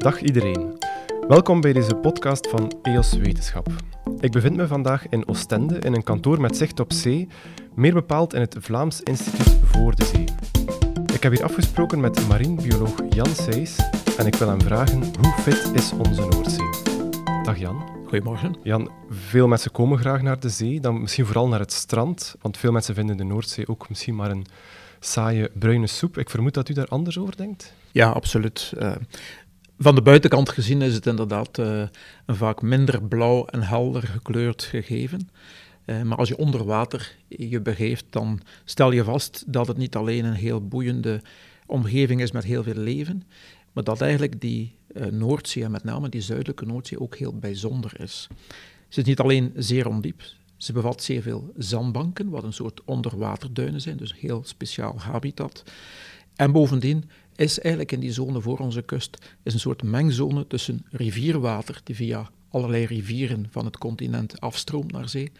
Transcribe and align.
Dag 0.00 0.20
iedereen. 0.20 0.78
Welkom 1.28 1.60
bij 1.60 1.72
deze 1.72 1.94
podcast 1.94 2.48
van 2.48 2.72
EOS 2.82 3.12
Wetenschap. 3.12 3.68
Ik 4.20 4.30
bevind 4.30 4.56
me 4.56 4.66
vandaag 4.66 5.08
in 5.08 5.28
Oostende 5.28 5.78
in 5.78 5.94
een 5.94 6.02
kantoor 6.02 6.40
met 6.40 6.56
zicht 6.56 6.80
op 6.80 6.92
zee, 6.92 7.28
meer 7.74 7.92
bepaald 7.92 8.34
in 8.34 8.40
het 8.40 8.56
Vlaams 8.58 9.00
Instituut 9.00 9.56
voor 9.64 9.94
de 9.94 10.04
Zee. 10.04 10.24
Ik 11.14 11.22
heb 11.22 11.32
hier 11.32 11.44
afgesproken 11.44 12.00
met 12.00 12.28
marinebioloog 12.28 12.94
Jan 13.08 13.34
Seys 13.34 13.76
en 14.18 14.26
ik 14.26 14.34
wil 14.34 14.48
hem 14.48 14.60
vragen 14.60 15.02
hoe 15.20 15.32
fit 15.32 15.70
is 15.74 15.92
onze 15.92 16.20
Noordzee? 16.20 16.68
Dag 17.42 17.58
Jan. 17.58 17.82
Goedemorgen. 18.06 18.56
Jan, 18.62 18.90
veel 19.10 19.48
mensen 19.48 19.70
komen 19.70 19.98
graag 19.98 20.22
naar 20.22 20.40
de 20.40 20.48
zee, 20.48 20.80
dan 20.80 21.00
misschien 21.00 21.26
vooral 21.26 21.48
naar 21.48 21.60
het 21.60 21.72
strand, 21.72 22.34
want 22.40 22.56
veel 22.56 22.72
mensen 22.72 22.94
vinden 22.94 23.16
de 23.16 23.24
Noordzee 23.24 23.68
ook 23.68 23.88
misschien 23.88 24.16
maar 24.16 24.30
een 24.30 24.46
saaie 25.00 25.50
bruine 25.54 25.86
soep. 25.86 26.18
Ik 26.18 26.30
vermoed 26.30 26.54
dat 26.54 26.68
u 26.68 26.74
daar 26.74 26.88
anders 26.88 27.18
over 27.18 27.36
denkt? 27.36 27.72
Ja, 27.92 28.10
absoluut. 28.10 28.72
Uh, 28.78 28.92
van 29.82 29.94
de 29.94 30.02
buitenkant 30.02 30.48
gezien 30.48 30.82
is 30.82 30.94
het 30.94 31.06
inderdaad 31.06 31.58
uh, 31.58 31.82
een 32.26 32.36
vaak 32.36 32.62
minder 32.62 33.02
blauw 33.02 33.44
en 33.44 33.62
helder 33.62 34.02
gekleurd 34.02 34.62
gegeven. 34.62 35.28
Uh, 35.86 36.02
maar 36.02 36.18
als 36.18 36.28
je 36.28 36.36
onder 36.36 36.64
water 36.64 37.16
je 37.28 37.60
begeeft, 37.60 38.04
dan 38.10 38.40
stel 38.64 38.90
je 38.90 39.04
vast 39.04 39.44
dat 39.46 39.66
het 39.66 39.76
niet 39.76 39.96
alleen 39.96 40.24
een 40.24 40.32
heel 40.32 40.68
boeiende 40.68 41.20
omgeving 41.66 42.20
is 42.20 42.30
met 42.30 42.44
heel 42.44 42.62
veel 42.62 42.74
leven, 42.74 43.22
maar 43.72 43.84
dat 43.84 44.00
eigenlijk 44.00 44.40
die 44.40 44.74
uh, 44.96 45.06
Noordzee, 45.06 45.64
en 45.64 45.70
met 45.70 45.84
name 45.84 46.08
die 46.08 46.20
zuidelijke 46.20 46.66
Noordzee, 46.66 47.00
ook 47.00 47.16
heel 47.16 47.38
bijzonder 47.38 48.00
is. 48.00 48.28
Ze 48.88 49.00
is 49.00 49.06
niet 49.06 49.20
alleen 49.20 49.52
zeer 49.56 49.88
ondiep, 49.88 50.22
ze 50.56 50.72
bevat 50.72 51.02
zeer 51.02 51.22
veel 51.22 51.52
zandbanken, 51.56 52.28
wat 52.28 52.44
een 52.44 52.52
soort 52.52 52.84
onderwaterduinen 52.84 53.80
zijn, 53.80 53.96
dus 53.96 54.10
een 54.10 54.18
heel 54.20 54.42
speciaal 54.44 54.98
habitat. 54.98 55.62
En 56.36 56.52
bovendien 56.52 57.10
is 57.40 57.58
eigenlijk 57.58 57.92
in 57.92 58.00
die 58.00 58.12
zone 58.12 58.40
voor 58.40 58.58
onze 58.58 58.82
kust 58.82 59.18
is 59.42 59.54
een 59.54 59.60
soort 59.60 59.82
mengzone 59.82 60.46
tussen 60.46 60.86
rivierwater, 60.90 61.80
die 61.84 61.94
via 61.94 62.30
allerlei 62.48 62.84
rivieren 62.84 63.46
van 63.50 63.64
het 63.64 63.78
continent 63.78 64.40
afstroomt 64.40 64.92
naar 64.92 65.08
zee, 65.08 65.32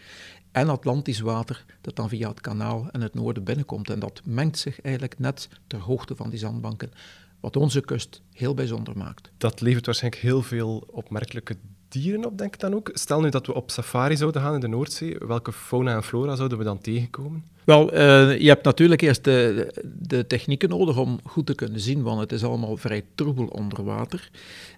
en 0.51 0.69
Atlantisch 0.69 1.19
water, 1.19 1.65
dat 1.81 1.95
dan 1.95 2.09
via 2.09 2.29
het 2.29 2.41
kanaal 2.41 2.89
en 2.91 3.01
het 3.01 3.13
noorden 3.13 3.43
binnenkomt. 3.43 3.89
En 3.89 3.99
dat 3.99 4.21
mengt 4.23 4.57
zich 4.57 4.81
eigenlijk 4.81 5.19
net 5.19 5.49
ter 5.67 5.79
hoogte 5.79 6.15
van 6.15 6.29
die 6.29 6.39
zandbanken, 6.39 6.91
wat 7.39 7.55
onze 7.55 7.81
kust 7.81 8.21
heel 8.33 8.53
bijzonder 8.53 8.97
maakt. 8.97 9.31
Dat 9.37 9.61
levert 9.61 9.85
waarschijnlijk 9.85 10.23
heel 10.23 10.41
veel 10.41 10.83
opmerkelijke 10.87 11.57
dieren 11.91 12.25
op, 12.25 12.37
denk 12.37 12.53
ik 12.53 12.59
dan 12.59 12.75
ook. 12.75 12.89
Stel 12.93 13.21
nu 13.21 13.29
dat 13.29 13.47
we 13.47 13.53
op 13.53 13.71
safari 13.71 14.17
zouden 14.17 14.41
gaan 14.41 14.53
in 14.53 14.59
de 14.59 14.67
Noordzee, 14.67 15.17
welke 15.27 15.53
fauna 15.53 15.95
en 15.95 16.03
flora 16.03 16.35
zouden 16.35 16.57
we 16.57 16.63
dan 16.63 16.79
tegenkomen? 16.79 17.43
Wel, 17.63 17.93
uh, 17.93 18.39
je 18.39 18.47
hebt 18.47 18.63
natuurlijk 18.63 19.01
eerst 19.01 19.23
de, 19.23 19.73
de, 19.99 20.27
technieken 20.27 20.69
nodig 20.69 20.97
om 20.97 21.19
goed 21.23 21.45
te 21.45 21.55
kunnen 21.55 21.79
zien, 21.79 22.01
want 22.01 22.19
het 22.19 22.31
is 22.31 22.43
allemaal 22.43 22.77
vrij 22.77 23.03
troebel 23.15 23.45
onder 23.45 23.83
water. 23.83 24.29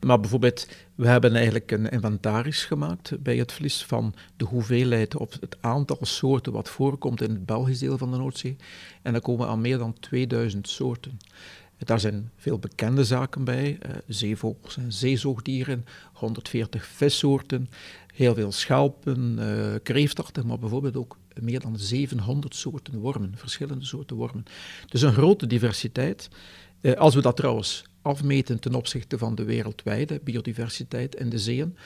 Maar 0.01 0.19
bijvoorbeeld, 0.19 0.67
we 0.95 1.07
hebben 1.07 1.35
eigenlijk 1.35 1.71
een 1.71 1.89
inventaris 1.89 2.65
gemaakt 2.65 3.23
bij 3.23 3.37
het 3.37 3.51
vlies 3.51 3.85
van 3.85 4.13
de 4.37 4.45
hoeveelheid 4.45 5.15
of 5.15 5.37
het 5.39 5.57
aantal 5.61 5.97
soorten 6.01 6.53
wat 6.53 6.69
voorkomt 6.69 7.21
in 7.21 7.29
het 7.29 7.45
Belgisch 7.45 7.79
deel 7.79 7.97
van 7.97 8.11
de 8.11 8.17
Noordzee. 8.17 8.55
En 9.01 9.11
dan 9.11 9.21
komen 9.21 9.45
we 9.45 9.51
aan 9.51 9.61
meer 9.61 9.77
dan 9.77 9.95
2000 9.99 10.69
soorten. 10.69 11.19
Daar 11.85 11.99
zijn 11.99 12.31
veel 12.37 12.59
bekende 12.59 13.03
zaken 13.03 13.43
bij, 13.43 13.77
uh, 13.85 13.95
zeevogels 14.07 14.77
en 14.77 14.93
zeezoogdieren, 14.93 15.85
140 16.13 16.85
vissoorten, 16.85 17.69
heel 18.13 18.33
veel 18.33 18.51
schelpen, 18.51 19.37
uh, 19.39 19.73
kreeftarten, 19.83 20.47
maar 20.47 20.59
bijvoorbeeld 20.59 20.97
ook 20.97 21.17
meer 21.41 21.59
dan 21.59 21.79
700 21.79 22.55
soorten 22.55 22.99
wormen, 22.99 23.33
verschillende 23.35 23.85
soorten 23.85 24.15
wormen. 24.15 24.43
Dus 24.85 25.01
een 25.01 25.13
grote 25.13 25.47
diversiteit. 25.47 26.29
Uh, 26.81 26.93
als 26.93 27.15
we 27.15 27.21
dat 27.21 27.35
trouwens 27.35 27.83
afmeten 28.01 28.59
ten 28.59 28.75
opzichte 28.75 29.17
van 29.17 29.35
de 29.35 29.43
wereldwijde 29.43 30.19
biodiversiteit 30.23 31.15
in 31.15 31.29
de 31.29 31.39
zeeën, 31.39 31.77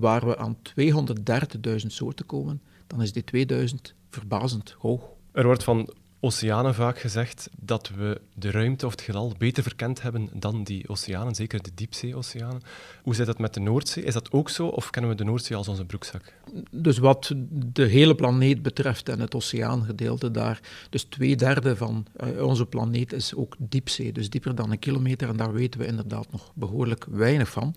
waar 0.00 0.26
we 0.26 0.38
aan 0.38 0.56
230.000 0.80 1.76
soorten 1.86 2.26
komen, 2.26 2.62
dan 2.86 3.02
is 3.02 3.12
die 3.12 3.24
2000 3.24 3.94
verbazend 4.10 4.74
hoog. 4.78 5.02
Er 5.32 5.44
wordt 5.44 5.64
van 5.64 5.90
oceanen 6.20 6.74
vaak 6.74 6.98
gezegd 6.98 7.48
dat 7.60 7.90
we 7.96 8.20
de 8.34 8.50
ruimte 8.50 8.86
of 8.86 8.92
het 8.92 9.00
heelal 9.00 9.34
beter 9.38 9.62
verkend 9.62 10.02
hebben 10.02 10.28
dan 10.32 10.64
die 10.64 10.88
oceanen, 10.88 11.34
zeker 11.34 11.62
de 11.62 11.70
diepzee-oceanen. 11.74 12.62
Hoe 13.02 13.14
zit 13.14 13.26
dat 13.26 13.38
met 13.38 13.54
de 13.54 13.60
Noordzee? 13.60 14.04
Is 14.04 14.12
dat 14.12 14.32
ook 14.32 14.50
zo 14.50 14.66
of 14.66 14.90
kennen 14.90 15.10
we 15.10 15.16
de 15.16 15.24
Noordzee 15.24 15.56
als 15.56 15.68
onze 15.68 15.84
broekzak? 15.84 16.32
Dus 16.70 16.98
wat 16.98 17.32
de 17.50 17.84
hele 17.84 18.14
planeet 18.14 18.62
betreft 18.62 19.08
en 19.08 19.20
het 19.20 19.34
oceaangedeelte 19.34 20.30
daar, 20.30 20.60
dus 20.90 21.02
twee 21.02 21.36
derde 21.36 21.76
van 21.76 22.06
uh, 22.24 22.44
onze 22.44 22.66
planeet 22.66 23.12
is 23.12 23.34
ook 23.34 23.56
diepzee, 23.58 24.12
dus 24.12 24.30
dieper 24.30 24.54
dan 24.54 24.70
een 24.70 24.78
kilometer 24.78 25.28
en 25.28 25.36
daar 25.36 25.52
weten 25.52 25.80
we 25.80 25.86
inderdaad 25.86 26.32
nog 26.32 26.52
behoorlijk 26.54 27.06
weinig 27.10 27.50
van. 27.50 27.74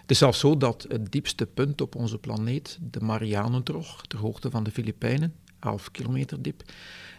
Het 0.00 0.12
is 0.12 0.18
zelfs 0.18 0.38
zo 0.38 0.56
dat 0.56 0.86
het 0.88 1.12
diepste 1.12 1.46
punt 1.46 1.80
op 1.80 1.94
onze 1.94 2.18
planeet, 2.18 2.78
de 2.90 3.00
Marianentrog, 3.00 4.06
ter 4.06 4.18
hoogte 4.18 4.50
van 4.50 4.64
de 4.64 4.70
Filipijnen, 4.70 5.34
11 5.60 5.90
kilometer 5.90 6.42
diep, 6.42 6.62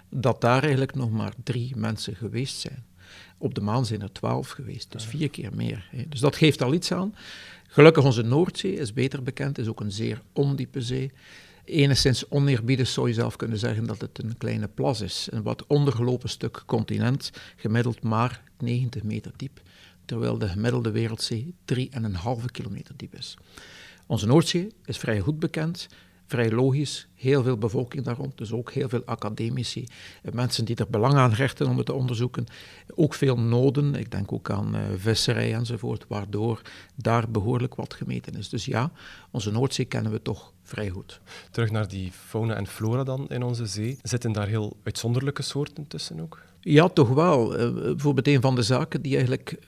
dat 0.10 0.42
daar 0.42 0.62
eigenlijk 0.62 0.96
nog 0.96 1.12
maar 1.12 1.34
drie 1.44 1.76
mensen 1.76 2.16
geweest 2.16 2.60
zijn. 2.60 2.86
Op 3.38 3.56
de 3.56 3.62
maan 3.62 3.86
zijn 3.86 4.02
er 4.02 4.12
twaalf 4.12 4.50
geweest, 4.50 4.92
dus 4.92 5.06
vier 5.06 5.30
keer 5.30 5.56
meer. 5.56 5.88
Hè. 5.92 6.06
Dus 6.10 6.20
dat 6.20 6.36
geeft 6.36 6.62
al 6.62 6.74
iets 6.74 6.92
aan. 6.92 7.16
Gelukkig 7.68 8.04
onze 8.04 8.22
Noordzee 8.22 8.76
is 8.76 8.94
beter 8.94 9.24
bekend, 9.24 9.58
is 9.58 9.68
ook 9.68 9.80
een 9.80 9.92
zeer 9.92 10.22
ondiepe 10.34 10.82
zee. 10.82 11.12
Enigszins 11.66 12.30
oneerbiedig 12.30 12.88
zou 12.88 13.08
je 13.08 13.14
zelf 13.14 13.36
kunnen 13.36 13.58
zeggen 13.58 13.86
dat 13.86 14.02
het 14.02 14.24
een 14.24 14.38
kleine 14.38 14.68
plas 14.68 15.02
is. 15.02 15.28
Een 15.32 15.44
wat 15.44 15.68
ondergelopen 15.68 16.30
stuk 16.30 16.64
continent, 16.66 17.32
gemiddeld 17.56 18.04
maar 18.04 18.44
90 18.58 19.04
meter 19.04 19.32
diep, 19.36 19.62
terwijl 20.06 20.38
de 20.38 20.48
gemiddelde 20.48 20.92
wereldzee 20.92 21.54
3,5 21.76 21.82
kilometer 22.52 22.94
diep 22.98 23.16
is. 23.16 23.38
Onze 24.06 24.26
Noordzee 24.26 24.72
is 24.86 24.98
vrij 24.98 25.20
goed 25.20 25.40
bekend 25.40 25.88
vrij 26.28 26.52
logisch. 26.52 27.08
Heel 27.16 27.44
veel 27.44 27.58
bevolking 27.58 28.04
daar 28.04 28.16
rond, 28.16 28.38
dus 28.38 28.52
ook 28.52 28.72
heel 28.72 28.90
veel 28.90 29.02
academici, 29.06 29.88
eh, 30.24 30.34
mensen 30.34 30.66
die 30.66 30.76
er 30.76 30.90
belang 30.90 31.14
aan 31.14 31.34
hechten 31.34 31.68
om 31.68 31.78
het 31.78 31.86
te 31.86 31.94
onderzoeken. 31.94 32.46
Ook 32.96 33.14
veel 33.14 33.40
noden, 33.40 33.96
ik 33.96 34.12
denk 34.12 34.32
ook 34.32 34.50
aan 34.50 34.76
uh, 34.76 34.82
visserij 34.98 35.54
enzovoort, 35.54 36.06
waardoor 36.08 36.62
daar 36.96 37.30
behoorlijk 37.30 37.76
wat 37.76 37.94
gemeten 37.94 38.36
is. 38.36 38.50
Dus 38.50 38.66
ja, 38.66 38.92
onze 39.32 39.52
Noordzee 39.52 39.86
kennen 39.86 40.12
we 40.12 40.22
toch 40.22 40.54
vrij 40.64 40.90
goed. 40.90 41.20
Terug 41.52 41.72
naar 41.72 41.88
die 41.88 42.12
fauna 42.12 42.56
en 42.56 42.68
flora 42.68 43.04
dan 43.04 43.30
in 43.30 43.44
onze 43.44 43.66
zee. 43.66 43.98
Zitten 44.04 44.32
daar 44.32 44.48
heel 44.48 44.78
uitzonderlijke 44.84 45.42
soorten 45.42 45.88
tussen 45.88 46.20
ook? 46.22 46.42
Ja, 46.60 46.88
toch 46.88 47.10
wel. 47.10 47.60
Uh, 47.60 47.74
bijvoorbeeld 47.74 48.28
een 48.28 48.42
van 48.42 48.56
de 48.56 48.62
zaken 48.62 49.02
die 49.02 49.16
eigenlijk 49.16 49.60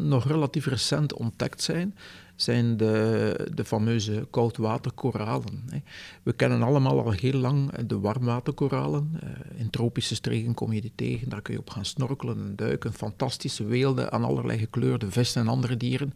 nog 0.00 0.26
relatief 0.26 0.66
recent 0.66 1.12
ontdekt 1.12 1.62
zijn, 1.62 1.94
zijn 2.40 2.76
de, 2.76 3.50
de 3.54 3.64
fameuze 3.64 4.26
koudwaterkoralen. 4.30 5.64
We 6.22 6.32
kennen 6.32 6.62
allemaal 6.62 7.04
al 7.04 7.10
heel 7.10 7.32
lang 7.32 7.72
de 7.72 7.98
warmwaterkoralen. 7.98 9.10
Eh, 9.20 9.60
in 9.60 9.70
tropische 9.70 10.14
streken 10.14 10.54
kom 10.54 10.72
je 10.72 10.80
die 10.80 10.92
tegen, 10.94 11.28
daar 11.28 11.42
kun 11.42 11.54
je 11.54 11.60
op 11.60 11.70
gaan 11.70 11.84
snorkelen 11.84 12.38
en 12.38 12.56
duiken. 12.56 12.92
Fantastische 12.92 13.64
weelden 13.64 14.12
aan 14.12 14.24
allerlei 14.24 14.58
gekleurde 14.58 15.10
vissen 15.10 15.42
en 15.42 15.48
andere 15.48 15.76
dieren. 15.76 16.14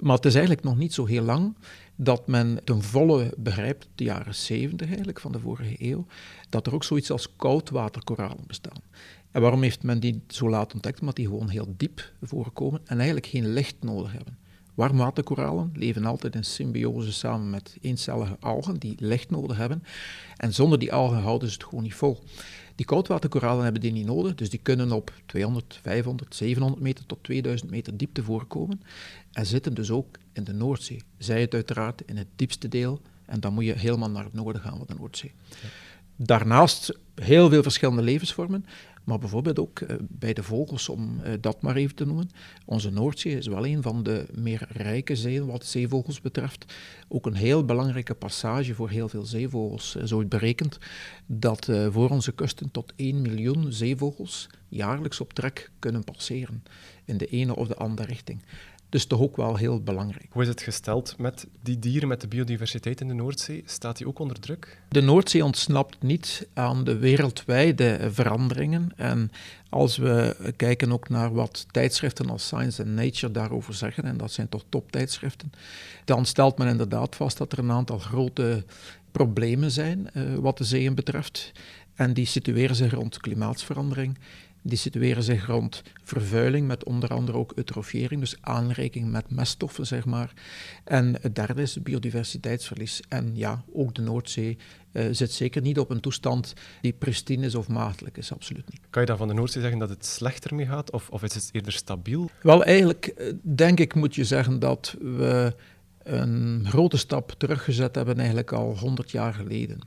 Maar 0.00 0.16
het 0.16 0.24
is 0.24 0.34
eigenlijk 0.34 0.64
nog 0.64 0.76
niet 0.76 0.94
zo 0.94 1.06
heel 1.06 1.22
lang 1.22 1.54
dat 1.96 2.26
men 2.26 2.60
ten 2.64 2.82
volle 2.82 3.34
begrijpt, 3.36 3.88
de 3.94 4.04
jaren 4.04 4.34
70 4.34 4.86
eigenlijk 4.86 5.20
van 5.20 5.32
de 5.32 5.40
vorige 5.40 5.74
eeuw, 5.78 6.06
dat 6.48 6.66
er 6.66 6.74
ook 6.74 6.84
zoiets 6.84 7.10
als 7.10 7.36
koudwaterkoralen 7.36 8.44
bestaan. 8.46 8.82
En 9.30 9.40
waarom 9.40 9.62
heeft 9.62 9.82
men 9.82 10.00
die 10.00 10.22
zo 10.28 10.48
laat 10.48 10.74
ontdekt? 10.74 11.00
Omdat 11.00 11.16
die 11.16 11.26
gewoon 11.26 11.48
heel 11.48 11.74
diep 11.76 12.12
voorkomen 12.22 12.80
en 12.84 12.96
eigenlijk 12.96 13.26
geen 13.26 13.52
licht 13.52 13.76
nodig 13.80 14.12
hebben. 14.12 14.38
Warmwaterkoralen 14.74 15.70
leven 15.74 16.04
altijd 16.04 16.34
in 16.34 16.44
symbiose 16.44 17.12
samen 17.12 17.50
met 17.50 17.76
eencellige 17.80 18.36
algen 18.40 18.78
die 18.78 18.94
licht 18.98 19.30
nodig 19.30 19.56
hebben. 19.56 19.82
En 20.36 20.54
zonder 20.54 20.78
die 20.78 20.92
algen 20.92 21.18
houden 21.18 21.48
ze 21.48 21.54
het 21.54 21.64
gewoon 21.64 21.82
niet 21.82 21.94
vol. 21.94 22.22
Die 22.74 22.86
koudwaterkoralen 22.86 23.62
hebben 23.64 23.80
die 23.80 23.92
niet 23.92 24.06
nodig, 24.06 24.34
dus 24.34 24.50
die 24.50 24.60
kunnen 24.62 24.92
op 24.92 25.12
200, 25.26 25.78
500, 25.82 26.34
700 26.34 26.82
meter 26.82 27.06
tot 27.06 27.22
2000 27.22 27.70
meter 27.70 27.96
diepte 27.96 28.22
voorkomen. 28.22 28.82
En 29.32 29.46
zitten 29.46 29.74
dus 29.74 29.90
ook 29.90 30.18
in 30.32 30.44
de 30.44 30.52
Noordzee. 30.52 31.02
Zij 31.18 31.40
het 31.40 31.54
uiteraard 31.54 32.02
in 32.06 32.16
het 32.16 32.28
diepste 32.36 32.68
deel. 32.68 33.00
En 33.24 33.40
dan 33.40 33.54
moet 33.54 33.64
je 33.64 33.72
helemaal 33.72 34.10
naar 34.10 34.24
het 34.24 34.32
noorden 34.32 34.62
gaan 34.62 34.76
van 34.76 34.86
de 34.86 34.94
Noordzee. 34.98 35.32
Daarnaast 36.16 36.98
heel 37.14 37.48
veel 37.48 37.62
verschillende 37.62 38.02
levensvormen. 38.02 38.66
Maar 39.04 39.18
bijvoorbeeld 39.18 39.58
ook 39.58 39.80
eh, 39.80 39.96
bij 40.08 40.32
de 40.32 40.42
vogels, 40.42 40.88
om 40.88 41.20
eh, 41.20 41.32
dat 41.40 41.62
maar 41.62 41.76
even 41.76 41.94
te 41.94 42.06
noemen. 42.06 42.30
Onze 42.64 42.90
Noordzee 42.90 43.36
is 43.36 43.46
wel 43.46 43.66
een 43.66 43.82
van 43.82 44.02
de 44.02 44.26
meer 44.34 44.66
rijke 44.68 45.16
zeeën 45.16 45.46
wat 45.46 45.64
zeevogels 45.64 46.20
betreft. 46.20 46.74
Ook 47.08 47.26
een 47.26 47.34
heel 47.34 47.64
belangrijke 47.64 48.14
passage 48.14 48.74
voor 48.74 48.90
heel 48.90 49.08
veel 49.08 49.24
zeevogels. 49.24 49.94
Zo 49.94 50.20
is 50.20 50.28
berekend 50.28 50.78
dat 51.26 51.68
eh, 51.68 51.86
voor 51.90 52.10
onze 52.10 52.32
kusten 52.32 52.70
tot 52.70 52.92
1 52.96 53.22
miljoen 53.22 53.72
zeevogels 53.72 54.48
jaarlijks 54.68 55.20
op 55.20 55.32
trek 55.32 55.70
kunnen 55.78 56.04
passeren. 56.04 56.62
In 57.04 57.16
de 57.16 57.26
ene 57.26 57.56
of 57.56 57.68
de 57.68 57.76
andere 57.76 58.08
richting. 58.08 58.42
Dus 58.94 59.06
toch 59.06 59.20
ook 59.20 59.36
wel 59.36 59.56
heel 59.56 59.82
belangrijk. 59.82 60.26
Hoe 60.30 60.42
is 60.42 60.48
het 60.48 60.62
gesteld 60.62 61.18
met 61.18 61.46
die 61.62 61.78
dieren, 61.78 62.08
met 62.08 62.20
de 62.20 62.28
biodiversiteit 62.28 63.00
in 63.00 63.08
de 63.08 63.14
Noordzee? 63.14 63.62
Staat 63.66 63.96
die 63.96 64.06
ook 64.06 64.18
onder 64.18 64.40
druk? 64.40 64.80
De 64.88 65.00
Noordzee 65.00 65.44
ontsnapt 65.44 66.02
niet 66.02 66.48
aan 66.52 66.84
de 66.84 66.98
wereldwijde 66.98 68.08
veranderingen. 68.12 68.92
En 68.96 69.30
als 69.68 69.96
we 69.96 70.36
kijken 70.56 70.92
ook 70.92 71.08
naar 71.08 71.32
wat 71.32 71.66
tijdschriften 71.70 72.30
als 72.30 72.44
Science 72.44 72.82
and 72.82 72.92
Nature 72.92 73.32
daarover 73.32 73.74
zeggen, 73.74 74.04
en 74.04 74.16
dat 74.16 74.32
zijn 74.32 74.48
toch 74.48 74.64
toptijdschriften, 74.68 75.52
dan 76.04 76.26
stelt 76.26 76.58
men 76.58 76.68
inderdaad 76.68 77.16
vast 77.16 77.38
dat 77.38 77.52
er 77.52 77.58
een 77.58 77.72
aantal 77.72 77.98
grote 77.98 78.64
problemen 79.12 79.70
zijn 79.70 80.08
uh, 80.12 80.34
wat 80.34 80.58
de 80.58 80.64
zeeën 80.64 80.94
betreft. 80.94 81.52
En 81.94 82.12
die 82.12 82.26
situeren 82.26 82.76
zich 82.76 82.92
rond 82.92 83.20
klimaatsverandering, 83.20 84.18
die 84.66 84.78
situeren 84.78 85.22
zich 85.22 85.46
rond 85.46 85.82
vervuiling, 86.02 86.66
met 86.66 86.84
onder 86.84 87.08
andere 87.08 87.38
ook 87.38 87.52
eutrofiëring, 87.54 88.20
dus 88.20 88.36
aanreiking 88.40 89.10
met 89.10 89.30
meststoffen, 89.30 89.86
zeg 89.86 90.04
maar. 90.04 90.32
En 90.84 91.16
het 91.20 91.34
derde 91.34 91.62
is 91.62 91.82
biodiversiteitsverlies. 91.82 93.00
En 93.08 93.30
ja, 93.34 93.64
ook 93.72 93.94
de 93.94 94.02
Noordzee 94.02 94.58
uh, 94.92 95.04
zit 95.10 95.32
zeker 95.32 95.62
niet 95.62 95.78
op 95.78 95.90
een 95.90 96.00
toestand 96.00 96.52
die 96.80 96.92
pristine 96.92 97.46
is 97.46 97.54
of 97.54 97.68
maagdelijk 97.68 98.16
is, 98.16 98.32
absoluut 98.32 98.70
niet. 98.70 98.80
Kan 98.90 99.02
je 99.02 99.08
dan 99.08 99.16
van 99.16 99.28
de 99.28 99.34
Noordzee 99.34 99.62
zeggen 99.62 99.80
dat 99.80 99.88
het 99.88 100.06
slechter 100.06 100.54
mee 100.54 100.66
gaat, 100.66 100.90
of, 100.90 101.10
of 101.10 101.22
is 101.22 101.34
het 101.34 101.48
eerder 101.52 101.72
stabiel? 101.72 102.30
Wel, 102.42 102.64
eigenlijk 102.64 103.06
eh, 103.06 103.32
denk 103.42 103.80
ik 103.80 103.94
moet 103.94 104.14
je 104.14 104.24
zeggen 104.24 104.58
dat 104.58 104.96
we 105.00 105.54
een 106.02 106.64
grote 106.68 106.96
stap 106.96 107.34
teruggezet 107.38 107.94
hebben 107.94 108.16
eigenlijk 108.16 108.52
al 108.52 108.78
100 108.78 109.10
jaar 109.10 109.34
geleden. 109.34 109.78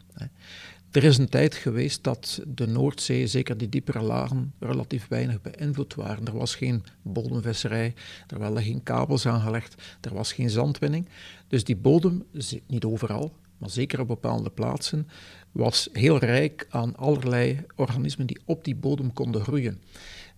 Er 0.91 1.03
is 1.03 1.17
een 1.17 1.29
tijd 1.29 1.55
geweest 1.55 2.03
dat 2.03 2.41
de 2.47 2.67
Noordzee, 2.67 3.27
zeker 3.27 3.57
die 3.57 3.69
diepere 3.69 4.01
lagen, 4.01 4.53
relatief 4.59 5.07
weinig 5.07 5.41
beïnvloed 5.41 5.95
waren. 5.95 6.25
Er 6.25 6.37
was 6.37 6.55
geen 6.55 6.83
bodemvisserij, 7.01 7.93
er 8.27 8.39
werden 8.39 8.63
geen 8.63 8.83
kabels 8.83 9.25
aangelegd, 9.27 9.75
er 10.01 10.13
was 10.13 10.33
geen 10.33 10.49
zandwinning. 10.49 11.09
Dus 11.47 11.63
die 11.63 11.75
bodem, 11.75 12.23
niet 12.67 12.83
overal, 12.83 13.33
maar 13.57 13.69
zeker 13.69 13.99
op 13.99 14.07
bepaalde 14.07 14.49
plaatsen, 14.49 15.07
was 15.51 15.89
heel 15.91 16.17
rijk 16.17 16.67
aan 16.69 16.95
allerlei 16.95 17.65
organismen 17.75 18.27
die 18.27 18.39
op 18.45 18.63
die 18.63 18.75
bodem 18.75 19.13
konden 19.13 19.41
groeien. 19.41 19.81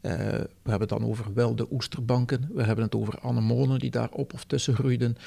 Uh, 0.02 0.12
we 0.12 0.70
hebben 0.70 0.88
het 0.88 1.00
dan 1.00 1.06
over 1.06 1.34
wilde 1.34 1.68
oesterbanken, 1.72 2.50
we 2.54 2.64
hebben 2.64 2.86
het 2.86 2.96
over 2.96 3.20
anemonen 3.20 3.80
die 3.80 3.92
daar 3.92 4.10
op 4.12 4.34
of 4.34 4.44
tussen 4.44 4.76
groeiden, 4.76 5.18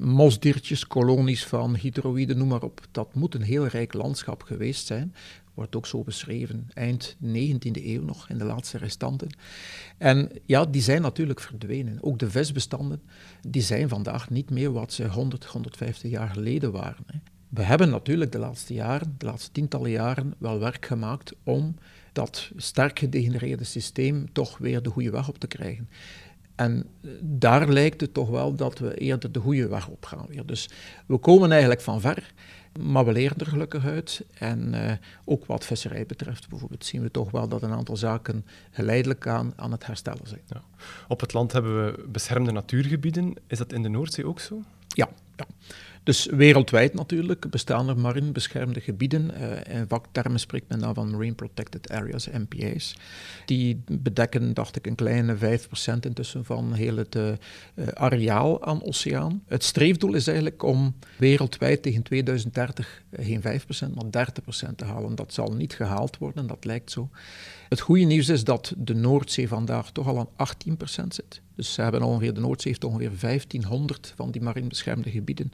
mosdiertjes, 0.00 0.86
kolonies 0.86 1.44
van 1.44 1.76
hydroïden, 1.76 2.38
noem 2.38 2.48
maar 2.48 2.62
op. 2.62 2.80
Dat 2.90 3.14
moet 3.14 3.34
een 3.34 3.42
heel 3.42 3.66
rijk 3.66 3.92
landschap 3.92 4.42
geweest 4.42 4.86
zijn, 4.86 5.14
wordt 5.54 5.76
ook 5.76 5.86
zo 5.86 6.02
beschreven, 6.02 6.68
eind 6.74 7.16
19e 7.24 7.84
eeuw 7.84 8.02
nog, 8.02 8.28
in 8.28 8.38
de 8.38 8.44
laatste 8.44 8.78
restanten. 8.78 9.28
En 9.98 10.30
ja, 10.44 10.64
die 10.64 10.82
zijn 10.82 11.02
natuurlijk 11.02 11.40
verdwenen. 11.40 11.98
Ook 12.00 12.18
de 12.18 12.30
visbestanden, 12.30 13.02
die 13.48 13.62
zijn 13.62 13.88
vandaag 13.88 14.30
niet 14.30 14.50
meer 14.50 14.72
wat 14.72 14.92
ze 14.92 15.08
100, 15.08 15.44
150 15.44 16.10
jaar 16.10 16.28
geleden 16.28 16.72
waren. 16.72 17.04
Hè. 17.06 17.18
We 17.48 17.62
hebben 17.62 17.90
natuurlijk 17.90 18.32
de 18.32 18.38
laatste 18.38 18.74
jaren, 18.74 19.14
de 19.18 19.26
laatste 19.26 19.52
tientallen 19.52 19.90
jaren, 19.90 20.34
wel 20.38 20.58
werk 20.58 20.86
gemaakt 20.86 21.32
om 21.42 21.74
dat 22.16 22.50
sterk 22.56 22.98
gedegenereerde 22.98 23.64
systeem 23.64 24.32
toch 24.32 24.58
weer 24.58 24.82
de 24.82 24.90
goede 24.90 25.10
weg 25.10 25.28
op 25.28 25.38
te 25.38 25.46
krijgen. 25.46 25.88
En 26.54 26.86
daar 27.20 27.68
lijkt 27.68 28.00
het 28.00 28.14
toch 28.14 28.28
wel 28.28 28.54
dat 28.54 28.78
we 28.78 28.94
eerder 28.94 29.32
de 29.32 29.40
goede 29.40 29.68
weg 29.68 29.88
op 29.88 30.04
gaan 30.04 30.26
weer. 30.28 30.46
Dus 30.46 30.68
we 31.06 31.16
komen 31.18 31.50
eigenlijk 31.50 31.80
van 31.80 32.00
ver, 32.00 32.32
maar 32.80 33.04
we 33.04 33.12
leren 33.12 33.38
er 33.38 33.46
gelukkig 33.46 33.84
uit. 33.84 34.24
En 34.34 34.74
uh, 34.74 34.92
ook 35.24 35.46
wat 35.46 35.64
visserij 35.64 36.06
betreft 36.06 36.48
bijvoorbeeld 36.48 36.84
zien 36.84 37.02
we 37.02 37.10
toch 37.10 37.30
wel 37.30 37.48
dat 37.48 37.62
een 37.62 37.72
aantal 37.72 37.96
zaken 37.96 38.44
geleidelijk 38.70 39.26
aan, 39.26 39.52
aan 39.56 39.72
het 39.72 39.86
herstellen 39.86 40.28
zijn. 40.28 40.62
Op 41.08 41.20
het 41.20 41.32
land 41.32 41.52
hebben 41.52 41.84
we 41.84 42.04
beschermde 42.08 42.52
natuurgebieden. 42.52 43.34
Is 43.46 43.58
dat 43.58 43.72
in 43.72 43.82
de 43.82 43.88
Noordzee 43.88 44.26
ook 44.26 44.40
zo? 44.40 44.62
Dus 46.06 46.26
wereldwijd 46.26 46.94
natuurlijk 46.94 47.50
bestaan 47.50 47.88
er 47.88 47.98
marine 47.98 48.32
beschermde 48.32 48.80
gebieden. 48.80 49.30
Uh, 49.40 49.74
in 49.76 49.84
vaktermen 49.88 50.40
spreekt 50.40 50.68
men 50.68 50.78
dan 50.78 50.94
van 50.94 51.10
Marine 51.10 51.34
Protected 51.34 51.90
Areas, 51.90 52.28
MPA's. 52.28 52.96
Die 53.46 53.82
bedekken, 53.86 54.54
dacht 54.54 54.76
ik, 54.76 54.86
een 54.86 54.94
kleine 54.94 55.36
5% 55.36 55.38
intussen 56.00 56.44
van 56.44 56.72
heel 56.72 56.96
het 56.96 57.14
uh, 57.14 57.32
areaal 57.94 58.64
aan 58.64 58.84
oceaan. 58.84 59.42
Het 59.46 59.64
streefdoel 59.64 60.14
is 60.14 60.26
eigenlijk 60.26 60.62
om 60.62 60.94
wereldwijd 61.18 61.82
tegen 61.82 62.02
2030 62.02 63.02
geen 63.12 63.42
5%, 63.42 63.44
maar 63.94 64.26
30% 64.70 64.74
te 64.76 64.84
halen. 64.84 65.14
Dat 65.14 65.32
zal 65.32 65.52
niet 65.52 65.74
gehaald 65.74 66.18
worden, 66.18 66.46
dat 66.46 66.64
lijkt 66.64 66.90
zo. 66.90 67.08
Het 67.68 67.80
goede 67.80 68.04
nieuws 68.04 68.28
is 68.28 68.44
dat 68.44 68.74
de 68.76 68.94
Noordzee 68.94 69.48
vandaag 69.48 69.90
toch 69.92 70.06
al 70.06 70.18
aan 70.18 70.48
18% 70.68 71.06
zit. 71.08 71.40
Dus 71.54 71.72
ze 71.74 71.82
hebben 71.82 72.02
ongeveer, 72.02 72.34
de 72.34 72.40
Noordzee 72.40 72.72
heeft 72.72 72.84
ongeveer 72.84 73.12
1500 73.20 74.12
van 74.16 74.30
die 74.30 74.42
marine 74.42 74.68
beschermde 74.68 75.10
gebieden. 75.10 75.52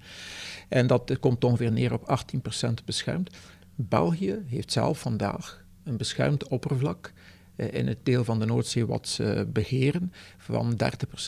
En 0.68 0.86
dat 0.86 1.18
komt 1.20 1.44
ongeveer 1.44 1.72
neer 1.72 1.92
op 1.92 2.24
18% 2.70 2.84
beschermd. 2.84 3.36
België 3.74 4.42
heeft 4.46 4.72
zelf 4.72 5.00
vandaag 5.00 5.64
een 5.84 5.96
beschermd 5.96 6.48
oppervlak 6.48 7.12
eh, 7.56 7.74
in 7.74 7.86
het 7.86 7.98
deel 8.02 8.24
van 8.24 8.38
de 8.38 8.46
Noordzee 8.46 8.86
wat 8.86 9.08
ze 9.08 9.48
beheren 9.52 10.12
van 10.38 10.76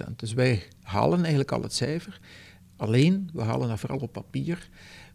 30%. 0.09 0.17
Dus 0.17 0.33
wij 0.33 0.63
halen 0.83 1.19
eigenlijk 1.19 1.53
al 1.53 1.63
het 1.63 1.75
cijfer. 1.75 2.21
Alleen, 2.77 3.31
we 3.33 3.43
halen 3.43 3.69
dat 3.69 3.81
vooral 3.81 3.99
op 3.99 4.13
papier. 4.13 4.69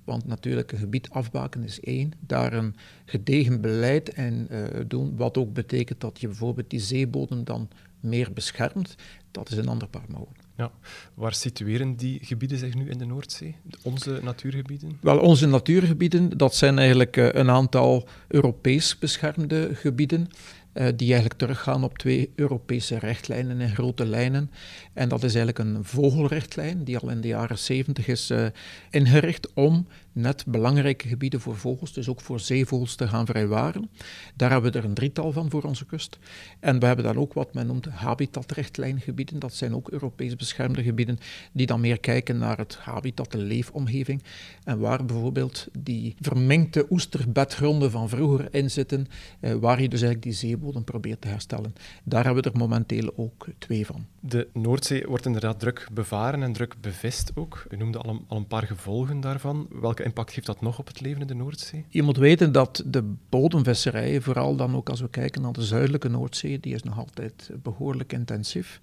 Want 0.10 0.26
natuurlijk, 0.26 0.72
een 0.72 0.78
gebied 0.78 1.10
afbaken 1.10 1.64
is 1.64 1.80
één. 1.80 2.12
Daar 2.20 2.54
een 2.54 2.76
gedegen 3.06 3.62
beleid 3.62 4.14
en 4.14 4.48
uh, 4.52 4.64
doen, 4.88 5.16
wat 5.16 5.38
ook 5.38 5.54
betekent 5.54 6.02
dat 6.02 6.20
je 6.20 6.28
bijvoorbeeld 6.28 6.70
die 6.70 6.80
zeebodem 6.80 7.44
dan 7.44 7.70
meer 8.00 8.34
beschermt, 8.34 8.96
dat 9.32 9.52
is 9.52 9.58
een 9.58 9.68
ander 9.68 9.88
paar 9.88 10.06
mouwen. 10.08 10.34
Ja. 10.58 10.72
Waar 11.14 11.34
situeren 11.34 11.96
die 11.96 12.20
gebieden 12.22 12.58
zich 12.58 12.74
nu 12.74 12.90
in 12.90 12.98
de 12.98 13.06
Noordzee, 13.06 13.56
onze 13.84 14.20
natuurgebieden? 14.24 14.98
Wel, 15.02 15.20
onze 15.20 15.48
natuurgebieden, 15.48 16.38
dat 16.38 16.56
zijn 16.56 16.80
eigenlijk 16.80 17.18
uh, 17.18 17.30
een 17.32 17.50
aantal 17.50 18.08
Europees 18.28 18.98
beschermde 18.98 19.70
gebieden. 19.76 20.28
Uh, 20.74 20.88
die 20.96 21.08
eigenlijk 21.08 21.40
teruggaan 21.40 21.84
op 21.84 21.98
twee 21.98 22.32
Europese 22.36 22.98
rechtlijnen 22.98 23.62
in 23.62 23.70
grote 23.70 24.06
lijnen. 24.06 24.52
En 24.94 25.10
dat 25.10 25.24
is 25.24 25.36
eigenlijk 25.36 25.60
een 25.60 25.84
vogelrechtlijn 25.84 26.84
die 26.84 26.98
al 26.98 27.10
in 27.10 27.22
de 27.22 27.28
jaren 27.28 27.58
70 27.58 28.08
is 28.08 28.32
uh, 28.32 28.46
ingericht 28.90 29.54
om 29.54 29.88
net 30.12 30.46
belangrijke 30.48 31.08
gebieden 31.08 31.42
voor 31.42 31.58
vogels, 31.58 31.94
dus 31.94 32.10
ook 32.10 32.22
voor 32.22 32.40
zeevogels, 32.40 32.96
te 32.96 33.08
gaan 33.08 33.26
vrijwaren. 33.26 33.90
Daar 34.36 34.52
hebben 34.52 34.72
we 34.72 34.78
er 34.78 34.86
een 34.86 34.94
drietal 34.94 35.32
van 35.32 35.50
voor 35.50 35.64
onze 35.64 35.86
kust. 35.86 36.18
En 36.60 36.80
we 36.80 36.86
hebben 36.86 37.06
dan 37.06 37.18
ook 37.18 37.34
wat 37.34 37.54
men 37.54 37.68
noemt 37.68 37.86
habitatrichtlijngebieden. 37.86 39.40
Dat 39.40 39.54
zijn 39.54 39.76
ook 39.76 39.90
Europees 39.90 40.36
beschermde 40.36 40.84
gebieden 40.84 41.18
die 41.52 41.66
dan 41.66 41.80
meer 41.80 42.00
kijken 42.00 42.38
naar 42.38 42.58
het 42.58 42.78
habitat, 42.78 43.32
de 43.32 43.38
leefomgeving. 43.38 44.24
En 44.64 44.80
waar 44.80 45.06
bijvoorbeeld 45.06 45.68
die 45.80 46.16
vermengde 46.20 46.86
oesterbedgronden 46.90 47.92
van 47.92 48.10
vroeger 48.10 48.48
in 48.52 48.72
zitten, 48.72 49.08
eh, 49.40 49.54
waar 49.54 49.82
je 49.82 49.90
dus 49.90 50.02
eigenlijk 50.02 50.22
die 50.22 50.50
zeebodem 50.50 50.84
probeert 50.84 51.22
te 51.22 51.28
herstellen. 51.28 51.74
Daar 52.04 52.26
hebben 52.26 52.44
we 52.44 52.50
er 52.50 52.58
momenteel 52.58 53.14
ook 53.16 53.48
twee 53.58 53.86
van. 53.86 54.06
De 54.20 54.48
Noordzee 54.54 55.08
wordt 55.08 55.26
inderdaad 55.26 55.60
druk 55.60 55.88
bevaren 55.92 56.44
en 56.44 56.54
druk 56.54 56.76
bevist 56.82 57.32
ook. 57.36 57.66
U 57.70 57.78
noemde 57.78 57.98
al 57.98 58.10
een, 58.10 58.26
al 58.28 58.38
een 58.38 58.48
paar 58.48 58.64
gevolgen 58.64 59.20
daarvan. 59.20 59.68
Welke 59.82 59.99
impact 60.04 60.34
heeft 60.34 60.48
dat 60.48 60.62
nog 60.62 60.80
op 60.80 60.88
het 60.88 61.02
leven 61.02 61.22
in 61.22 61.28
de 61.28 61.34
Noordzee? 61.34 61.86
Je 61.90 62.04
moet 62.04 62.18
weten 62.18 62.52
dat 62.52 62.84
de 62.86 63.14
bodemvisserij, 63.30 64.22
vooral 64.22 64.56
dan 64.56 64.76
ook 64.76 64.90
als 64.90 65.02
we 65.02 65.10
kijken 65.10 65.42
naar 65.42 65.54
de 65.54 65.64
zuidelijke 65.66 66.10
Noordzee, 66.10 66.60
die 66.60 66.74
is 66.74 66.84
nog 66.84 66.98
altijd 66.98 67.50
behoorlijk 67.64 68.14
intensief. 68.14 68.80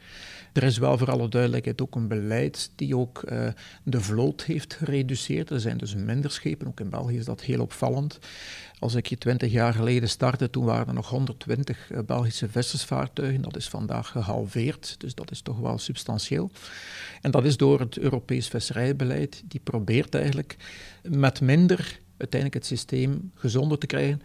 Er 0.52 0.62
is 0.62 0.78
wel 0.78 0.98
voor 0.98 1.10
alle 1.10 1.28
duidelijkheid 1.28 1.82
ook 1.82 1.94
een 1.94 2.08
beleid 2.08 2.70
die 2.74 2.96
ook 2.96 3.22
uh, 3.28 3.48
de 3.82 4.00
vloot 4.00 4.44
heeft 4.44 4.74
gereduceerd. 4.74 5.50
Er 5.50 5.60
zijn 5.60 5.78
dus 5.78 5.94
minder 5.94 6.30
schepen, 6.30 6.66
ook 6.66 6.80
in 6.80 6.90
België 6.90 7.16
is 7.16 7.24
dat 7.24 7.40
heel 7.40 7.60
opvallend. 7.60 8.18
Als 8.78 8.94
ik 8.94 9.06
je 9.06 9.18
twintig 9.18 9.52
jaar 9.52 9.74
geleden 9.74 10.08
startte, 10.08 10.50
toen 10.50 10.64
waren 10.64 10.86
er 10.86 10.94
nog 10.94 11.08
120 11.08 11.90
uh, 11.90 11.98
Belgische 12.06 12.48
vissersvaartuigen. 12.48 13.42
Dat 13.42 13.56
is 13.56 13.68
vandaag 13.68 14.08
gehalveerd, 14.08 14.94
dus 14.98 15.14
dat 15.14 15.30
is 15.30 15.40
toch 15.40 15.58
wel 15.58 15.78
substantieel. 15.78 16.50
En 17.20 17.30
dat 17.30 17.44
is 17.44 17.56
door 17.56 17.80
het 17.80 17.98
Europees 17.98 18.48
visserijbeleid. 18.48 19.42
Die 19.44 19.60
probeert 19.64 20.14
eigenlijk 20.14 20.56
met 21.02 21.40
minder 21.40 22.00
uiteindelijk 22.16 22.62
het 22.62 22.66
systeem 22.78 23.30
gezonder 23.34 23.78
te 23.78 23.86
krijgen. 23.86 24.22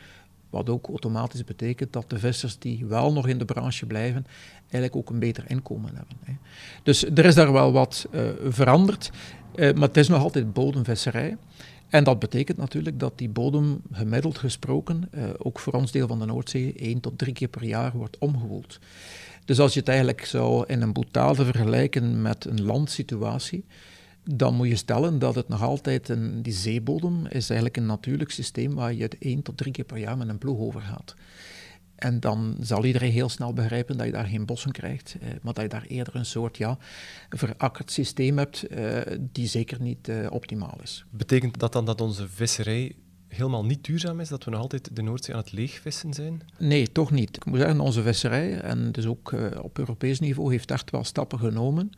Wat 0.49 0.69
ook 0.69 0.87
automatisch 0.87 1.43
betekent 1.43 1.93
dat 1.93 2.09
de 2.09 2.19
vissers 2.19 2.59
die 2.59 2.85
wel 2.85 3.13
nog 3.13 3.27
in 3.27 3.37
de 3.37 3.45
branche 3.45 3.85
blijven, 3.85 4.25
eigenlijk 4.61 4.95
ook 4.95 5.09
een 5.09 5.19
beter 5.19 5.43
inkomen 5.47 5.95
hebben. 5.95 6.39
Dus 6.83 7.03
er 7.03 7.25
is 7.25 7.35
daar 7.35 7.51
wel 7.51 7.71
wat 7.71 8.07
uh, 8.11 8.21
veranderd, 8.47 9.11
uh, 9.55 9.73
maar 9.73 9.87
het 9.87 9.97
is 9.97 10.07
nog 10.07 10.21
altijd 10.21 10.53
bodemvisserij. 10.53 11.37
En 11.91 12.03
dat 12.03 12.19
betekent 12.19 12.57
natuurlijk 12.57 12.99
dat 12.99 13.17
die 13.17 13.29
bodem 13.29 13.81
gemiddeld 13.91 14.37
gesproken, 14.37 15.09
uh, 15.15 15.23
ook 15.37 15.59
voor 15.59 15.73
ons 15.73 15.91
deel 15.91 16.07
van 16.07 16.19
de 16.19 16.25
Noordzee, 16.25 16.73
één 16.73 16.99
tot 16.99 17.17
drie 17.17 17.33
keer 17.33 17.47
per 17.47 17.63
jaar 17.63 17.91
wordt 17.91 18.17
omgewoeld. 18.17 18.79
Dus 19.45 19.59
als 19.59 19.73
je 19.73 19.79
het 19.79 19.89
eigenlijk 19.89 20.25
zou 20.25 20.63
in 20.67 20.81
een 20.81 20.93
boetade 20.93 21.45
vergelijken 21.45 22.21
met 22.21 22.45
een 22.45 22.61
landsituatie, 22.61 23.65
dan 24.23 24.55
moet 24.55 24.67
je 24.67 24.75
stellen 24.75 25.19
dat 25.19 25.35
het 25.35 25.47
nog 25.47 25.61
altijd, 25.61 26.09
een, 26.09 26.41
die 26.41 26.53
zeebodem 26.53 27.25
is 27.25 27.49
eigenlijk 27.49 27.77
een 27.77 27.85
natuurlijk 27.85 28.31
systeem 28.31 28.75
waar 28.75 28.93
je 28.93 29.03
het 29.03 29.17
één 29.17 29.41
tot 29.41 29.57
drie 29.57 29.71
keer 29.71 29.85
per 29.85 29.97
jaar 29.97 30.17
met 30.17 30.29
een 30.29 30.37
ploeg 30.37 30.59
over 30.59 30.81
gaat. 30.81 31.15
En 32.01 32.19
dan 32.19 32.55
zal 32.59 32.85
iedereen 32.85 33.11
heel 33.11 33.29
snel 33.29 33.53
begrijpen 33.53 33.97
dat 33.97 34.05
je 34.05 34.11
daar 34.11 34.25
geen 34.25 34.45
bossen 34.45 34.71
krijgt, 34.71 35.15
eh, 35.21 35.29
maar 35.41 35.53
dat 35.53 35.63
je 35.63 35.69
daar 35.69 35.85
eerder 35.87 36.15
een 36.15 36.25
soort 36.25 36.57
ja, 36.57 36.77
verakkerd 37.29 37.91
systeem 37.91 38.37
hebt 38.37 38.63
eh, 38.63 38.97
die 39.19 39.47
zeker 39.47 39.81
niet 39.81 40.07
eh, 40.07 40.27
optimaal 40.29 40.77
is. 40.83 41.05
Betekent 41.09 41.59
dat 41.59 41.73
dan 41.73 41.85
dat 41.85 42.01
onze 42.01 42.27
visserij 42.27 42.95
helemaal 43.27 43.65
niet 43.65 43.83
duurzaam 43.83 44.19
is, 44.19 44.29
dat 44.29 44.43
we 44.43 44.51
nog 44.51 44.59
altijd 44.59 44.95
de 44.95 45.01
Noordzee 45.01 45.35
aan 45.35 45.41
het 45.41 45.51
leegvissen 45.51 46.13
zijn? 46.13 46.41
Nee, 46.57 46.91
toch 46.91 47.11
niet. 47.11 47.35
Ik 47.35 47.45
moet 47.45 47.59
zeggen, 47.59 47.79
onze 47.79 48.01
visserij, 48.01 48.59
en 48.59 48.91
dus 48.91 49.05
ook 49.05 49.31
uh, 49.31 49.45
op 49.61 49.77
Europees 49.77 50.19
niveau, 50.19 50.51
heeft 50.51 50.71
echt 50.71 50.91
wel 50.91 51.03
stappen 51.03 51.39
genomen 51.39 51.89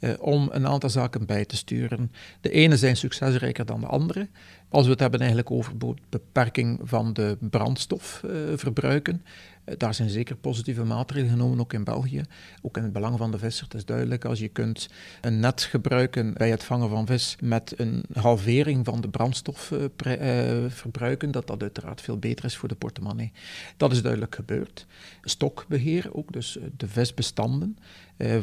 uh, 0.00 0.12
om 0.20 0.48
een 0.52 0.66
aantal 0.66 0.90
zaken 0.90 1.26
bij 1.26 1.44
te 1.44 1.56
sturen. 1.56 2.12
De 2.40 2.50
ene 2.50 2.76
zijn 2.76 2.96
succesrijker 2.96 3.66
dan 3.66 3.80
de 3.80 3.86
andere. 3.86 4.28
Als 4.70 4.84
we 4.84 4.90
het 4.90 5.00
hebben 5.00 5.20
eigenlijk 5.20 5.50
over 5.50 5.72
beperking 6.08 6.80
van 6.82 7.12
de 7.12 7.36
brandstofverbruiken, 7.40 9.24
uh, 9.64 9.74
daar 9.76 9.94
zijn 9.94 10.10
zeker 10.10 10.36
positieve 10.36 10.84
maatregelen 10.84 11.32
genomen, 11.32 11.60
ook 11.60 11.72
in 11.72 11.84
België. 11.84 12.22
Ook 12.62 12.76
in 12.76 12.82
het 12.82 12.92
belang 12.92 13.18
van 13.18 13.30
de 13.30 13.38
visser. 13.38 13.64
Het 13.64 13.74
is 13.74 13.84
duidelijk, 13.84 14.24
als 14.24 14.38
je 14.38 14.48
kunt 14.48 14.88
een 15.20 15.40
net 15.40 15.62
gebruiken 15.62 16.34
bij 16.34 16.50
het 16.50 16.64
vangen 16.64 16.88
van 16.88 17.06
vis 17.06 17.36
met 17.40 17.74
een 17.76 18.04
halvering 18.12 18.84
van 18.84 19.00
de 19.00 19.08
brandstofverbruiken, 19.08 21.28
uh, 21.28 21.32
dat 21.32 21.46
dat 21.46 21.62
uiteraard 21.62 22.00
veel 22.00 22.18
beter 22.18 22.44
is 22.44 22.56
voor 22.56 22.68
de 22.68 22.74
portemonnee. 22.74 23.32
Dat 23.76 23.92
is 23.92 24.02
duidelijk 24.02 24.34
gebeurd. 24.34 24.86
Stokbeheer 25.22 26.14
ook, 26.14 26.32
dus 26.32 26.58
de 26.76 26.88
visbestanden. 26.88 27.78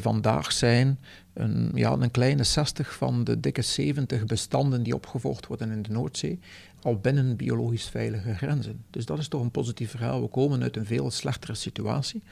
Vandaag 0.00 0.52
zijn 0.52 0.98
een, 1.38 1.70
ja, 1.74 1.92
een 1.92 2.10
kleine 2.10 2.44
60 2.44 2.94
van 2.94 3.24
de 3.24 3.40
dikke 3.40 3.62
70 3.62 4.24
bestanden 4.24 4.82
die 4.82 4.94
opgevolgd 4.94 5.46
worden 5.46 5.70
in 5.70 5.82
de 5.82 5.90
Noordzee 5.90 6.17
al 6.82 6.96
binnen 6.96 7.36
biologisch 7.36 7.88
veilige 7.88 8.34
grenzen. 8.34 8.84
Dus 8.90 9.06
dat 9.06 9.18
is 9.18 9.28
toch 9.28 9.40
een 9.40 9.50
positief 9.50 9.90
verhaal. 9.90 10.20
We 10.20 10.28
komen 10.28 10.62
uit 10.62 10.76
een 10.76 10.86
veel 10.86 11.10
slechtere 11.10 11.54
situatie. 11.54 12.22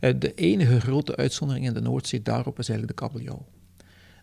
Uh, 0.00 0.14
de 0.18 0.34
enige 0.34 0.80
grote 0.80 1.16
uitzondering 1.16 1.66
in 1.66 1.74
de 1.74 1.80
Noordzee 1.80 2.22
daarop 2.22 2.58
is 2.58 2.68
eigenlijk 2.68 2.98
de 2.98 3.06
kabeljauw. 3.06 3.46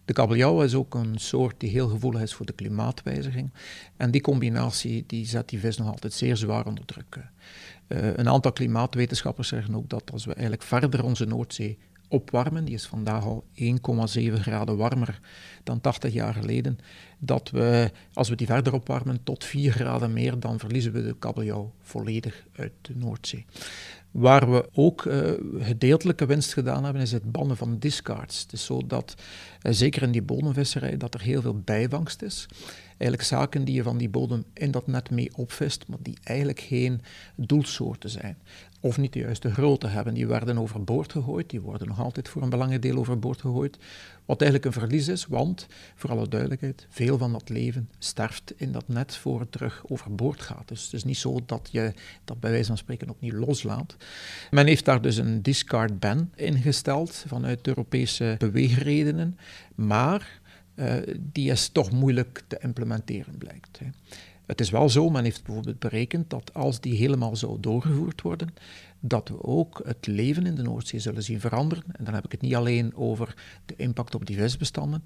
De 0.06 0.14
kabeljauw 0.14 0.62
is 0.64 0.76
ook 0.76 0.96
een 0.96 1.18
soort 1.18 1.60
die 1.60 1.70
heel 1.70 1.88
gevoelig 1.88 2.22
is 2.22 2.34
voor 2.34 2.46
de 2.46 2.54
klimaatwijziging. 2.54 3.50
En 3.98 4.12
die 4.12 4.22
combinatie 4.22 5.04
die 5.08 5.26
zet 5.26 5.50
die 5.50 5.60
vis 5.60 5.78
nog 5.78 5.88
altijd 5.88 6.14
zeer 6.14 6.38
zwaar 6.38 6.66
onder 6.66 6.86
druk. 6.86 7.18
Uh, 7.88 8.16
een 8.16 8.30
aantal 8.30 8.52
klimaatwetenschappers 8.52 9.48
zeggen 9.48 9.76
ook 9.76 9.90
dat 9.90 10.12
als 10.12 10.26
we 10.26 10.34
eigenlijk 10.34 10.64
verder 10.64 11.04
onze 11.04 11.26
Noordzee 11.26 11.78
opwarmen, 12.08 12.66
die 12.66 12.74
is 12.74 12.86
vandaag 12.86 13.24
al 13.24 13.46
1,7 13.54 14.34
graden 14.34 14.78
warmer 14.78 15.20
dan 15.64 15.82
80 15.82 16.14
jaar 16.14 16.34
geleden, 16.34 16.78
dat 17.20 17.50
we, 17.50 17.92
als 18.14 18.30
we 18.30 18.36
die 18.36 18.48
verder 18.48 18.74
opwarmen 18.74 19.24
tot 19.24 19.44
4 19.44 19.72
graden 19.72 20.14
meer, 20.14 20.40
dan 20.40 20.60
verliezen 20.60 20.92
we 20.92 21.04
de 21.04 21.16
kabeljauw 21.20 21.74
volledig 21.82 22.46
uit 22.56 22.72
de 22.82 22.96
Noordzee. 22.96 23.46
Waar 24.12 24.52
we 24.52 24.70
ook 24.74 25.06
uh, 25.06 25.32
gedeeltelijke 25.60 26.26
winst 26.26 26.54
gedaan 26.54 26.84
hebben, 26.84 27.02
is 27.02 27.12
het 27.12 27.32
bannen 27.32 27.58
van 27.58 27.80
discards. 27.80 28.42
Het 28.42 28.54
is 28.54 28.66
zo 28.66 28.82
dat, 28.88 29.16
uh, 29.62 29.72
zeker 29.74 30.02
in 30.02 30.12
die 30.12 30.22
bodemvisserij, 30.22 30.98
dat 30.98 31.14
er 31.14 31.22
heel 31.22 31.42
veel 31.42 31.60
bijvangst 31.60 32.22
is. 32.22 32.48
Eigenlijk 32.88 33.24
zaken 33.24 33.66
die 33.66 33.76
je 33.76 33.84
van 33.84 33.98
die 33.98 34.10
bodem 34.10 34.44
in 34.54 34.72
dat 34.72 34.88
net 34.88 35.10
mee 35.10 35.30
opvist, 35.36 35.88
maar 35.88 35.98
die 36.02 36.18
eigenlijk 36.24 36.60
geen 36.60 37.02
doelsoorten 37.36 38.10
zijn 38.10 38.38
of 38.80 38.98
niet 38.98 39.14
de 39.14 39.20
juiste 39.20 39.54
grootte 39.54 39.88
hebben. 39.88 40.14
Die 40.14 40.28
werden 40.28 40.58
overboord 40.58 41.12
gegooid, 41.12 41.50
die 41.50 41.62
worden 41.62 41.88
nog 41.88 42.00
altijd 42.00 42.30
voor 42.30 42.42
een 42.42 42.50
belangrijk 42.50 42.82
deel 42.82 42.98
overboord 42.98 43.42
gegooid. 43.42 43.78
Wat 44.26 44.42
eigenlijk 44.42 44.76
een 44.76 44.82
verlies 44.82 45.08
is, 45.08 45.26
want, 45.26 45.68
voor 45.96 46.10
alle 46.10 46.28
duidelijkheid, 46.28 46.88
veel 46.90 47.18
van 47.18 47.32
dat 47.32 47.50
leven 47.50 47.90
sterft 48.00 48.54
in 48.56 48.72
dat 48.72 48.88
net 48.88 49.16
voor 49.16 49.40
het 49.40 49.52
terug 49.52 49.84
overboord 49.88 50.42
gaat. 50.42 50.68
Dus 50.68 50.84
het 50.84 50.94
is 50.94 51.04
niet 51.04 51.18
zo 51.18 51.40
dat 51.46 51.70
je 51.72 51.94
dat 52.26 52.40
bij 52.40 52.52
wijze 52.52 52.68
van 52.68 52.78
spreken 52.78 53.10
opnieuw 53.10 53.40
loslaat. 53.40 53.96
Men 54.52 54.68
heeft 54.68 54.86
daar 54.86 55.02
dus 55.02 55.18
een 55.18 55.42
discard 55.42 56.00
ban 56.00 56.30
ingesteld 56.36 57.24
vanuit 57.28 57.68
Europese 57.68 58.36
beweegredenen, 58.38 59.38
maar 59.76 60.40
uh, 60.76 60.94
die 61.18 61.52
is 61.52 61.70
toch 61.70 61.92
moeilijk 61.92 62.44
te 62.48 62.58
implementeren, 62.62 63.38
blijkt. 63.38 63.80
Hè. 63.80 63.86
Het 64.48 64.62
is 64.62 64.70
wel 64.70 64.90
zo, 64.90 65.10
men 65.10 65.24
heeft 65.24 65.44
bijvoorbeeld 65.44 65.80
berekend 65.80 66.30
dat 66.30 66.54
als 66.54 66.80
die 66.80 66.96
helemaal 66.96 67.36
zou 67.36 67.60
doorgevoerd 67.60 68.22
worden, 68.22 68.54
dat 69.00 69.30
we 69.30 69.44
ook 69.44 69.82
het 69.86 70.08
leven 70.08 70.46
in 70.46 70.56
de 70.56 70.62
Noordzee 70.62 71.00
zullen 71.00 71.24
zien 71.24 71.40
veranderen. 71.40 71.84
En 71.92 72.04
dan 72.04 72.14
heb 72.14 72.26
ik 72.26 72.32
het 72.32 72.42
niet 72.42 72.56
alleen 72.56 72.96
over 72.96 73.36
de 73.66 73.76
impact 73.76 74.16
op 74.16 74.26
die 74.26 74.38
visbestanden, 74.38 75.04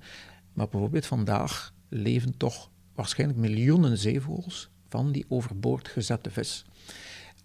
maar 0.54 0.68
bijvoorbeeld 0.68 1.06
vandaag 1.06 1.74
leven 1.90 2.38
toch 2.38 2.70
waarschijnlijk 2.96 3.40
miljoenen 3.40 3.98
zeevogels 3.98 4.70
van 4.90 5.12
die 5.12 5.26
overboord 5.28 5.88
gezette 5.88 6.32
vis. 6.32 6.66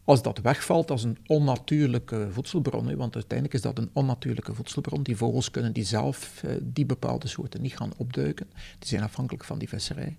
Als 0.04 0.22
dat 0.22 0.38
wegvalt 0.38 0.90
als 0.90 1.04
een 1.04 1.18
onnatuurlijke 1.26 2.28
voedselbron, 2.30 2.96
want 2.96 3.14
uiteindelijk 3.14 3.54
is 3.54 3.62
dat 3.62 3.78
een 3.78 3.90
onnatuurlijke 3.92 4.54
voedselbron, 4.54 5.02
die 5.02 5.16
vogels 5.16 5.50
kunnen 5.50 5.72
die 5.72 5.84
zelf 5.84 6.42
eh, 6.42 6.56
die 6.62 6.86
bepaalde 6.86 7.28
soorten 7.28 7.62
niet 7.62 7.76
gaan 7.76 7.92
opduiken, 7.96 8.46
die 8.78 8.88
zijn 8.88 9.02
afhankelijk 9.02 9.44
van 9.44 9.58
die 9.58 9.68
visserij 9.68 10.16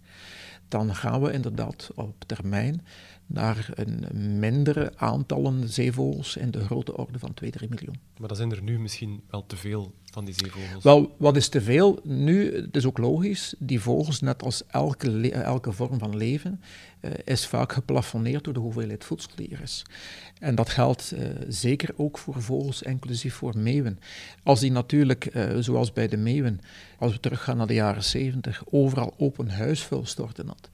dan 0.68 0.96
gaan 0.96 1.22
we 1.22 1.32
inderdaad 1.32 1.90
op 1.96 2.24
termijn 2.26 2.86
naar 3.28 3.70
een 3.74 4.06
mindere 4.40 4.92
aantallen 4.96 5.70
zeevogels 5.70 6.38
in 6.38 6.52
de 6.52 6.66
grote 6.66 6.98
orde 6.98 7.20
van 7.20 7.34
2, 7.34 7.52
3 7.52 7.70
miljoen. 7.70 8.00
Maar 8.18 8.28
dan 8.28 8.38
zijn 8.38 8.52
er 8.52 8.62
nu 8.62 8.80
misschien 8.80 9.22
wel 9.30 9.46
te 9.46 9.56
veel 9.56 9.94
van 10.12 10.26
die 10.26 10.36
zeevogels. 10.38 10.84
Wel, 10.84 11.16
wat 11.18 11.36
is 11.36 11.50
te 11.50 11.62
veel? 11.62 12.00
Nu, 12.04 12.56
het 12.56 12.76
is 12.76 12.86
ook 12.86 12.98
logisch, 12.98 13.56
die 13.60 13.80
vogels, 13.80 14.22
net 14.22 14.44
als 14.44 14.66
elke, 14.68 15.32
elke 15.32 15.72
vorm 15.72 16.00
van 16.00 16.18
leven, 16.18 16.62
uh, 17.02 17.12
is 17.24 17.48
vaak 17.48 17.72
geplafonneerd 17.72 18.44
door 18.44 18.54
de 18.54 18.60
hoeveelheid 18.60 19.06
voedsel 19.06 19.32
die 19.36 19.50
er 19.50 19.62
is. 19.62 19.86
En 20.40 20.56
dat 20.56 20.70
geldt 20.70 21.14
uh, 21.14 21.20
zeker 21.48 21.94
ook 21.98 22.18
voor 22.18 22.42
vogels, 22.42 22.82
inclusief 22.82 23.34
voor 23.34 23.58
meeuwen. 23.58 24.00
Als 24.44 24.60
die 24.60 24.72
natuurlijk, 24.72 25.36
uh, 25.36 25.58
zoals 25.60 25.94
bij 25.94 26.08
de 26.08 26.18
meeuwen, 26.18 26.60
als 27.00 27.12
we 27.12 27.20
teruggaan 27.20 27.58
naar 27.58 27.68
de 27.68 27.74
jaren 27.74 28.04
70, 28.04 28.64
overal 28.70 29.14
open 29.18 29.50
huisvuil 29.50 30.06
storten 30.06 30.48
had, 30.48 30.70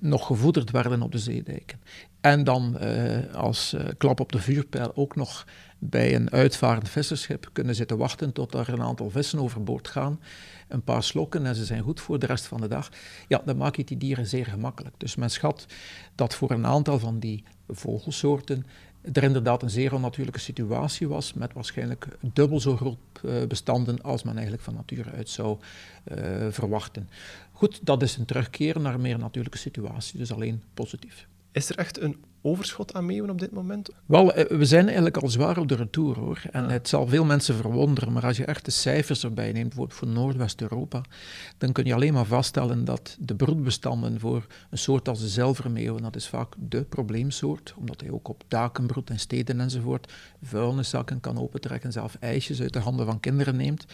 nog 0.00 0.26
gevoederd 0.26 0.70
werden 0.70 1.02
op 1.02 1.12
de 1.12 1.18
zeedijken. 1.18 1.80
En 2.20 2.44
dan 2.44 2.76
uh, 2.82 3.34
als 3.34 3.74
uh, 3.74 3.80
klap 3.98 4.20
op 4.20 4.32
de 4.32 4.38
vuurpijl 4.38 4.92
ook 4.94 5.16
nog 5.16 5.46
bij 5.78 6.14
een 6.14 6.30
uitvarend 6.30 6.88
visserschip 6.88 7.50
kunnen 7.52 7.74
zitten 7.74 7.96
wachten 7.96 8.32
tot 8.32 8.54
er 8.54 8.68
een 8.68 8.82
aantal 8.82 9.10
vissen 9.10 9.38
overboord 9.38 9.88
gaan. 9.88 10.20
Een 10.68 10.82
paar 10.82 11.02
slokken 11.02 11.46
en 11.46 11.54
ze 11.54 11.64
zijn 11.64 11.82
goed 11.82 12.00
voor 12.00 12.18
de 12.18 12.26
rest 12.26 12.46
van 12.46 12.60
de 12.60 12.68
dag. 12.68 12.88
Ja, 13.28 13.42
dan 13.44 13.56
maak 13.56 13.76
je 13.76 13.84
die 13.84 13.96
dieren 13.96 14.26
zeer 14.26 14.46
gemakkelijk. 14.46 14.94
Dus 14.98 15.16
men 15.16 15.30
schat 15.30 15.66
dat 16.14 16.34
voor 16.34 16.50
een 16.50 16.66
aantal 16.66 16.98
van 16.98 17.18
die 17.18 17.44
vogelsoorten 17.68 18.66
er 19.02 19.22
inderdaad 19.22 19.62
een 19.62 19.70
zeer 19.70 19.94
onnatuurlijke 19.94 20.40
situatie 20.40 21.08
was, 21.08 21.32
met 21.32 21.52
waarschijnlijk 21.52 22.08
dubbel 22.20 22.60
zo 22.60 22.76
groot 22.76 22.98
uh, 23.24 23.46
bestanden 23.46 24.02
als 24.02 24.22
men 24.22 24.34
eigenlijk 24.34 24.62
van 24.62 24.74
nature 24.74 25.10
uit 25.10 25.28
zou 25.28 25.58
uh, 26.12 26.46
verwachten. 26.50 27.08
Goed, 27.52 27.86
dat 27.86 28.02
is 28.02 28.16
een 28.16 28.24
terugkeer 28.24 28.80
naar 28.80 28.94
een 28.94 29.00
meer 29.00 29.18
natuurlijke 29.18 29.58
situatie, 29.58 30.18
dus 30.18 30.32
alleen 30.32 30.62
positief. 30.74 31.28
Is 31.52 31.68
er 31.70 31.76
echt 31.76 32.00
een 32.00 32.16
overschot 32.42 32.94
aan 32.94 33.06
meeuwen 33.06 33.30
op 33.30 33.38
dit 33.38 33.52
moment? 33.52 33.88
Wel, 34.06 34.32
eh, 34.32 34.56
we 34.56 34.64
zijn 34.64 34.84
eigenlijk 34.84 35.16
al 35.16 35.28
zwaar 35.28 35.58
op 35.58 35.68
de 35.68 35.74
retour 35.74 36.18
hoor. 36.18 36.42
En 36.50 36.68
het 36.68 36.88
zal 36.88 37.06
veel 37.06 37.24
mensen 37.24 37.54
verwonderen, 37.54 38.12
maar 38.12 38.24
als 38.24 38.36
je 38.36 38.44
echt 38.44 38.64
de 38.64 38.70
cijfers 38.70 39.24
erbij 39.24 39.52
neemt, 39.52 39.68
bijvoorbeeld 39.68 39.98
voor 39.98 40.08
Noordwest-Europa, 40.08 41.02
dan 41.58 41.72
kun 41.72 41.84
je 41.84 41.94
alleen 41.94 42.12
maar 42.12 42.24
vaststellen 42.24 42.84
dat 42.84 43.16
de 43.20 43.34
broedbestanden 43.34 44.20
voor 44.20 44.46
een 44.70 44.78
soort 44.78 45.08
als 45.08 45.20
de 45.20 45.28
zilvermeeuwen, 45.28 46.02
dat 46.02 46.16
is 46.16 46.28
vaak 46.28 46.54
de 46.58 46.84
probleemsoort, 46.84 47.74
omdat 47.76 48.00
hij 48.00 48.10
ook 48.10 48.28
op 48.28 48.44
daken 48.48 48.86
broedt 48.86 49.10
en 49.10 49.18
steden 49.18 49.60
enzovoort, 49.60 50.12
vuilniszakken 50.42 51.20
kan 51.20 51.38
opentrekken, 51.38 51.92
zelf 51.92 52.16
ijsjes 52.20 52.60
uit 52.60 52.72
de 52.72 52.78
handen 52.78 53.06
van 53.06 53.20
kinderen 53.20 53.56
neemt 53.56 53.86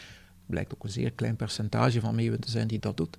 blijkt 0.47 0.75
ook 0.75 0.85
een 0.85 0.91
zeer 0.91 1.13
klein 1.13 1.37
percentage 1.37 2.01
van 2.01 2.15
meeuwen 2.15 2.41
te 2.41 2.51
zijn 2.51 2.67
die 2.67 2.79
dat 2.79 2.97
doet. 2.97 3.17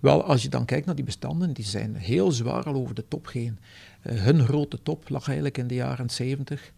Wel, 0.00 0.24
als 0.24 0.42
je 0.42 0.48
dan 0.48 0.64
kijkt 0.64 0.86
naar 0.86 0.94
die 0.94 1.04
bestanden, 1.04 1.52
die 1.52 1.64
zijn 1.64 1.94
heel 1.96 2.32
zwaar 2.32 2.64
al 2.64 2.74
over 2.74 2.94
de 2.94 3.08
top 3.08 3.32
heen. 3.32 3.58
Uh, 4.02 4.22
hun 4.22 4.44
grote 4.44 4.82
top 4.82 5.08
lag 5.08 5.26
eigenlijk 5.26 5.58
in 5.58 5.66
de 5.66 5.74
jaren 5.74 6.10
70, 6.10 6.72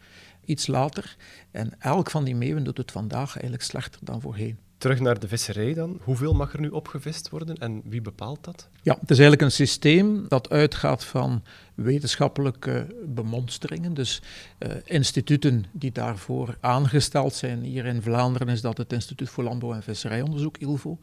iets 0.45 0.67
later. 0.67 1.17
En 1.51 1.73
elk 1.79 2.11
van 2.11 2.25
die 2.25 2.37
meeuwen 2.37 2.65
doet 2.65 2.79
het 2.79 2.91
vandaag 2.91 3.33
eigenlijk 3.33 3.63
slechter 3.63 4.01
dan 4.05 4.21
voorheen. 4.21 4.59
Terug 4.79 5.01
naar 5.01 5.19
de 5.19 5.29
visserij 5.29 5.75
dan. 5.75 5.99
Hoeveel 6.01 6.35
mag 6.35 6.53
er 6.53 6.61
nu 6.61 6.69
opgevist 6.69 7.29
worden 7.29 7.57
en 7.57 7.83
wie 7.85 8.01
bepaalt 8.01 8.45
dat? 8.45 8.69
Ja, 8.83 8.93
het 9.01 9.11
is 9.11 9.19
eigenlijk 9.19 9.43
een 9.43 9.53
systeem 9.67 10.29
dat 10.29 10.51
uitgaat 10.51 11.05
van 11.05 11.43
wetenschappelijke 11.83 12.87
bemonsteringen. 13.07 13.95
Dus 13.95 14.23
uh, 14.59 14.73
instituten 14.85 15.65
die 15.73 15.93
daarvoor 15.93 16.57
aangesteld 16.61 17.35
zijn. 17.35 17.63
Hier 17.63 17.87
in 17.87 18.03
Vlaanderen 18.03 18.49
is 18.49 18.61
dat 18.61 18.79
het 18.79 18.93
Instituut 18.93 19.29
voor 19.29 19.45
Landbouw 19.45 19.73
en 19.73 19.83
Visserijonderzoek, 19.83 20.59
ILVO. 20.59 20.99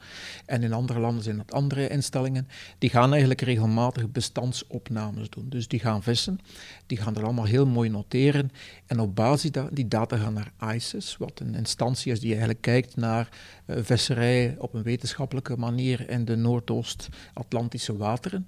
En 0.46 0.64
in 0.64 0.74
andere 0.74 1.00
landen 1.00 1.24
zijn 1.24 1.38
dat 1.38 1.52
andere 1.52 1.88
instellingen. 1.88 2.48
Die 2.78 2.90
gaan 2.90 3.10
eigenlijk 3.10 3.42
regelmatig 3.42 4.12
bestandsopnames 4.12 5.30
doen. 5.30 5.50
Dus 5.50 5.68
die 5.68 5.80
gaan 5.80 6.04
vissen, 6.04 6.40
die 6.86 6.98
gaan 6.98 7.16
er 7.16 7.24
allemaal 7.24 7.46
heel 7.46 7.66
mooi 7.66 7.90
noteren. 7.90 8.52
En 8.86 9.00
op 9.00 9.16
basis 9.16 9.52
daarvan, 9.52 9.74
die 9.74 9.88
data 9.88 10.18
gaan 10.18 10.34
naar 10.34 10.76
ICES, 10.76 11.18
wat 11.18 11.40
een 11.40 11.56
instantie 11.56 12.12
is 12.12 12.20
die 12.20 12.30
eigenlijk 12.30 12.62
kijkt 12.62 12.96
naar 12.96 13.30
uh, 13.66 13.78
visserij 13.82 14.56
op 14.58 14.74
een 14.74 14.84
wetenschappelijke 14.84 15.58
manier 15.58 16.10
in 16.10 16.26
de 16.26 16.36
Noordoost-Atlantische 16.36 17.98
wateren. 17.98 18.48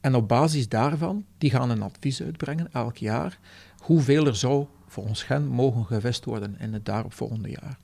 En 0.00 0.14
op 0.14 0.28
basis 0.28 0.68
daarvan, 0.68 1.24
die 1.38 1.50
gaan 1.50 1.70
een 1.70 1.82
advies 1.82 2.22
uitbrengen 2.22 2.72
elk 2.72 2.96
jaar, 2.96 3.38
hoeveel 3.78 4.26
er 4.26 4.36
zou 4.36 4.66
volgens 4.86 5.26
hen 5.26 5.46
mogen 5.46 5.84
gevest 5.84 6.24
worden 6.24 6.56
in 6.58 6.72
het 6.72 6.84
daaropvolgende 6.84 7.50
jaar. 7.50 7.78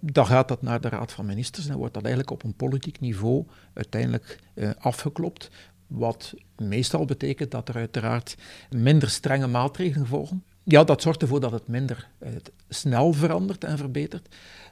Dan 0.00 0.26
gaat 0.26 0.48
dat 0.48 0.62
naar 0.62 0.80
de 0.80 0.88
Raad 0.88 1.12
van 1.12 1.26
Ministers 1.26 1.68
en 1.68 1.76
wordt 1.76 1.94
dat 1.94 2.02
eigenlijk 2.02 2.32
op 2.32 2.44
een 2.44 2.54
politiek 2.54 3.00
niveau 3.00 3.46
uiteindelijk 3.72 4.38
uh, 4.54 4.70
afgeklopt. 4.78 5.50
Wat 5.86 6.34
meestal 6.56 7.04
betekent 7.04 7.50
dat 7.50 7.68
er 7.68 7.74
uiteraard 7.74 8.36
minder 8.70 9.10
strenge 9.10 9.46
maatregelen 9.46 10.06
volgen. 10.06 10.44
Ja, 10.64 10.84
dat 10.84 11.02
zorgt 11.02 11.22
ervoor 11.22 11.40
dat 11.40 11.52
het 11.52 11.68
minder 11.68 12.08
uh, 12.22 12.28
snel 12.68 13.12
verandert 13.12 13.64
en 13.64 13.78
verbetert. 13.78 14.28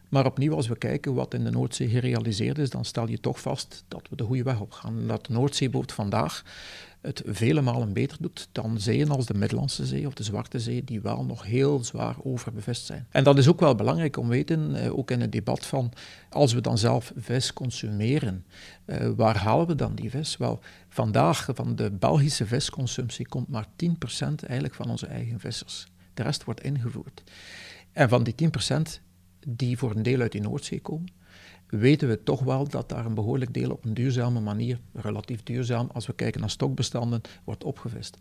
Maar 0.09 0.27
opnieuw, 0.27 0.55
als 0.55 0.69
we 0.69 0.77
kijken 0.77 1.15
wat 1.15 1.35
in 1.35 1.45
de 1.45 1.51
Noordzee 1.51 1.89
gerealiseerd 1.89 2.59
is, 2.59 2.71
dan 2.71 2.85
stel 2.85 3.09
je 3.09 3.21
toch 3.21 3.41
vast 3.41 3.85
dat 3.89 4.07
we 4.11 4.17
de 4.17 4.25
goede 4.25 4.43
weg 4.43 4.61
op 4.61 4.73
gaan. 4.73 5.07
Dat 5.07 5.27
de 5.27 5.33
Noordzeeboot 5.33 5.93
vandaag 5.93 6.45
het 7.03 7.23
vele 7.27 7.61
malen 7.61 7.93
beter 7.93 8.17
doet 8.21 8.49
dan 8.53 8.81
zeeën 8.81 9.11
als 9.11 9.27
de 9.27 9.35
Middellandse 9.35 9.87
Zee 9.87 10.07
of 10.07 10.15
de 10.15 10.23
Zwarte 10.23 10.61
Zee, 10.61 10.85
die 10.85 11.01
wel 11.01 11.25
nog 11.25 11.45
heel 11.45 11.85
zwaar 11.85 12.17
overbevest 12.23 12.87
zijn. 12.87 13.07
En 13.11 13.25
dat 13.25 13.39
is 13.39 13.49
ook 13.49 13.61
wel 13.61 13.75
belangrijk 13.75 14.17
om 14.17 14.25
te 14.25 14.31
weten, 14.31 14.75
eh, 14.75 14.99
ook 14.99 15.11
in 15.11 15.21
het 15.21 15.33
debat 15.33 15.67
van 15.67 15.93
als 16.31 16.53
we 16.53 16.61
dan 16.61 16.79
zelf 16.79 17.13
vis 17.17 17.53
consumeren, 17.53 18.45
eh, 18.85 19.09
waar 19.17 19.37
halen 19.37 19.67
we 19.67 19.75
dan 19.75 19.95
die 19.95 20.11
vis? 20.11 20.37
Wel, 20.37 20.61
vandaag 20.89 21.49
van 21.55 21.77
de 21.77 21.91
Belgische 21.91 22.47
visconsumptie 22.47 23.29
komt 23.29 23.49
maar 23.49 23.67
10% 23.77 24.43
eigenlijk 24.43 24.75
van 24.75 24.91
onze 24.91 25.07
eigen 25.07 25.41
vissers. 25.41 25.87
De 26.15 26.23
rest 26.23 26.45
wordt 26.45 26.63
ingevoerd. 26.63 27.23
En 27.93 28.09
van 28.09 28.23
die 28.23 28.35
10% 28.35 29.01
die 29.47 29.79
voor 29.79 29.97
een 29.97 30.03
deel 30.03 30.21
uit 30.21 30.33
die 30.33 30.41
Noordzee 30.41 30.81
komen, 30.81 31.09
weten 31.79 32.09
we 32.09 32.23
toch 32.23 32.41
wel 32.41 32.69
dat 32.69 32.89
daar 32.89 33.07
een 33.07 33.15
behoorlijk 33.15 33.55
deel 33.55 33.71
op 33.71 33.85
een 33.85 33.95
duurzame 33.95 34.41
manier, 34.41 34.79
relatief 34.93 35.43
duurzaam, 35.43 35.89
als 35.93 36.07
we 36.07 36.13
kijken 36.13 36.41
naar 36.41 36.51
stokbestanden, 36.51 37.21
wordt 37.45 37.65
opgevist. 37.65 38.17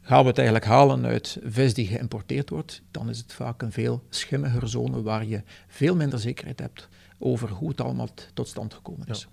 Gaan 0.00 0.22
we 0.22 0.28
het 0.28 0.38
eigenlijk 0.38 0.66
halen 0.66 1.06
uit 1.06 1.38
vis 1.44 1.74
die 1.74 1.86
geïmporteerd 1.86 2.50
wordt, 2.50 2.82
dan 2.90 3.08
is 3.08 3.18
het 3.18 3.32
vaak 3.32 3.62
een 3.62 3.72
veel 3.72 4.02
schimmiger 4.08 4.68
zone 4.68 5.02
waar 5.02 5.24
je 5.24 5.42
veel 5.68 5.96
minder 5.96 6.18
zekerheid 6.18 6.58
hebt 6.58 6.88
over 7.18 7.50
hoe 7.50 7.68
het 7.68 7.80
allemaal 7.80 8.08
tot 8.34 8.48
stand 8.48 8.74
gekomen 8.74 9.06
is. 9.06 9.28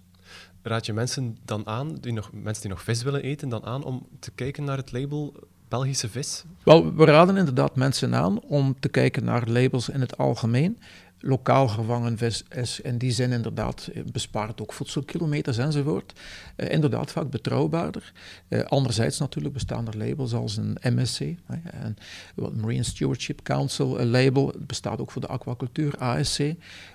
Raad 0.61 0.85
je 0.85 0.93
mensen 0.93 1.37
dan 1.45 1.67
aan, 1.67 1.95
die 1.95 2.13
nog, 2.13 2.31
mensen 2.33 2.61
die 2.61 2.71
nog 2.71 2.83
vis 2.83 3.03
willen 3.03 3.21
eten, 3.23 3.49
dan 3.49 3.65
aan 3.65 3.83
om 3.83 4.07
te 4.19 4.31
kijken 4.31 4.63
naar 4.63 4.77
het 4.77 4.91
label 4.91 5.33
Belgische 5.67 6.09
vis? 6.09 6.43
Wel, 6.63 6.95
we 6.95 7.05
raden 7.05 7.37
inderdaad 7.37 7.75
mensen 7.75 8.15
aan 8.15 8.41
om 8.41 8.79
te 8.79 8.89
kijken 8.89 9.23
naar 9.23 9.47
labels 9.47 9.89
in 9.89 10.01
het 10.01 10.17
algemeen 10.17 10.79
lokaal 11.19 11.67
gevangen 11.67 12.17
vis 12.17 12.43
is 12.49 12.79
in 12.79 12.97
die 12.97 13.11
zin 13.11 13.31
inderdaad 13.31 13.89
eh, 13.93 14.03
bespaart 14.11 14.61
ook 14.61 14.73
voedselkilometers 14.73 15.57
enzovoort. 15.57 16.13
Uh, 16.57 16.71
inderdaad 16.71 17.11
vaak 17.11 17.29
betrouwbaarder. 17.29 18.13
Uh, 18.49 18.63
anderzijds 18.63 19.19
natuurlijk 19.19 19.53
bestaan 19.53 19.87
er 19.87 19.97
labels 19.97 20.33
als 20.33 20.57
een 20.57 20.77
MSC, 20.81 21.19
een 21.19 21.97
Marine 22.35 22.83
Stewardship 22.83 23.41
Council 23.43 24.05
label, 24.05 24.47
het 24.47 24.67
bestaat 24.67 24.99
ook 24.99 25.11
voor 25.11 25.21
de 25.21 25.27
aquacultuur, 25.27 25.97
ASC, 25.97 26.39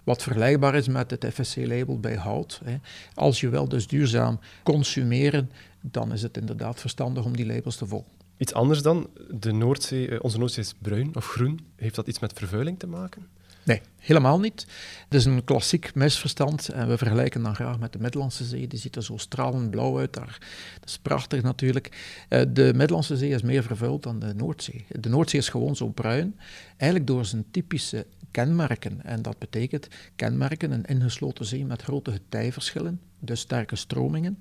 wat 0.05 0.23
vergelijkbaar 0.23 0.75
is 0.75 0.89
met 0.89 1.11
het 1.11 1.27
FSC-label 1.33 2.01
bij 2.01 2.15
hout. 2.15 2.61
Hè. 2.65 2.77
Als 3.15 3.41
je 3.41 3.49
wel 3.49 3.69
dus 3.69 3.87
duurzaam 3.87 4.41
consumeren, 4.63 5.51
dan 5.81 6.13
is 6.13 6.23
het 6.23 6.37
inderdaad 6.37 6.81
verstandig 6.81 7.25
om 7.25 7.37
die 7.37 7.47
labels 7.47 7.77
te 7.77 7.87
volgen. 7.87 8.11
Iets 8.37 8.55
anders 8.55 8.83
dan, 8.83 9.11
de 9.31 9.53
Noordzee, 9.53 10.23
onze 10.23 10.39
Noordzee 10.39 10.65
is 10.65 10.75
bruin 10.79 11.17
of 11.17 11.27
groen. 11.27 11.61
Heeft 11.77 11.95
dat 11.95 12.07
iets 12.07 12.19
met 12.19 12.33
vervuiling 12.33 12.79
te 12.79 12.87
maken? 12.87 13.27
Nee, 13.65 13.81
helemaal 13.99 14.41
niet. 14.41 14.67
Het 15.05 15.15
is 15.15 15.25
een 15.25 15.45
klassiek 15.45 15.95
misverstand 15.95 16.69
en 16.69 16.89
we 16.89 16.99
vergelijken 16.99 17.43
dan 17.43 17.55
graag 17.55 17.79
met 17.79 17.93
de 17.93 17.99
Middellandse 17.99 18.45
Zee. 18.45 18.67
Die 18.67 18.79
ziet 18.79 18.97
er 18.97 19.03
zo 19.03 19.17
stralend 19.17 19.71
blauw 19.71 19.99
uit 19.99 20.13
daar. 20.13 20.39
Dat 20.81 20.89
is 20.89 20.99
prachtig 20.99 21.43
natuurlijk. 21.43 22.17
Eh, 22.29 22.43
de 22.49 22.73
Middellandse 22.75 23.17
Zee 23.17 23.31
is 23.31 23.43
meer 23.43 23.63
vervuild 23.63 24.03
dan 24.03 24.19
de 24.19 24.35
Noordzee. 24.35 24.85
De 24.89 25.09
Noordzee 25.09 25.41
is 25.41 25.49
gewoon 25.49 25.77
zo 25.77 25.89
bruin, 25.89 26.39
eigenlijk 26.77 27.11
door 27.11 27.25
zijn 27.25 27.45
typische 27.51 28.07
kenmerken. 28.31 29.05
En 29.05 29.23
dat 29.23 29.39
betekent 29.39 29.89
kenmerken, 30.17 30.71
een 30.71 30.85
ingesloten 30.85 31.45
zee 31.45 31.65
met 31.65 31.83
grote 31.83 32.13
getijverschillen, 32.13 33.01
dus 33.19 33.41
sterke 33.41 33.77
stromingen, 33.77 34.39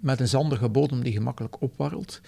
met 0.00 0.20
een 0.20 0.28
zandige 0.28 0.68
bodem 0.68 1.02
die 1.02 1.12
gemakkelijk 1.12 1.60
opwarrelt 1.60 2.20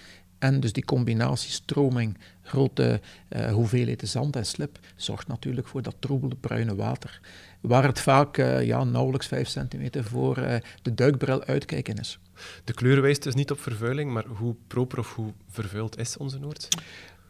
en 0.42 0.60
dus 0.60 0.72
die 0.72 0.84
combinatie 0.84 1.50
stroming, 1.50 2.18
grote 2.42 3.00
uh, 3.28 3.52
hoeveelheden 3.52 4.08
zand 4.08 4.36
en 4.36 4.46
slip 4.46 4.78
zorgt 4.96 5.28
natuurlijk 5.28 5.66
voor 5.66 5.82
dat 5.82 5.94
troebele 5.98 6.34
bruine 6.34 6.74
water. 6.74 7.20
Waar 7.60 7.84
het 7.84 8.00
vaak 8.00 8.38
uh, 8.38 8.62
ja, 8.62 8.84
nauwelijks 8.84 9.26
5 9.26 9.48
centimeter 9.48 10.04
voor 10.04 10.38
uh, 10.38 10.54
de 10.82 10.94
duikbril 10.94 11.44
uitkijken 11.44 11.98
is. 11.98 12.18
De 12.64 12.72
kleur 12.72 13.00
wijst 13.00 13.22
dus 13.22 13.34
niet 13.34 13.50
op 13.50 13.60
vervuiling, 13.60 14.12
maar 14.12 14.24
hoe 14.26 14.54
proper 14.66 14.98
of 14.98 15.14
hoe 15.14 15.32
vervuild 15.50 15.98
is 15.98 16.16
onze 16.16 16.38
Noordzee? 16.38 16.70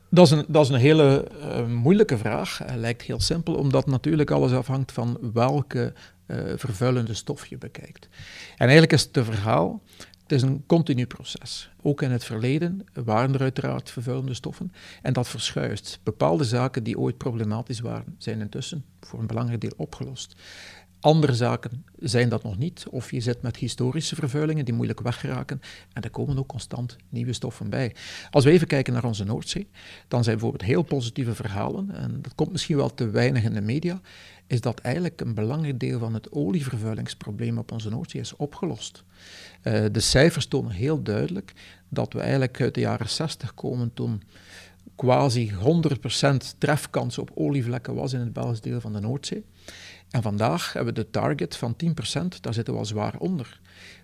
Dat 0.08 0.26
is 0.26 0.32
een, 0.32 0.44
dat 0.48 0.64
is 0.64 0.70
een 0.70 0.80
hele 0.80 1.26
moeilijke 1.68 2.18
vraag. 2.18 2.58
Het 2.58 2.76
lijkt 2.76 3.02
heel 3.02 3.20
simpel, 3.20 3.54
omdat 3.54 3.86
natuurlijk 3.86 4.30
alles 4.30 4.52
afhangt 4.52 4.92
van 4.92 5.18
welke 5.32 5.92
vervuilende 6.56 7.14
stof 7.14 7.46
je 7.46 7.58
bekijkt. 7.58 8.08
En 8.56 8.68
eigenlijk 8.68 8.92
is 8.92 9.08
het 9.12 9.24
verhaal 9.24 9.82
het 10.32 10.42
is 10.42 10.48
een 10.48 10.66
continu 10.66 11.06
proces. 11.06 11.70
Ook 11.82 12.02
in 12.02 12.10
het 12.10 12.24
verleden 12.24 12.84
waren 12.92 13.34
er 13.34 13.40
uiteraard 13.40 13.90
vervuilende 13.90 14.34
stoffen 14.34 14.72
en 15.02 15.12
dat 15.12 15.28
verschuist. 15.28 16.00
Bepaalde 16.02 16.44
zaken 16.44 16.84
die 16.84 16.98
ooit 16.98 17.16
problematisch 17.16 17.80
waren, 17.80 18.14
zijn 18.18 18.40
intussen 18.40 18.84
voor 19.00 19.20
een 19.20 19.26
belangrijk 19.26 19.60
deel 19.60 19.72
opgelost. 19.76 20.34
Andere 21.00 21.34
zaken 21.34 21.84
zijn 21.96 22.28
dat 22.28 22.42
nog 22.42 22.58
niet, 22.58 22.86
of 22.90 23.10
je 23.10 23.20
zit 23.20 23.42
met 23.42 23.56
historische 23.56 24.14
vervuilingen 24.14 24.64
die 24.64 24.74
moeilijk 24.74 25.00
weggeraken 25.00 25.60
en 25.92 26.02
er 26.02 26.10
komen 26.10 26.38
ook 26.38 26.48
constant 26.48 26.96
nieuwe 27.08 27.32
stoffen 27.32 27.70
bij. 27.70 27.94
Als 28.30 28.44
we 28.44 28.50
even 28.50 28.66
kijken 28.66 28.92
naar 28.92 29.04
onze 29.04 29.24
Noordzee, 29.24 29.68
dan 30.08 30.24
zijn 30.24 30.36
bijvoorbeeld 30.36 30.70
heel 30.70 30.82
positieve 30.82 31.34
verhalen, 31.34 31.90
en 31.90 32.18
dat 32.22 32.34
komt 32.34 32.52
misschien 32.52 32.76
wel 32.76 32.94
te 32.94 33.10
weinig 33.10 33.42
in 33.42 33.52
de 33.52 33.60
media, 33.60 34.00
is 34.46 34.60
dat 34.60 34.78
eigenlijk 34.78 35.20
een 35.20 35.34
belangrijk 35.34 35.80
deel 35.80 35.98
van 35.98 36.14
het 36.14 36.32
olievervuilingsprobleem 36.32 37.58
op 37.58 37.72
onze 37.72 37.90
Noordzee 37.90 38.20
is 38.20 38.36
opgelost. 38.36 39.04
Uh, 39.62 39.84
de 39.92 40.00
cijfers 40.00 40.46
tonen 40.46 40.72
heel 40.72 41.02
duidelijk 41.02 41.52
dat 41.88 42.12
we 42.12 42.20
eigenlijk 42.20 42.60
uit 42.60 42.74
de 42.74 42.80
jaren 42.80 43.08
60 43.08 43.54
komen 43.54 43.94
toen 43.94 44.22
quasi 44.96 45.52
100% 46.24 46.36
trefkans 46.58 47.18
op 47.18 47.30
olievlekken 47.34 47.94
was 47.94 48.12
in 48.12 48.20
het 48.20 48.32
Belgisch 48.32 48.60
deel 48.60 48.80
van 48.80 48.92
de 48.92 49.00
Noordzee. 49.00 49.44
En 50.10 50.22
vandaag 50.22 50.72
hebben 50.72 50.94
we 50.94 51.00
de 51.00 51.10
target 51.10 51.56
van 51.56 51.76
10%, 51.84 51.92
daar 52.40 52.54
zitten 52.54 52.72
we 52.72 52.78
al 52.78 52.86
zwaar 52.86 53.14
onder. 53.18 53.60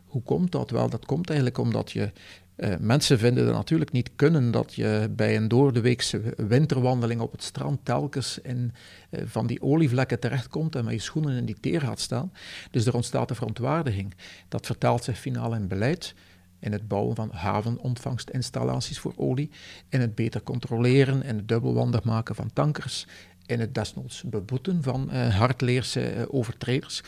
Hoe 0.06 0.22
komt 0.22 0.52
dat? 0.52 0.70
Wel, 0.70 0.88
dat 0.88 1.06
komt 1.06 1.28
eigenlijk 1.28 1.58
omdat 1.58 1.92
je 1.92 2.12
uh, 2.58 2.74
mensen 2.80 3.18
vinden 3.18 3.46
het 3.46 3.54
natuurlijk 3.54 3.92
niet 3.92 4.10
kunnen 4.16 4.50
dat 4.50 4.74
je 4.74 5.10
bij 5.10 5.36
een 5.36 5.48
doordeweekse 5.48 6.20
winterwandeling 6.36 7.20
op 7.20 7.32
het 7.32 7.42
strand 7.42 7.84
telkens 7.84 8.38
in 8.38 8.72
uh, 9.10 9.20
van 9.24 9.46
die 9.46 9.62
olievlekken 9.62 10.20
terechtkomt 10.20 10.74
en 10.74 10.84
met 10.84 10.94
je 10.94 11.00
schoenen 11.00 11.36
in 11.36 11.44
die 11.44 11.60
teer 11.60 11.80
gaat 11.80 12.00
staan. 12.00 12.32
Dus 12.70 12.86
er 12.86 12.94
ontstaat 12.94 13.30
een 13.30 13.36
verontwaardiging. 13.36 14.14
Dat 14.48 14.66
vertaalt 14.66 15.04
zich 15.04 15.18
finaal 15.18 15.54
in 15.54 15.68
beleid, 15.68 16.14
in 16.58 16.72
het 16.72 16.88
bouwen 16.88 17.16
van 17.16 17.30
havenontvangstinstallaties 17.32 18.98
voor 18.98 19.12
olie, 19.16 19.50
in 19.88 20.00
het 20.00 20.14
beter 20.14 20.42
controleren, 20.42 21.22
in 21.22 21.36
het 21.36 21.48
dubbelwandig 21.48 22.04
maken 22.04 22.34
van 22.34 22.50
tankers, 22.52 23.06
in 23.46 23.60
het 23.60 23.74
desnoods 23.74 24.22
beboeten 24.22 24.82
van 24.82 25.08
uh, 25.12 25.36
hardleerse 25.36 26.26
overtreders. 26.30 27.02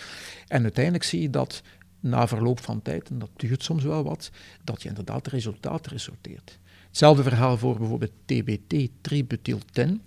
En 0.46 0.62
uiteindelijk 0.62 1.04
zie 1.04 1.22
je 1.22 1.30
dat 1.30 1.62
na 2.00 2.28
verloop 2.28 2.60
van 2.60 2.82
tijd, 2.82 3.10
en 3.10 3.18
dat 3.18 3.30
duurt 3.36 3.62
soms 3.62 3.84
wel 3.84 4.02
wat, 4.02 4.30
dat 4.64 4.82
je 4.82 4.88
inderdaad 4.88 5.26
resultaten 5.26 5.92
resulteert. 5.92 6.58
Hetzelfde 6.86 7.22
verhaal 7.22 7.58
voor 7.58 7.78
bijvoorbeeld 7.78 8.12
TBT, 8.24 8.88
tributyltin, 9.00 10.02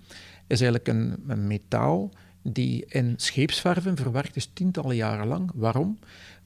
is 0.47 0.61
eigenlijk 0.61 0.87
een, 0.87 1.23
een 1.27 1.47
metaal 1.47 2.11
die 2.41 2.85
in 2.87 3.13
scheepsverven 3.17 3.97
verwerkt 3.97 4.35
is 4.35 4.49
tientallen 4.53 4.95
jaren 4.95 5.27
lang. 5.27 5.51
Waarom? 5.53 5.99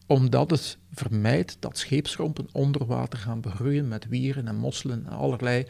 Omdat 0.06 0.50
het 0.50 0.78
vermijdt 0.94 1.58
dat 1.60 1.78
scheepsrompen 1.78 2.48
onder 2.52 2.86
water 2.86 3.20
gaan 3.20 3.42
begroeien 3.42 3.88
met 3.88 4.08
wieren 4.08 4.48
en 4.48 4.56
mosselen 4.56 5.06
en 5.06 5.12
allerlei 5.12 5.66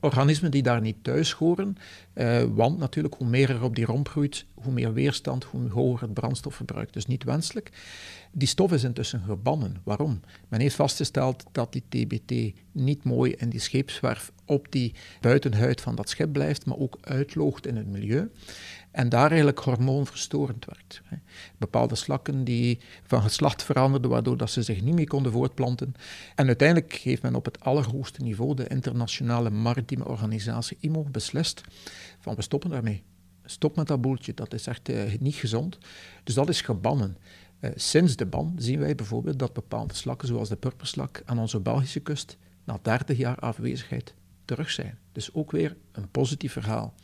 organismen 0.00 0.50
die 0.50 0.62
daar 0.62 0.80
niet 0.80 0.96
thuis 1.02 1.32
horen. 1.32 1.76
Uh, 2.14 2.42
want 2.42 2.78
natuurlijk, 2.78 3.14
hoe 3.14 3.26
meer 3.26 3.50
er 3.50 3.62
op 3.62 3.76
die 3.76 3.84
romp 3.84 4.08
groeit, 4.08 4.44
hoe 4.54 4.72
meer 4.72 4.92
weerstand, 4.92 5.44
hoe 5.44 5.68
hoger 5.70 6.02
het 6.02 6.14
brandstofverbruik. 6.14 6.92
Dus 6.92 7.06
niet 7.06 7.24
wenselijk. 7.24 7.70
Die 8.32 8.48
stof 8.48 8.72
is 8.72 8.84
intussen 8.84 9.22
gebannen. 9.26 9.76
Waarom? 9.84 10.20
Men 10.48 10.60
heeft 10.60 10.74
vastgesteld 10.74 11.44
dat 11.52 11.72
die 11.72 11.84
TBT 11.88 12.56
niet 12.72 13.04
mooi 13.04 13.32
in 13.32 13.48
die 13.48 13.60
scheepswerf 13.60 14.32
op 14.44 14.72
die 14.72 14.94
buitenhuid 15.20 15.80
van 15.80 15.94
dat 15.94 16.08
schip 16.08 16.32
blijft, 16.32 16.66
maar 16.66 16.78
ook 16.78 16.98
uitloogt 17.00 17.66
in 17.66 17.76
het 17.76 17.86
milieu. 17.86 18.30
En 18.90 19.08
daar 19.08 19.28
eigenlijk 19.28 19.58
hormoonverstorend 19.58 20.64
werkt. 20.64 21.02
Bepaalde 21.58 21.94
slakken 21.94 22.44
die 22.44 22.80
van 23.02 23.22
geslacht 23.22 23.62
veranderden, 23.62 24.10
waardoor 24.10 24.36
dat 24.36 24.50
ze 24.50 24.62
zich 24.62 24.82
niet 24.82 24.94
meer 24.94 25.06
konden 25.08 25.32
voortplanten. 25.32 25.94
En 26.34 26.46
uiteindelijk 26.46 26.92
heeft 26.92 27.22
men 27.22 27.34
op 27.34 27.44
het 27.44 27.60
allerhoogste 27.60 28.22
niveau, 28.22 28.54
de 28.54 28.68
internationale 28.68 29.50
maritieme 29.50 30.08
organisatie 30.08 30.76
IMO, 30.80 31.06
beslist 31.10 31.62
van 32.20 32.34
we 32.34 32.42
stoppen 32.42 32.70
daarmee. 32.70 33.02
Stop 33.44 33.76
met 33.76 33.86
dat 33.86 34.00
boeltje, 34.00 34.34
dat 34.34 34.54
is 34.54 34.66
echt 34.66 34.88
uh, 34.88 35.02
niet 35.18 35.34
gezond. 35.34 35.78
Dus 36.24 36.34
dat 36.34 36.48
is 36.48 36.60
gebannen. 36.60 37.16
Uh, 37.60 37.70
sinds 37.74 38.16
de 38.16 38.26
ban 38.26 38.54
zien 38.58 38.78
wij 38.78 38.94
bijvoorbeeld 38.94 39.38
dat 39.38 39.52
bepaalde 39.52 39.94
slakken, 39.94 40.28
zoals 40.28 40.48
de 40.48 40.56
purperslak 40.56 41.22
aan 41.24 41.38
onze 41.38 41.60
Belgische 41.60 42.00
kust, 42.00 42.36
na 42.64 42.78
30 42.82 43.16
jaar 43.16 43.38
afwezigheid 43.38 44.14
terug 44.44 44.70
zijn. 44.70 44.98
Dus 45.12 45.34
ook 45.34 45.50
weer 45.50 45.76
een 45.92 46.10
positief 46.10 46.52
verhaal. 46.52 46.94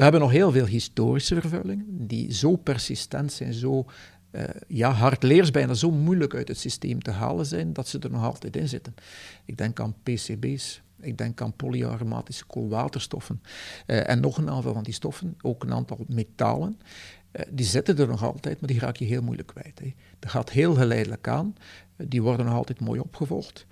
We 0.00 0.06
hebben 0.06 0.24
nog 0.24 0.30
heel 0.30 0.52
veel 0.52 0.66
historische 0.66 1.40
vervuilingen 1.40 2.06
die 2.06 2.32
zo 2.32 2.56
persistent 2.56 3.32
zijn, 3.32 3.52
zo 3.52 3.84
uh, 4.32 4.42
ja, 4.68 4.90
hardleers 4.90 5.50
bijna 5.50 5.74
zo 5.74 5.90
moeilijk 5.90 6.34
uit 6.34 6.48
het 6.48 6.58
systeem 6.58 7.02
te 7.02 7.10
halen 7.10 7.46
zijn, 7.46 7.72
dat 7.72 7.88
ze 7.88 7.98
er 7.98 8.10
nog 8.10 8.24
altijd 8.24 8.56
in 8.56 8.68
zitten. 8.68 8.94
Ik 9.44 9.58
denk 9.58 9.80
aan 9.80 9.94
PCB's, 10.02 10.82
ik 11.00 11.18
denk 11.18 11.40
aan 11.40 11.56
polyaromatische 11.56 12.44
koolwaterstoffen 12.44 13.42
uh, 13.86 14.08
en 14.08 14.20
nog 14.20 14.38
een 14.38 14.50
aantal 14.50 14.72
van 14.72 14.82
die 14.82 14.94
stoffen, 14.94 15.36
ook 15.42 15.62
een 15.62 15.72
aantal 15.72 16.04
metalen. 16.08 16.80
Uh, 17.32 17.42
die 17.50 17.66
zitten 17.66 17.98
er 17.98 18.08
nog 18.08 18.22
altijd, 18.22 18.60
maar 18.60 18.70
die 18.70 18.80
raak 18.80 18.96
je 18.96 19.04
heel 19.04 19.22
moeilijk 19.22 19.48
kwijt. 19.48 19.78
Hè. 19.78 19.94
Dat 20.18 20.30
gaat 20.30 20.50
heel 20.50 20.74
geleidelijk 20.74 21.28
aan, 21.28 21.54
die 21.96 22.22
worden 22.22 22.46
nog 22.46 22.54
altijd 22.54 22.80
mooi 22.80 23.00
opgevolgd. 23.00 23.66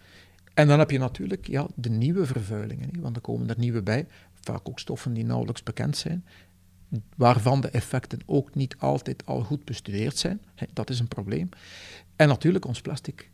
En 0.59 0.69
dan 0.69 0.79
heb 0.79 0.91
je 0.91 0.99
natuurlijk 0.99 1.47
ja, 1.47 1.67
de 1.75 1.91
nieuwe 1.91 2.27
vervuilingen, 2.27 2.89
hè, 2.93 3.01
want 3.01 3.17
er 3.17 3.23
komen 3.23 3.49
er 3.49 3.59
nieuwe 3.59 3.83
bij, 3.83 4.07
vaak 4.41 4.69
ook 4.69 4.79
stoffen 4.79 5.13
die 5.13 5.25
nauwelijks 5.25 5.63
bekend 5.63 5.97
zijn 5.97 6.25
waarvan 7.17 7.61
de 7.61 7.69
effecten 7.69 8.21
ook 8.27 8.55
niet 8.55 8.77
altijd 8.79 9.27
al 9.27 9.41
goed 9.41 9.65
bestudeerd 9.65 10.17
zijn. 10.17 10.41
dat 10.73 10.91
is 10.91 11.01
een 11.01 11.09
probleem. 11.09 11.49
En 12.17 12.29
natuurlijk 12.29 12.65
ons 12.65 12.81
plastic. 12.81 13.31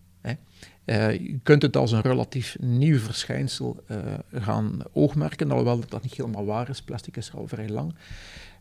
Uh, 0.85 1.13
je 1.13 1.39
kunt 1.43 1.63
het 1.63 1.77
als 1.77 1.93
een 1.93 2.01
relatief 2.01 2.57
nieuw 2.61 2.99
verschijnsel 2.99 3.83
uh, 3.91 3.99
gaan 4.33 4.83
oogmerken, 4.93 5.51
alhoewel 5.51 5.81
dat 5.89 6.03
niet 6.03 6.15
helemaal 6.15 6.45
waar 6.45 6.69
is. 6.69 6.83
Plastic 6.83 7.17
is 7.17 7.29
er 7.29 7.37
al 7.37 7.49
vrij 7.49 7.69
lang. 7.69 7.95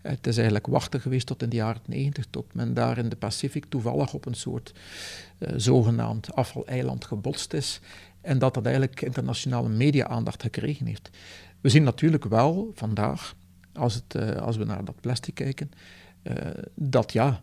Het 0.02 0.28
is 0.28 0.36
eigenlijk 0.36 0.68
wachten 0.68 1.02
geweest 1.02 1.28
tot 1.28 1.42
in 1.42 1.50
de 1.50 1.56
jaren 1.56 1.82
90, 1.86 2.26
tot 2.30 2.54
men 2.54 2.74
daar 2.74 2.98
in 2.98 3.10
de 3.10 3.16
Pacific 3.16 3.66
toevallig 3.70 4.14
op 4.14 4.26
een 4.26 4.36
soort 4.36 4.74
zogenaamd 5.56 6.34
afvaleiland 6.36 7.06
gebotst 7.06 7.54
is. 7.54 7.80
En 8.22 8.40
dat 8.40 8.54
dat 8.54 8.66
eigenlijk 8.66 9.02
internationale 9.02 9.70
media-aandacht 9.70 10.42
gekregen 10.42 10.86
heeft. 10.86 11.10
We 11.64 11.70
zien 11.70 11.84
natuurlijk 11.84 12.26
wel 12.26 12.72
vandaag 12.76 13.36
als, 13.74 13.94
het, 13.94 14.16
eh, 14.16 14.36
als 14.36 14.58
we 14.58 14.64
naar 14.64 14.86
dat 14.86 15.00
plastic 15.02 15.36
kijken, 15.36 15.72
uh, 16.24 16.36
dat 16.76 17.14
ja, 17.14 17.42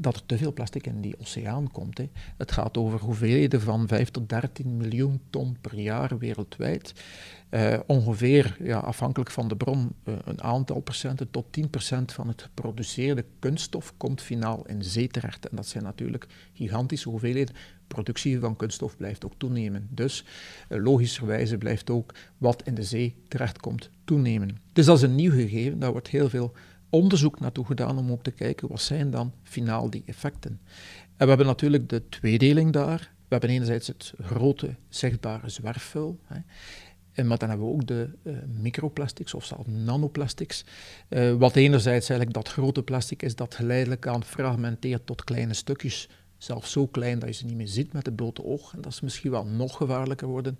dat 0.00 0.16
er 0.16 0.26
te 0.26 0.38
veel 0.38 0.52
plastic 0.52 0.86
in 0.86 1.00
die 1.00 1.14
oceaan 1.20 1.70
komt. 1.70 1.98
Hè. 1.98 2.08
Het 2.36 2.52
gaat 2.52 2.76
over 2.76 3.00
hoeveelheden 3.00 3.60
van 3.60 3.88
5 3.88 4.10
tot 4.10 4.28
13 4.28 4.76
miljoen 4.76 5.20
ton 5.30 5.56
per 5.60 5.78
jaar 5.78 6.18
wereldwijd. 6.18 6.92
Uh, 7.50 7.78
ongeveer, 7.86 8.56
ja, 8.62 8.78
afhankelijk 8.78 9.30
van 9.30 9.48
de 9.48 9.56
bron, 9.56 9.92
uh, 10.04 10.14
een 10.24 10.42
aantal 10.42 10.80
procenten 10.80 11.30
tot 11.30 11.46
10 11.50 11.70
procent 11.70 12.12
van 12.12 12.28
het 12.28 12.42
geproduceerde 12.42 13.24
kunststof 13.38 13.94
komt 13.96 14.20
finaal 14.20 14.66
in 14.66 14.84
zee 14.84 15.08
terecht. 15.08 15.48
En 15.48 15.56
dat 15.56 15.66
zijn 15.66 15.84
natuurlijk 15.84 16.26
gigantische 16.52 17.08
hoeveelheden. 17.08 17.54
Productie 17.86 18.38
van 18.38 18.56
kunststof 18.56 18.96
blijft 18.96 19.24
ook 19.24 19.34
toenemen. 19.36 19.88
Dus 19.90 20.24
uh, 20.68 20.82
logischerwijze 20.82 21.58
blijft 21.58 21.90
ook 21.90 22.14
wat 22.38 22.62
in 22.62 22.74
de 22.74 22.84
zee 22.84 23.14
terechtkomt 23.28 23.90
toenemen. 24.04 24.56
Dus 24.72 24.86
dat 24.86 24.96
is 24.96 25.02
een 25.02 25.14
nieuw 25.14 25.32
gegeven, 25.32 25.78
daar 25.78 25.92
wordt 25.92 26.08
heel 26.08 26.28
veel 26.28 26.52
onderzoek 26.90 27.40
naartoe 27.40 27.66
gedaan 27.66 27.98
om 27.98 28.10
ook 28.10 28.22
te 28.22 28.30
kijken 28.30 28.68
wat 28.68 28.80
zijn 28.80 29.10
dan 29.10 29.32
finaal 29.42 29.90
die 29.90 30.02
effecten. 30.06 30.60
En 31.16 31.26
we 31.26 31.28
hebben 31.28 31.46
natuurlijk 31.46 31.88
de 31.88 32.08
tweedeling 32.08 32.72
daar. 32.72 32.98
We 32.98 33.36
hebben 33.36 33.50
enerzijds 33.50 33.86
het 33.86 34.12
grote 34.20 34.74
zichtbare 34.88 35.48
zwerfvuil. 35.48 36.18
Hè. 36.24 36.40
Maar 37.24 37.38
dan 37.38 37.48
hebben 37.48 37.66
we 37.66 37.72
ook 37.72 37.86
de 37.86 38.10
uh, 38.22 38.36
microplastics 38.60 39.34
of 39.34 39.44
zelfs 39.44 39.68
nanoplastics. 39.68 40.64
Uh, 41.08 41.34
wat 41.34 41.56
enerzijds 41.56 42.08
eigenlijk 42.08 42.32
dat 42.32 42.52
grote 42.52 42.82
plastic 42.82 43.22
is 43.22 43.36
dat 43.36 43.54
geleidelijk 43.54 44.06
aan 44.06 44.24
fragmenteert 44.24 45.06
tot 45.06 45.24
kleine 45.24 45.54
stukjes 45.54 46.08
Zelfs 46.40 46.72
zo 46.72 46.86
klein 46.86 47.18
dat 47.18 47.28
je 47.28 47.34
ze 47.34 47.44
niet 47.44 47.56
meer 47.56 47.68
ziet 47.68 47.92
met 47.92 48.06
het 48.06 48.16
blote 48.16 48.44
oog. 48.44 48.74
En 48.74 48.80
dat 48.80 48.92
is 48.92 49.00
misschien 49.00 49.30
wel 49.30 49.44
nog 49.44 49.76
gevaarlijker 49.76 50.28
worden. 50.28 50.58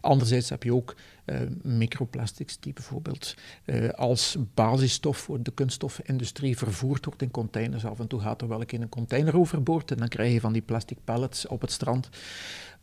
Anderzijds 0.00 0.48
heb 0.48 0.62
je 0.62 0.74
ook 0.74 0.94
uh, 1.24 1.40
microplastics 1.62 2.60
die 2.60 2.72
bijvoorbeeld 2.72 3.34
uh, 3.64 3.88
als 3.88 4.36
basisstof 4.54 5.18
voor 5.18 5.42
de 5.42 5.50
kunststofindustrie 5.50 6.56
vervoerd 6.58 7.04
wordt 7.04 7.22
in 7.22 7.30
containers. 7.30 7.84
Af 7.84 8.00
en 8.00 8.06
toe 8.06 8.20
gaat 8.20 8.42
er 8.42 8.48
wel 8.48 8.62
een 8.66 8.88
container 8.88 9.36
overboord 9.36 9.90
en 9.90 9.96
dan 9.96 10.08
krijg 10.08 10.32
je 10.32 10.40
van 10.40 10.52
die 10.52 10.62
plastic 10.62 10.98
pallets 11.04 11.46
op 11.46 11.60
het 11.60 11.70
strand. 11.70 12.08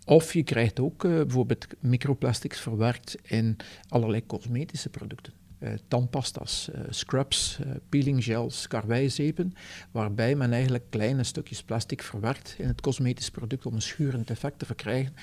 Of 0.06 0.34
je 0.34 0.44
krijgt 0.44 0.80
ook 0.80 1.04
uh, 1.04 1.16
bijvoorbeeld 1.16 1.68
microplastics 1.80 2.60
verwerkt 2.60 3.18
in 3.24 3.58
allerlei 3.88 4.26
cosmetische 4.26 4.90
producten 4.90 5.41
uh, 5.64 5.74
tandpasta's, 5.88 6.70
uh, 6.76 6.82
scrubs, 6.90 7.60
uh, 7.62 7.72
peeling 7.90 8.24
gels, 8.24 8.68
karwijzeepen, 8.68 9.54
waarbij 9.92 10.36
men 10.36 10.54
eigenlijk 10.54 10.84
kleine 10.90 11.24
stukjes 11.24 11.64
plastic 11.64 12.02
verwerkt 12.02 12.56
in 12.58 12.68
het 12.68 12.82
cosmetisch 12.82 13.30
product 13.30 13.66
om 13.66 13.74
een 13.74 13.82
schurend 13.82 14.30
effect 14.30 14.60
te 14.60 14.66
verkrijgen. 14.66 15.14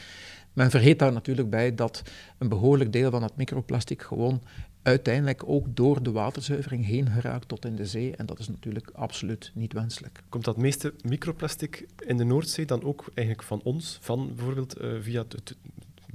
Men 0.53 0.71
vergeet 0.71 0.99
daar 0.99 1.13
natuurlijk 1.13 1.51
bij 1.51 1.75
dat 1.75 2.03
een 2.39 2.49
behoorlijk 2.49 2.93
deel 2.93 3.11
van 3.11 3.23
het 3.23 3.37
microplastic 3.37 4.03
gewoon 4.03 4.43
uiteindelijk 4.83 5.43
ook 5.47 5.77
door 5.77 6.03
de 6.03 6.13
waterzuivering 6.13 6.87
heen 6.87 7.09
geraakt 7.09 7.49
tot 7.49 7.65
in 7.65 7.77
de 7.77 7.87
zee. 7.87 8.17
En 8.17 8.27
dat 8.27 8.39
is 8.39 8.49
natuurlijk 8.49 8.91
absoluut 8.95 9.51
niet 9.55 9.73
wenselijk. 9.73 10.23
Komt 10.29 10.45
dat 10.45 10.57
meeste 10.57 10.95
microplastic 11.03 11.87
in 12.07 12.17
de 12.17 12.25
Noordzee 12.25 12.65
dan 12.65 12.83
ook 12.83 13.05
eigenlijk 13.15 13.49
van 13.49 13.61
ons, 13.65 13.99
van 14.01 14.35
bijvoorbeeld 14.35 14.77
via 15.01 15.25
het 15.29 15.57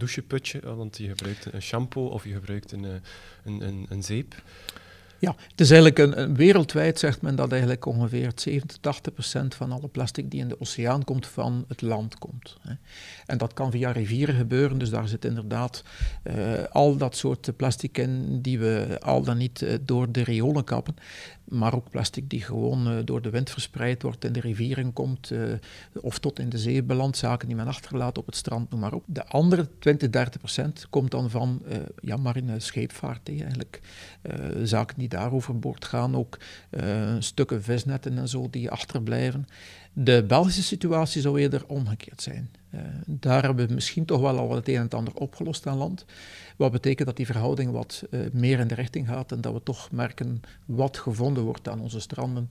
doucheputje, 0.04 0.76
want 0.76 0.98
je 0.98 1.08
gebruikt 1.08 1.54
een 1.54 1.62
shampoo 1.62 2.06
of 2.06 2.24
je 2.24 2.34
gebruikt 2.34 2.72
een, 2.72 2.86
eh, 2.86 2.92
een, 3.44 3.62
een, 3.62 3.86
een 3.90 4.04
zeep. 4.04 4.36
Ja, 5.24 5.36
het 5.48 5.62
is 5.62 5.72
eigenlijk 5.72 6.18
een, 6.18 6.36
wereldwijd 6.36 7.00
zegt 7.00 7.22
men 7.22 7.36
dat 7.36 7.52
eigenlijk 7.52 7.86
ongeveer 7.86 8.32
70, 8.36 8.78
80 8.78 9.14
procent 9.14 9.56
van 9.56 9.72
alle 9.72 9.88
plastic 9.88 10.32
die 10.32 10.40
in 10.40 10.48
de 10.48 10.62
oceaan 10.62 11.04
komt 11.04 11.28
van 11.28 11.66
het 11.68 11.82
land 11.82 12.18
komt. 12.18 12.58
Hè. 12.62 12.74
En 13.26 13.38
dat 13.38 13.54
kan 13.54 13.72
via 13.72 13.92
rivieren 13.92 14.36
gebeuren, 14.36 14.78
dus 14.78 14.90
daar 14.90 15.08
zit 15.08 15.26
inderdaad 15.26 15.84
uh, 16.24 16.34
al 16.72 16.98
dat 16.98 17.16
soort 17.16 17.56
plastic 17.56 17.98
in 17.98 18.42
die 18.42 18.60
we 18.60 18.98
al 19.02 19.24
dan 19.24 19.38
niet 19.38 19.62
uh, 19.62 19.74
door 19.82 20.12
de 20.12 20.24
riolen 20.24 20.64
kappen 20.64 20.96
maar 21.44 21.76
ook 21.76 21.90
plastic 21.90 22.30
die 22.30 22.42
gewoon 22.42 22.92
uh, 22.92 22.98
door 23.06 23.22
de 23.22 23.30
wind 23.30 23.50
verspreid 23.50 24.02
wordt, 24.02 24.26
in 24.26 24.34
de 24.34 24.40
rivieren 24.40 24.94
komt 24.94 25.32
of 26.02 26.20
tot 26.20 26.40
in 26.40 26.50
de 26.50 26.58
zee 26.58 26.84
belandt, 26.84 27.18
zaken 27.18 27.48
die 27.48 27.56
men 27.56 27.68
achterlaat 27.68 28.18
op 28.18 28.26
het 28.26 28.36
strand, 28.36 28.70
noem 28.70 28.80
maar 28.80 28.94
op. 28.94 29.04
De 29.06 29.26
andere 29.26 29.68
20, 29.80 30.10
30 30.10 30.40
procent 30.40 30.88
komt 30.90 31.12
dan 31.12 31.30
van 31.30 31.62
ja, 32.02 32.18
marine 32.18 32.60
scheepvaart, 32.60 33.30
eigenlijk. 33.30 33.82
zaken 34.64 35.00
die 35.00 35.10
daar 35.14 35.32
overboord 35.32 35.86
gaan, 35.86 36.16
ook 36.16 36.38
stukken 37.20 37.64
visnetten 37.64 38.18
en 38.18 38.28
zo 38.28 38.50
die 38.50 38.72
achterblijven. 38.72 39.48
De 39.96 40.24
Belgische 40.28 40.64
situatie 40.64 41.22
zou 41.22 41.40
eerder 41.40 41.66
omgekeerd 41.68 42.22
zijn. 42.22 42.52
Uh, 42.72 42.82
daar 43.06 43.44
hebben 43.44 43.68
we 43.68 43.74
misschien 43.74 44.06
toch 44.06 44.22
wel 44.22 44.38
al 44.38 44.56
het 44.56 44.68
een 44.68 44.76
en 44.76 44.82
het 44.82 44.94
ander 44.94 45.14
opgelost 45.14 45.68
aan 45.68 45.78
land. 45.78 46.06
Wat 46.58 46.72
betekent 46.72 47.08
dat 47.08 47.18
die 47.18 47.26
verhouding 47.26 47.72
wat 47.72 48.04
uh, 48.10 48.32
meer 48.32 48.60
in 48.60 48.68
de 48.68 48.76
richting 48.76 49.08
gaat 49.08 49.32
en 49.32 49.42
dat 49.42 49.54
we 49.54 49.64
toch 49.64 49.92
merken 49.92 50.42
wat 50.66 50.98
gevonden 50.98 51.44
wordt 51.44 51.70
aan 51.70 51.80
onze 51.80 52.00
stranden, 52.00 52.50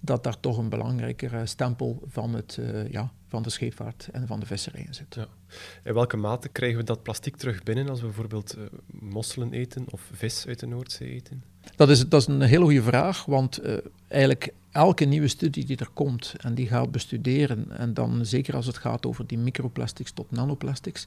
dat 0.00 0.24
daar 0.24 0.40
toch 0.40 0.58
een 0.58 0.68
belangrijkere 0.68 1.46
stempel 1.46 2.02
van, 2.06 2.34
het, 2.34 2.58
ja, 2.90 3.12
van 3.28 3.42
de 3.42 3.50
scheepvaart 3.50 4.08
en 4.12 4.26
van 4.26 4.40
de 4.40 4.46
visserij 4.46 4.84
in 4.86 4.94
zit. 4.94 5.14
Ja. 5.14 5.26
In 5.84 5.94
welke 5.94 6.16
mate 6.16 6.48
krijgen 6.48 6.78
we 6.78 6.84
dat 6.84 7.02
plastic 7.02 7.36
terug 7.36 7.62
binnen 7.62 7.88
als 7.88 8.00
we 8.00 8.06
bijvoorbeeld 8.06 8.56
mosselen 9.00 9.52
eten 9.52 9.84
of 9.90 10.10
vis 10.12 10.46
uit 10.46 10.58
de 10.58 10.66
Noordzee 10.66 11.10
eten? 11.10 11.53
Dat 11.76 11.90
is, 11.90 12.08
dat 12.08 12.20
is 12.20 12.26
een 12.26 12.40
hele 12.40 12.64
goede 12.64 12.82
vraag, 12.82 13.24
want 13.24 13.60
eigenlijk 14.08 14.52
elke 14.70 15.04
nieuwe 15.04 15.28
studie 15.28 15.64
die 15.64 15.76
er 15.76 15.90
komt 15.94 16.34
en 16.40 16.54
die 16.54 16.66
gaat 16.66 16.90
bestuderen, 16.90 17.66
en 17.78 17.94
dan 17.94 18.26
zeker 18.26 18.54
als 18.54 18.66
het 18.66 18.78
gaat 18.78 19.06
over 19.06 19.26
die 19.26 19.38
microplastics 19.38 20.12
tot 20.12 20.30
nanoplastics, 20.30 21.06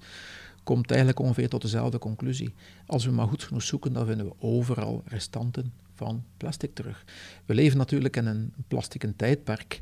komt 0.67 0.89
eigenlijk 0.89 1.19
ongeveer 1.19 1.49
tot 1.49 1.61
dezelfde 1.61 1.99
conclusie. 1.99 2.53
Als 2.85 3.05
we 3.05 3.11
maar 3.11 3.27
goed 3.27 3.43
genoeg 3.43 3.63
zoeken, 3.63 3.93
dan 3.93 4.05
vinden 4.05 4.25
we 4.25 4.33
overal 4.39 5.03
restanten 5.05 5.73
van 5.95 6.23
plastic 6.37 6.73
terug. 6.73 7.03
We 7.45 7.53
leven 7.53 7.77
natuurlijk 7.77 8.15
in 8.15 8.25
een 8.25 8.53
plastieken 8.67 9.15
tijdperk. 9.15 9.79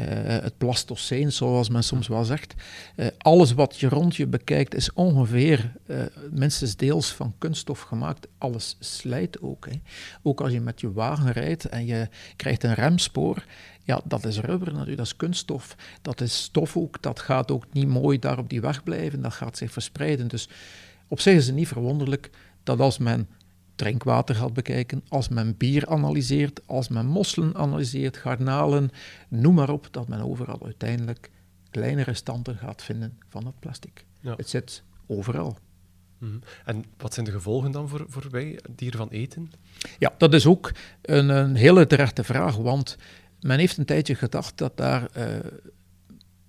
Uh, 0.00 0.06
het 0.26 0.58
plastoceen, 0.58 1.32
zoals 1.32 1.68
men 1.68 1.84
soms 1.84 2.08
wel 2.08 2.24
zegt. 2.24 2.54
Uh, 2.96 3.06
alles 3.18 3.52
wat 3.52 3.78
je 3.78 3.88
rond 3.88 4.16
je 4.16 4.26
bekijkt 4.26 4.74
is 4.74 4.92
ongeveer 4.92 5.72
uh, 5.86 6.02
minstens 6.30 6.76
deels 6.76 7.12
van 7.12 7.34
kunststof 7.38 7.80
gemaakt. 7.80 8.28
Alles 8.38 8.76
slijt 8.80 9.40
ook. 9.40 9.66
Hè. 9.66 9.80
Ook 10.22 10.40
als 10.40 10.52
je 10.52 10.60
met 10.60 10.80
je 10.80 10.92
wagen 10.92 11.32
rijdt 11.32 11.64
en 11.64 11.86
je 11.86 12.08
krijgt 12.36 12.62
een 12.62 12.74
remspoor, 12.74 13.44
ja, 13.86 14.00
dat 14.04 14.24
is 14.24 14.40
rubber 14.40 14.68
natuurlijk, 14.68 14.96
dat 14.96 15.06
is 15.06 15.16
kunststof. 15.16 15.76
Dat 16.02 16.20
is 16.20 16.42
stof 16.42 16.76
ook, 16.76 17.02
dat 17.02 17.20
gaat 17.20 17.50
ook 17.50 17.64
niet 17.72 17.88
mooi 17.88 18.18
daar 18.18 18.38
op 18.38 18.48
die 18.48 18.60
weg 18.60 18.82
blijven, 18.82 19.22
dat 19.22 19.32
gaat 19.32 19.56
zich 19.56 19.72
verspreiden. 19.72 20.28
Dus 20.28 20.48
op 21.08 21.20
zich 21.20 21.34
is 21.34 21.46
het 21.46 21.54
niet 21.54 21.68
verwonderlijk 21.68 22.30
dat 22.62 22.80
als 22.80 22.98
men 22.98 23.28
drinkwater 23.76 24.34
gaat 24.34 24.52
bekijken, 24.52 25.04
als 25.08 25.28
men 25.28 25.56
bier 25.56 25.86
analyseert, 25.86 26.60
als 26.66 26.88
men 26.88 27.06
mosselen 27.06 27.54
analyseert, 27.54 28.16
garnalen, 28.16 28.90
noem 29.28 29.54
maar 29.54 29.70
op, 29.70 29.88
dat 29.90 30.08
men 30.08 30.20
overal 30.20 30.64
uiteindelijk 30.64 31.30
kleine 31.70 32.02
restanten 32.02 32.56
gaat 32.56 32.82
vinden 32.82 33.18
van 33.28 33.46
het 33.46 33.58
plastic. 33.58 34.04
Ja. 34.20 34.34
Het 34.36 34.48
zit 34.48 34.82
overal. 35.06 35.58
Mhm. 36.18 36.38
En 36.64 36.84
wat 36.96 37.14
zijn 37.14 37.26
de 37.26 37.32
gevolgen 37.32 37.70
dan 37.70 37.88
voor, 37.88 38.04
voor 38.08 38.26
wij 38.30 38.60
die 38.76 38.90
ervan 38.90 39.08
eten? 39.08 39.50
Ja, 39.98 40.14
dat 40.18 40.34
is 40.34 40.46
ook 40.46 40.72
een, 41.02 41.28
een 41.28 41.56
hele 41.56 41.86
terechte 41.86 42.24
vraag, 42.24 42.56
want 42.56 42.96
men 43.46 43.58
heeft 43.58 43.76
een 43.76 43.84
tijdje 43.84 44.14
gedacht 44.14 44.58
dat 44.58 44.76
daar 44.76 45.08
uh, 45.16 45.24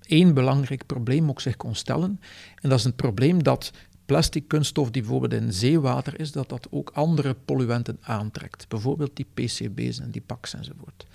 één 0.01 0.33
belangrijk 0.33 0.85
probleem 0.85 1.29
ook 1.29 1.41
zich 1.41 1.57
kon 1.57 1.75
stellen. 1.75 2.19
En 2.55 2.69
dat 2.69 2.79
is 2.79 2.83
het 2.83 2.95
probleem 2.95 3.43
dat 3.43 3.71
plastic 4.05 4.47
kunststof 4.47 4.91
die 4.91 5.01
bijvoorbeeld 5.01 5.41
in 5.41 5.53
zeewater 5.53 6.19
is, 6.19 6.31
dat 6.31 6.49
dat 6.49 6.67
ook 6.69 6.89
andere 6.93 7.33
polluenten 7.45 7.97
aantrekt. 8.01 8.67
Bijvoorbeeld 8.67 9.15
die 9.15 9.27
PCB's 9.33 9.99
en 9.99 10.11
die 10.11 10.21
PACs 10.21 10.53
enzovoort. 10.53 11.05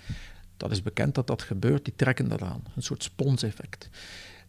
Dat 0.57 0.71
is 0.71 0.81
bekend 0.81 1.15
dat 1.15 1.27
dat 1.27 1.41
gebeurt, 1.41 1.85
die 1.85 1.95
trekken 1.95 2.29
dat 2.29 2.41
aan. 2.41 2.63
Een 2.75 2.83
soort 2.83 3.03
sponseffect. 3.03 3.89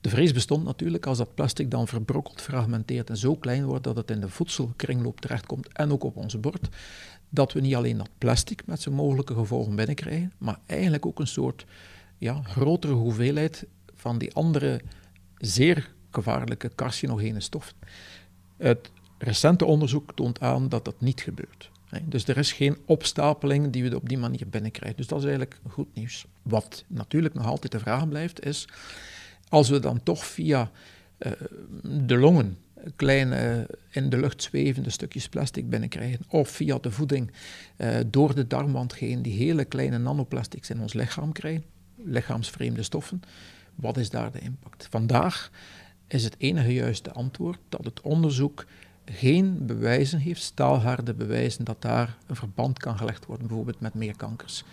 De 0.00 0.10
vrees 0.10 0.32
bestond 0.32 0.64
natuurlijk 0.64 1.06
als 1.06 1.18
dat 1.18 1.34
plastic 1.34 1.70
dan 1.70 1.88
verbrokkelt, 1.88 2.40
fragmenteert 2.40 3.10
en 3.10 3.16
zo 3.16 3.36
klein 3.36 3.64
wordt 3.64 3.84
dat 3.84 3.96
het 3.96 4.10
in 4.10 4.20
de 4.20 4.28
voedselkringloop 4.28 5.20
terechtkomt 5.20 5.68
en 5.72 5.92
ook 5.92 6.04
op 6.04 6.16
ons 6.16 6.40
bord, 6.40 6.68
dat 7.28 7.52
we 7.52 7.60
niet 7.60 7.74
alleen 7.74 7.96
dat 7.96 8.08
plastic 8.18 8.66
met 8.66 8.80
zijn 8.80 8.94
mogelijke 8.94 9.34
gevolgen 9.34 9.76
binnenkrijgen, 9.76 10.32
maar 10.38 10.58
eigenlijk 10.66 11.06
ook 11.06 11.18
een 11.18 11.26
soort 11.26 11.66
ja, 12.18 12.42
grotere 12.42 12.92
hoeveelheid 12.92 13.66
van 13.94 14.18
die 14.18 14.34
andere 14.34 14.80
zeer 15.38 15.92
gevaarlijke 16.10 16.70
carcinogene 16.74 17.40
stoffen. 17.40 17.76
Het 18.56 18.90
recente 19.18 19.64
onderzoek 19.64 20.12
toont 20.14 20.40
aan 20.40 20.68
dat 20.68 20.84
dat 20.84 21.00
niet 21.00 21.20
gebeurt. 21.20 21.70
Dus 22.02 22.26
er 22.26 22.37
is 22.37 22.52
geen 22.52 22.76
opstapeling 22.84 23.72
die 23.72 23.82
we 23.82 23.96
op 23.96 24.08
die 24.08 24.18
manier 24.18 24.48
binnenkrijgen. 24.48 24.96
Dus 24.96 25.06
dat 25.06 25.18
is 25.18 25.24
eigenlijk 25.24 25.60
goed 25.68 25.94
nieuws. 25.94 26.26
Wat 26.42 26.84
natuurlijk 26.87 27.34
nog 27.34 27.46
altijd 27.46 27.72
de 27.72 27.78
vraag 27.78 28.08
blijft, 28.08 28.44
is 28.44 28.68
als 29.48 29.68
we 29.68 29.78
dan 29.78 30.02
toch 30.02 30.26
via 30.26 30.70
uh, 31.18 31.32
de 31.82 32.16
longen 32.16 32.58
kleine 32.96 33.68
in 33.90 34.10
de 34.10 34.18
lucht 34.18 34.42
zwevende 34.42 34.90
stukjes 34.90 35.28
plastic 35.28 35.70
binnenkrijgen, 35.70 36.24
of 36.28 36.48
via 36.48 36.78
de 36.78 36.90
voeding 36.90 37.30
uh, 37.76 37.96
door 38.06 38.34
de 38.34 38.46
darmwand 38.46 38.94
heen 38.94 39.22
die 39.22 39.36
hele 39.36 39.64
kleine 39.64 39.98
nanoplastics 39.98 40.70
in 40.70 40.80
ons 40.80 40.92
lichaam 40.92 41.32
krijgen, 41.32 41.64
lichaamsvreemde 41.96 42.82
stoffen, 42.82 43.22
wat 43.74 43.96
is 43.96 44.10
daar 44.10 44.32
de 44.32 44.38
impact? 44.38 44.86
Vandaag 44.90 45.50
is 46.06 46.24
het 46.24 46.34
enige 46.38 46.72
juiste 46.72 47.12
antwoord 47.12 47.58
dat 47.68 47.84
het 47.84 48.00
onderzoek 48.00 48.66
geen 49.04 49.66
bewijzen 49.66 50.18
heeft, 50.18 50.42
staalharde 50.42 51.14
bewijzen, 51.14 51.64
dat 51.64 51.82
daar 51.82 52.16
een 52.26 52.36
verband 52.36 52.78
kan 52.78 52.98
gelegd 52.98 53.26
worden, 53.26 53.46
bijvoorbeeld 53.46 53.80
met 53.80 53.94
meer 53.94 54.16
kankers. 54.16 54.64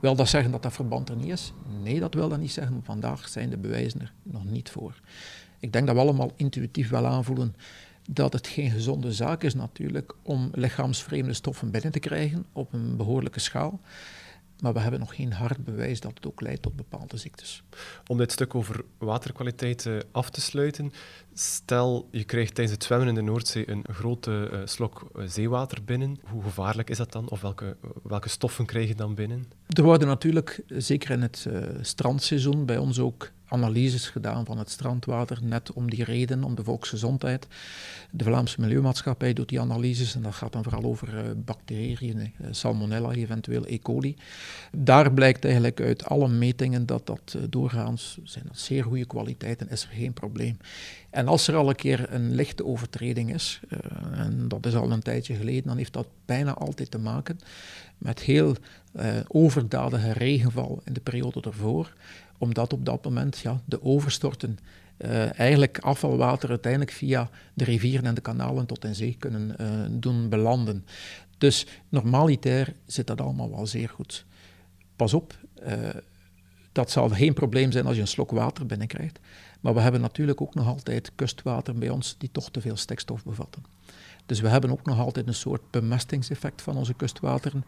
Wil 0.00 0.14
dat 0.14 0.28
zeggen 0.28 0.50
dat 0.50 0.62
dat 0.62 0.72
verband 0.72 1.08
er 1.08 1.16
niet 1.16 1.30
is? 1.30 1.52
Nee, 1.82 2.00
dat 2.00 2.14
wil 2.14 2.28
dat 2.28 2.38
niet 2.38 2.52
zeggen, 2.52 2.80
vandaag 2.84 3.28
zijn 3.28 3.50
de 3.50 3.56
bewijzen 3.56 4.00
er 4.00 4.12
nog 4.22 4.44
niet 4.44 4.70
voor. 4.70 5.00
Ik 5.60 5.72
denk 5.72 5.86
dat 5.86 5.94
we 5.94 6.00
allemaal 6.00 6.32
intuïtief 6.36 6.88
wel 6.90 7.06
aanvoelen 7.06 7.54
dat 8.10 8.32
het 8.32 8.46
geen 8.46 8.70
gezonde 8.70 9.12
zaak 9.12 9.42
is 9.42 9.54
natuurlijk 9.54 10.14
om 10.22 10.50
lichaamsvreemde 10.54 11.32
stoffen 11.32 11.70
binnen 11.70 11.92
te 11.92 11.98
krijgen 11.98 12.46
op 12.52 12.72
een 12.72 12.96
behoorlijke 12.96 13.40
schaal. 13.40 13.80
Maar 14.60 14.72
we 14.72 14.80
hebben 14.80 15.00
nog 15.00 15.14
geen 15.14 15.32
hard 15.32 15.64
bewijs 15.64 16.00
dat 16.00 16.12
het 16.14 16.26
ook 16.26 16.40
leidt 16.40 16.62
tot 16.62 16.76
bepaalde 16.76 17.16
ziektes. 17.16 17.62
Om 18.06 18.18
dit 18.18 18.32
stuk 18.32 18.54
over 18.54 18.84
waterkwaliteit 18.98 19.88
af 20.12 20.30
te 20.30 20.40
sluiten, 20.40 20.92
stel 21.34 22.08
je 22.10 22.24
krijgt 22.24 22.54
tijdens 22.54 22.76
het 22.76 22.84
zwemmen 22.84 23.08
in 23.08 23.14
de 23.14 23.22
Noordzee 23.22 23.70
een 23.70 23.84
grote 23.90 24.50
uh, 24.52 24.58
slok 24.64 25.10
uh, 25.16 25.24
zeewater 25.26 25.84
binnen. 25.84 26.18
Hoe 26.24 26.42
gevaarlijk 26.42 26.90
is 26.90 26.96
dat 26.96 27.12
dan? 27.12 27.28
Of 27.28 27.40
welke, 27.40 27.76
welke 28.02 28.28
stoffen 28.28 28.66
krijg 28.66 28.88
je 28.88 28.94
dan 28.94 29.14
binnen? 29.14 29.44
Er 29.66 29.82
worden 29.82 30.08
natuurlijk, 30.08 30.62
zeker 30.66 31.10
in 31.10 31.22
het 31.22 31.46
strandseizoen, 31.80 32.66
bij 32.66 32.78
ons 32.78 32.98
ook 32.98 33.30
analyses 33.50 34.08
gedaan 34.08 34.44
van 34.44 34.58
het 34.58 34.70
strandwater, 34.70 35.38
net 35.42 35.72
om 35.72 35.90
die 35.90 36.04
reden, 36.04 36.44
om 36.44 36.54
de 36.54 36.64
volksgezondheid. 36.64 37.46
De 38.10 38.24
Vlaamse 38.24 38.60
Milieumaatschappij 38.60 39.32
doet 39.32 39.48
die 39.48 39.60
analyses 39.60 40.14
en 40.14 40.22
dat 40.22 40.34
gaat 40.34 40.52
dan 40.52 40.62
vooral 40.62 40.84
over 40.84 41.14
uh, 41.14 41.20
bacteriën, 41.36 42.18
uh, 42.18 42.46
salmonella, 42.50 43.10
eventueel 43.10 43.64
E. 43.66 43.78
coli. 43.78 44.16
Daar 44.72 45.12
blijkt 45.12 45.44
eigenlijk 45.44 45.80
uit 45.80 46.04
alle 46.04 46.28
metingen 46.28 46.86
dat 46.86 47.06
dat 47.06 47.34
uh, 47.36 47.42
doorgaans 47.50 48.18
zijn 48.24 48.44
dat 48.46 48.58
zeer 48.58 48.84
goede 48.84 49.06
kwaliteiten, 49.06 49.70
is 49.70 49.82
er 49.82 49.90
geen 49.90 50.12
probleem. 50.12 50.56
En 51.10 51.28
als 51.28 51.48
er 51.48 51.56
al 51.56 51.68
een 51.68 51.76
keer 51.76 52.12
een 52.12 52.34
lichte 52.34 52.64
overtreding 52.64 53.34
is, 53.34 53.60
en 54.12 54.48
dat 54.48 54.66
is 54.66 54.74
al 54.74 54.90
een 54.90 55.02
tijdje 55.02 55.34
geleden, 55.34 55.66
dan 55.66 55.76
heeft 55.76 55.92
dat 55.92 56.06
bijna 56.24 56.54
altijd 56.54 56.90
te 56.90 56.98
maken 56.98 57.38
met 57.98 58.20
heel 58.20 58.56
overdadige 59.28 60.12
regenval 60.12 60.80
in 60.84 60.92
de 60.92 61.00
periode 61.00 61.40
ervoor 61.40 61.92
omdat 62.40 62.72
op 62.72 62.84
dat 62.84 63.04
moment 63.04 63.38
ja, 63.38 63.60
de 63.64 63.82
overstorten 63.82 64.58
uh, 64.98 65.38
eigenlijk 65.38 65.78
afvalwater 65.78 66.48
uiteindelijk 66.48 66.92
via 66.92 67.30
de 67.54 67.64
rivieren 67.64 68.06
en 68.06 68.14
de 68.14 68.20
kanalen 68.20 68.66
tot 68.66 68.84
in 68.84 68.94
zee 68.94 69.16
kunnen 69.18 69.56
uh, 69.60 69.68
doen 69.90 70.28
belanden. 70.28 70.84
Dus 71.38 71.66
normalitair 71.88 72.74
zit 72.86 73.06
dat 73.06 73.20
allemaal 73.20 73.50
wel 73.50 73.66
zeer 73.66 73.88
goed. 73.88 74.24
Pas 74.96 75.14
op, 75.14 75.38
uh, 75.66 75.88
dat 76.72 76.90
zal 76.90 77.08
geen 77.08 77.34
probleem 77.34 77.72
zijn 77.72 77.86
als 77.86 77.94
je 77.94 78.00
een 78.00 78.08
slok 78.08 78.30
water 78.30 78.66
binnenkrijgt. 78.66 79.18
Maar 79.60 79.74
we 79.74 79.80
hebben 79.80 80.00
natuurlijk 80.00 80.40
ook 80.40 80.54
nog 80.54 80.66
altijd 80.66 81.12
kustwater 81.14 81.74
bij 81.74 81.88
ons 81.88 82.14
die 82.18 82.30
toch 82.32 82.50
te 82.50 82.60
veel 82.60 82.76
stikstof 82.76 83.24
bevatten. 83.24 83.64
Dus 84.30 84.40
we 84.40 84.48
hebben 84.48 84.70
ook 84.70 84.86
nog 84.86 84.98
altijd 84.98 85.26
een 85.26 85.34
soort 85.34 85.70
bemestingseffect 85.70 86.62
van 86.62 86.76
onze 86.76 86.94
kustwateren. 86.94 87.64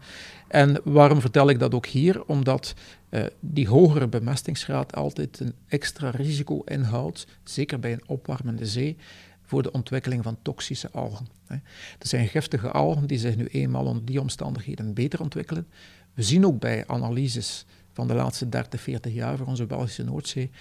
En 0.47 0.81
waarom 0.83 1.21
vertel 1.21 1.49
ik 1.49 1.59
dat 1.59 1.73
ook 1.73 1.85
hier? 1.85 2.23
Omdat 2.25 2.73
uh, 3.09 3.25
die 3.39 3.67
hogere 3.67 4.07
bemestingsgraad 4.07 4.95
altijd 4.95 5.39
een 5.39 5.53
extra 5.67 6.09
risico 6.09 6.61
inhoudt, 6.65 7.27
zeker 7.43 7.79
bij 7.79 7.91
een 7.91 8.07
opwarmende 8.07 8.65
zee, 8.65 8.97
voor 9.41 9.63
de 9.63 9.71
ontwikkeling 9.71 10.23
van 10.23 10.37
toxische 10.41 10.91
algen. 10.91 11.27
Er 11.47 12.07
zijn 12.07 12.27
giftige 12.27 12.71
algen 12.71 13.07
die 13.07 13.17
zich 13.17 13.35
nu 13.35 13.45
eenmaal 13.45 13.85
onder 13.85 14.05
die 14.05 14.21
omstandigheden 14.21 14.93
beter 14.93 15.21
ontwikkelen. 15.21 15.67
We 16.13 16.23
zien 16.23 16.45
ook 16.45 16.59
bij 16.59 16.87
analyses 16.87 17.65
van 17.91 18.07
de 18.07 18.13
laatste 18.13 18.49
30, 18.49 18.81
40 18.81 19.13
jaar 19.13 19.37
voor 19.37 19.47
onze 19.47 19.65
Belgische 19.65 20.03
Noordzee 20.03 20.51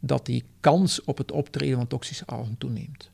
dat 0.00 0.26
die 0.26 0.44
kans 0.60 1.04
op 1.04 1.18
het 1.18 1.32
optreden 1.32 1.76
van 1.76 1.86
toxische 1.86 2.26
algen 2.26 2.58
toeneemt. 2.58 3.10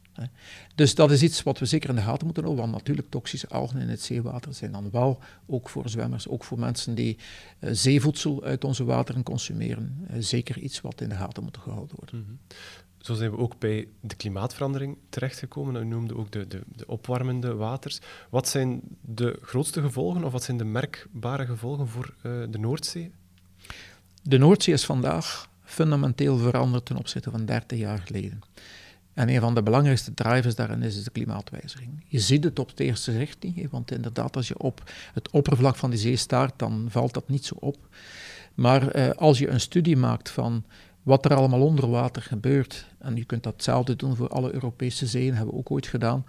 Dus 0.74 0.94
dat 0.94 1.10
is 1.10 1.22
iets 1.22 1.42
wat 1.42 1.58
we 1.58 1.64
zeker 1.64 1.88
in 1.88 1.94
de 1.94 2.02
gaten 2.02 2.24
moeten 2.24 2.44
houden, 2.44 2.64
want 2.64 2.76
natuurlijk 2.76 3.10
toxische 3.10 3.48
algen 3.48 3.80
in 3.80 3.88
het 3.88 4.02
zeewater 4.02 4.54
zijn 4.54 4.72
dan 4.72 4.90
wel, 4.90 5.18
ook 5.46 5.68
voor 5.68 5.88
zwemmers, 5.88 6.28
ook 6.28 6.44
voor 6.44 6.58
mensen 6.58 6.94
die 6.94 7.16
uh, 7.60 7.70
zeevoedsel 7.72 8.44
uit 8.44 8.64
onze 8.64 8.84
wateren 8.84 9.22
consumeren, 9.22 10.06
uh, 10.10 10.16
zeker 10.18 10.58
iets 10.58 10.80
wat 10.80 11.00
in 11.00 11.08
de 11.08 11.14
gaten 11.14 11.42
moet 11.42 11.58
gehouden 11.58 11.96
worden. 11.96 12.18
Mm 12.18 12.24
-hmm. 12.26 12.38
Zo 13.04 13.14
zijn 13.14 13.30
we 13.30 13.36
ook 13.36 13.58
bij 13.58 13.88
de 14.00 14.14
klimaatverandering 14.14 14.96
terechtgekomen. 15.08 15.82
U 15.82 15.84
noemde 15.84 16.16
ook 16.16 16.30
de, 16.30 16.46
de, 16.46 16.62
de, 16.76 16.86
opwarmende 16.86 17.54
waters. 17.54 18.00
Wat 18.30 18.48
zijn 18.48 18.80
de 19.00 19.38
grootste 19.42 19.80
gevolgen 19.80 20.24
of 20.24 20.32
wat 20.32 20.42
zijn 20.42 20.56
de 20.56 20.64
merkbare 20.64 21.46
gevolgen 21.46 21.88
voor 21.88 22.14
uh, 22.22 22.32
de 22.50 22.58
Noordzee? 22.58 23.12
De 24.22 24.38
Noordzee 24.38 24.74
is 24.74 24.84
vandaag 24.84 25.48
fundamenteel 25.62 26.36
veranderd 26.36 26.84
ten 26.84 26.96
opzichte 26.96 27.30
van 27.30 27.44
30 27.44 27.78
jaar 27.78 27.98
geleden. 27.98 28.40
En 29.14 29.28
een 29.28 29.40
van 29.40 29.54
de 29.54 29.62
belangrijkste 29.62 30.14
drivers 30.14 30.54
daarin 30.54 30.82
is 30.82 31.04
de 31.04 31.10
klimaatwijziging. 31.10 32.04
Je 32.06 32.18
ziet 32.18 32.44
het 32.44 32.58
op 32.58 32.68
het 32.68 32.80
eerste 32.80 33.12
zicht 33.12 33.42
niet, 33.42 33.70
want 33.70 33.90
inderdaad, 33.90 34.36
als 34.36 34.48
je 34.48 34.58
op 34.58 34.90
het 35.14 35.30
oppervlak 35.30 35.76
van 35.76 35.90
die 35.90 35.98
zee 35.98 36.16
staart, 36.16 36.52
dan 36.56 36.86
valt 36.88 37.14
dat 37.14 37.28
niet 37.28 37.44
zo 37.44 37.54
op. 37.58 37.88
Maar 38.54 38.88
eh, 38.88 39.10
als 39.10 39.38
je 39.38 39.48
een 39.48 39.60
studie 39.60 39.96
maakt 39.96 40.30
van 40.30 40.64
wat 41.02 41.24
er 41.24 41.34
allemaal 41.34 41.62
onder 41.62 41.90
water 41.90 42.22
gebeurt, 42.22 42.86
en 42.98 43.16
je 43.16 43.24
kunt 43.24 43.42
datzelfde 43.42 43.96
doen 43.96 44.16
voor 44.16 44.28
alle 44.28 44.54
Europese 44.54 45.06
zeeën, 45.06 45.34
hebben 45.34 45.54
we 45.54 45.60
ook 45.60 45.70
ooit 45.70 45.86
gedaan, 45.86 46.26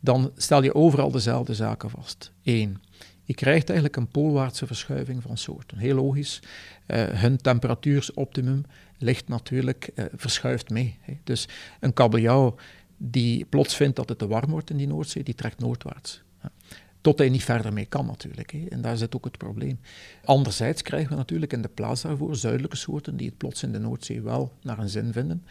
dan 0.00 0.30
stel 0.36 0.62
je 0.62 0.74
overal 0.74 1.10
dezelfde 1.10 1.54
zaken 1.54 1.90
vast. 1.90 2.32
Eén, 2.42 2.78
je 3.28 3.34
krijgt 3.34 3.68
eigenlijk 3.68 3.96
een 3.96 4.08
poolwaartse 4.08 4.66
verschuiving 4.66 5.22
van 5.22 5.36
soorten. 5.36 5.78
Heel 5.78 5.94
logisch. 5.94 6.40
Uh, 6.86 7.02
hun 7.02 7.36
temperatuursoptimum 7.36 8.64
ligt 8.98 9.28
natuurlijk, 9.28 9.90
uh, 9.94 10.04
verschuift 10.14 10.70
mee. 10.70 10.96
Hè. 11.00 11.18
Dus 11.24 11.48
een 11.80 11.92
kabeljauw 11.92 12.54
die 12.96 13.44
plots 13.44 13.76
vindt 13.76 13.96
dat 13.96 14.08
het 14.08 14.18
te 14.18 14.26
warm 14.26 14.50
wordt 14.50 14.70
in 14.70 14.76
die 14.76 14.86
Noordzee, 14.86 15.22
die 15.22 15.34
trekt 15.34 15.58
noordwaarts. 15.58 16.22
Tot 17.00 17.18
hij 17.18 17.28
niet 17.28 17.44
verder 17.44 17.72
mee 17.72 17.86
kan 17.86 18.06
natuurlijk. 18.06 18.52
Hè. 18.52 18.66
En 18.68 18.80
daar 18.80 18.96
zit 18.96 19.16
ook 19.16 19.24
het 19.24 19.38
probleem. 19.38 19.80
Anderzijds 20.24 20.82
krijgen 20.82 21.10
we 21.10 21.16
natuurlijk 21.16 21.52
in 21.52 21.62
de 21.62 21.68
plaats 21.68 22.02
daarvoor 22.02 22.36
zuidelijke 22.36 22.76
soorten 22.76 23.16
die 23.16 23.28
het 23.28 23.36
plots 23.36 23.62
in 23.62 23.72
de 23.72 23.78
Noordzee 23.78 24.20
wel 24.20 24.52
naar 24.62 24.78
een 24.78 24.88
zin 24.88 25.12
vinden. 25.12 25.44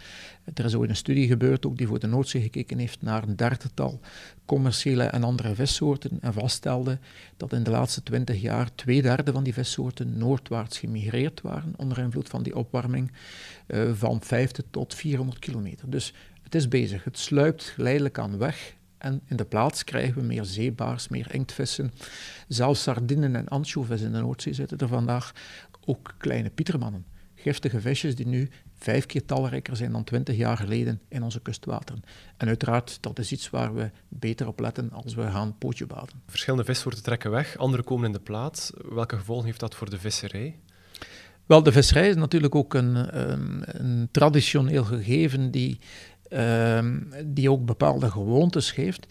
Er 0.54 0.66
is 0.66 0.76
ooit 0.76 0.90
een 0.90 0.96
studie 0.96 1.28
gebeurd 1.28 1.66
ook 1.66 1.78
die 1.78 1.88
voor 1.88 2.00
de 2.00 2.08
Noordzee 2.08 2.42
gekeken 2.42 2.78
heeft 2.78 3.02
naar 3.02 3.24
een 3.24 3.36
dertigtal 3.36 4.00
commerciële 4.46 5.04
en 5.04 5.24
andere 5.24 5.56
vissoorten 5.56 6.18
en 6.22 6.34
vaststelde 6.34 7.00
dat 7.38 7.54
in 7.54 7.64
de 7.64 7.70
laatste 7.70 8.04
twintig 8.04 8.42
jaar 8.42 8.76
twee 8.76 9.02
derde 9.02 9.32
van 9.32 9.44
die 9.44 9.54
vissoorten 9.54 10.18
noordwaarts 10.18 10.78
gemigreerd 10.78 11.42
waren 11.42 11.74
onder 11.78 11.98
invloed 11.98 12.30
van 12.30 12.44
die 12.44 12.56
opwarming 12.56 13.12
uh, 13.68 13.94
van 13.94 14.22
50 14.22 14.66
tot 14.72 14.94
400 14.94 15.40
kilometer. 15.40 15.90
Dus 15.90 16.14
het 16.44 16.56
is 16.56 16.68
bezig. 16.68 17.04
Het 17.04 17.18
sluipt 17.18 17.64
geleidelijk 17.64 18.20
aan 18.20 18.38
weg 18.38 18.76
en 18.98 19.22
in 19.26 19.36
de 19.36 19.46
plaats 19.46 19.84
krijgen 19.84 20.22
we 20.22 20.28
meer 20.28 20.46
zeebaars, 20.46 21.08
meer 21.08 21.34
inktvissen. 21.34 21.94
Zelfs 22.48 22.82
sardinen 22.82 23.36
en 23.36 23.48
ansjovis 23.48 24.02
in 24.02 24.12
de 24.12 24.20
Noordzee 24.20 24.54
zitten 24.54 24.78
er 24.78 24.88
vandaag. 24.88 25.32
Ook 25.86 26.16
kleine 26.18 26.50
pietermannen. 26.50 27.06
Giftige 27.36 27.82
visjes 27.82 28.16
die 28.16 28.28
nu 28.28 28.50
vijf 28.78 29.06
keer 29.06 29.26
talrijker 29.26 29.76
zijn 29.76 29.92
dan 29.92 30.04
twintig 30.04 30.36
jaar 30.36 30.58
geleden 30.58 31.02
in 31.08 31.24
onze 31.24 31.42
kustwateren. 31.42 32.04
En 32.38 32.48
uiteraard, 32.48 32.98
dat 33.02 33.20
is 33.20 33.32
iets 33.32 33.50
waar 33.50 33.76
we 33.76 33.90
beter 34.08 34.48
op 34.48 34.60
letten 34.60 34.92
als 34.92 35.14
we 35.14 35.22
gaan 35.22 35.58
pootje 35.58 35.86
baden. 35.86 36.22
Verschillende 36.28 36.66
vissoorten 36.66 37.04
trekken 37.04 37.32
weg, 37.32 37.58
andere 37.58 37.84
komen 37.84 38.06
in 38.06 38.12
de 38.12 38.20
plaats. 38.20 38.72
Welke 38.90 39.18
gevolgen 39.18 39.46
heeft 39.46 39.60
dat 39.60 39.76
voor 39.76 39.90
de 39.90 40.00
visserij? 40.00 40.60
Wel, 41.46 41.64
de 41.64 41.72
visserij 41.72 42.10
is 42.10 42.16
natuurlijk 42.16 42.56
ook 42.56 42.74
een, 42.74 43.20
een, 43.20 43.64
een 43.66 44.10
traditioneel 44.12 44.84
gegeven 44.84 45.52
die 45.52 45.80
ehm, 46.30 47.00
die 47.26 47.52
ook 47.52 47.66
bepaalde 47.66 48.12
gewoontes 48.12 48.72
geeft 48.72 49.08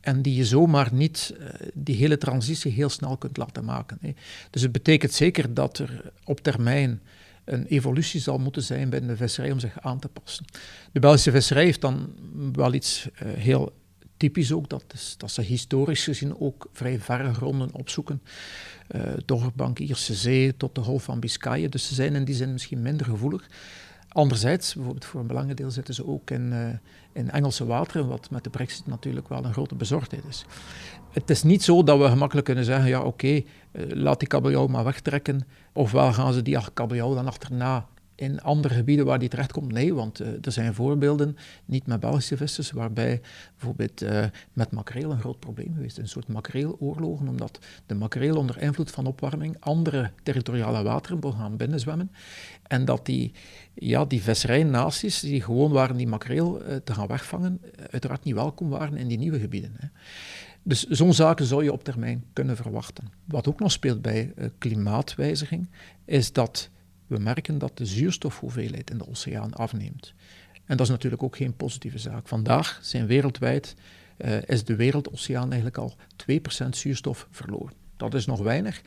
en 0.00 0.22
die 0.22 0.34
je 0.34 0.44
zomaar 0.44 0.88
niet 0.92 1.34
uh, 1.38 1.46
die 1.74 1.96
hele 1.96 2.18
transitie 2.18 2.72
heel 2.72 2.88
snel 2.88 3.16
kunt 3.16 3.36
laten 3.36 3.64
maken. 3.64 3.98
Hè. 4.00 4.14
Dus 4.50 4.62
het 4.62 4.72
betekent 4.72 5.12
zeker 5.12 5.54
dat 5.54 5.78
er 5.78 6.12
op 6.24 6.40
termijn 6.40 7.00
een 7.44 7.66
evolutie 7.66 8.20
zal 8.20 8.38
moeten 8.38 8.62
zijn 8.62 8.90
binnen 8.90 9.10
de 9.10 9.16
visserij 9.16 9.52
om 9.52 9.60
zich 9.60 9.80
aan 9.80 9.98
te 9.98 10.08
passen. 10.08 10.44
De 10.92 11.00
Belgische 11.00 11.30
visserij 11.30 11.64
heeft 11.64 11.80
dan 11.80 12.14
wel 12.52 12.72
iets 12.72 13.08
uh, 13.12 13.32
heel 13.32 13.72
typisch 14.16 14.52
ook, 14.52 14.68
dat, 14.68 15.14
dat 15.16 15.30
ze 15.30 15.42
historisch 15.42 16.04
gezien 16.04 16.40
ook 16.40 16.68
vrij 16.72 16.98
verre 16.98 17.34
gronden 17.34 17.74
opzoeken. 17.74 18.22
Uh, 18.96 19.02
door 19.24 19.50
Bankierse 19.54 20.14
Zee 20.14 20.56
tot 20.56 20.74
de 20.74 20.80
Golf 20.80 21.02
van 21.02 21.20
Biscaye. 21.20 21.68
Dus 21.68 21.88
ze 21.88 21.94
zijn 21.94 22.14
in 22.14 22.24
die 22.24 22.34
zin 22.34 22.52
misschien 22.52 22.82
minder 22.82 23.06
gevoelig. 23.06 23.48
Anderzijds, 24.12 24.74
bijvoorbeeld 24.74 25.04
voor 25.04 25.20
een 25.20 25.26
belangrijk 25.26 25.62
zitten 25.66 25.94
ze 25.94 26.06
ook 26.06 26.30
in, 26.30 26.52
uh, 26.52 26.66
in 27.12 27.30
Engelse 27.30 27.66
wateren, 27.66 28.08
wat 28.08 28.30
met 28.30 28.44
de 28.44 28.50
brexit 28.50 28.86
natuurlijk 28.86 29.28
wel 29.28 29.44
een 29.44 29.52
grote 29.52 29.74
bezorgdheid 29.74 30.24
is. 30.28 30.44
Het 31.10 31.30
is 31.30 31.42
niet 31.42 31.62
zo 31.62 31.82
dat 31.82 31.98
we 31.98 32.08
gemakkelijk 32.08 32.46
kunnen 32.46 32.64
zeggen, 32.64 32.88
ja 32.88 33.00
oké, 33.02 33.26
uh, 33.26 33.42
laat 33.88 34.18
die 34.18 34.28
kabeljauw 34.28 34.66
maar 34.66 34.84
wegtrekken, 34.84 35.46
ofwel 35.72 36.12
gaan 36.12 36.32
ze 36.32 36.42
die 36.42 36.58
kabeljauw 36.74 37.14
dan 37.14 37.26
achterna 37.26 37.86
in 38.20 38.42
andere 38.42 38.74
gebieden 38.74 39.06
waar 39.06 39.18
die 39.18 39.28
terechtkomt? 39.28 39.72
Nee, 39.72 39.94
want 39.94 40.20
uh, 40.20 40.28
er 40.28 40.52
zijn 40.52 40.74
voorbeelden, 40.74 41.36
niet 41.64 41.86
met 41.86 42.00
Belgische 42.00 42.36
vissers, 42.36 42.70
waarbij 42.70 43.20
bijvoorbeeld 43.56 44.02
uh, 44.02 44.24
met 44.52 44.70
makreel 44.70 45.10
een 45.10 45.20
groot 45.20 45.38
probleem 45.38 45.74
geweest. 45.74 45.98
Een 45.98 46.08
soort 46.08 46.28
makreeloorlogen, 46.28 47.28
omdat 47.28 47.58
de 47.86 47.94
makreel 47.94 48.36
onder 48.36 48.62
invloed 48.62 48.90
van 48.90 49.06
opwarming 49.06 49.56
andere 49.60 50.10
territoriale 50.22 50.82
wateren 50.82 51.20
wil 51.20 51.32
gaan 51.32 51.56
binnenzwemmen. 51.56 52.10
En 52.66 52.84
dat 52.84 53.06
die, 53.06 53.32
ja, 53.74 54.04
die 54.04 54.22
visserijnaties 54.22 55.20
die 55.20 55.42
gewoon 55.42 55.72
waren 55.72 55.96
die 55.96 56.08
makreel 56.08 56.62
uh, 56.62 56.76
te 56.76 56.94
gaan 56.94 57.06
wegvangen, 57.06 57.60
uiteraard 57.90 58.24
niet 58.24 58.34
welkom 58.34 58.68
waren 58.68 58.96
in 58.96 59.08
die 59.08 59.18
nieuwe 59.18 59.40
gebieden. 59.40 59.72
Hè. 59.76 59.88
Dus 60.62 60.86
zo'n 60.86 61.14
zaken 61.14 61.46
zou 61.46 61.64
je 61.64 61.72
op 61.72 61.84
termijn 61.84 62.24
kunnen 62.32 62.56
verwachten. 62.56 63.12
Wat 63.24 63.48
ook 63.48 63.60
nog 63.60 63.72
speelt 63.72 64.02
bij 64.02 64.34
klimaatwijziging, 64.58 65.68
is 66.04 66.32
dat 66.32 66.70
we 67.10 67.18
merken 67.18 67.58
dat 67.58 67.76
de 67.76 67.86
zuurstofhoeveelheid 67.86 68.90
in 68.90 68.98
de 68.98 69.08
oceaan 69.08 69.54
afneemt. 69.54 70.14
En 70.64 70.76
dat 70.76 70.86
is 70.86 70.92
natuurlijk 70.92 71.22
ook 71.22 71.36
geen 71.36 71.56
positieve 71.56 71.98
zaak. 71.98 72.28
Vandaag 72.28 72.78
zijn 72.82 73.06
wereldwijd, 73.06 73.74
uh, 74.18 74.42
is 74.42 74.64
de 74.64 74.76
wereldoceaan 74.76 75.52
eigenlijk 75.52 75.78
al 75.78 75.94
2% 76.16 76.68
zuurstof 76.68 77.28
verloren. 77.30 77.72
Dat 77.96 78.14
is 78.14 78.26
nog 78.26 78.40
weinig, 78.40 78.82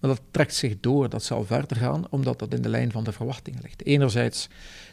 maar 0.00 0.10
dat 0.10 0.22
trekt 0.30 0.54
zich 0.54 0.80
door. 0.80 1.08
Dat 1.08 1.22
zal 1.22 1.44
verder 1.44 1.76
gaan, 1.76 2.10
omdat 2.10 2.38
dat 2.38 2.54
in 2.54 2.62
de 2.62 2.68
lijn 2.68 2.90
van 2.90 3.04
de 3.04 3.12
verwachtingen 3.12 3.62
ligt. 3.62 3.84
Enerzijds 3.84 4.48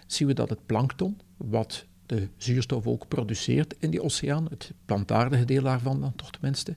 zien 0.07 0.27
we 0.27 0.33
dat 0.33 0.49
het 0.49 0.65
plankton, 0.65 1.19
wat 1.37 1.85
de 2.05 2.27
zuurstof 2.37 2.87
ook 2.87 3.07
produceert 3.07 3.75
in 3.79 3.89
die 3.89 4.03
oceaan, 4.03 4.47
het 4.49 4.71
plantaardige 4.85 5.45
deel 5.45 5.63
daarvan 5.63 6.01
dan 6.01 6.15
toch 6.15 6.31
tenminste, 6.31 6.75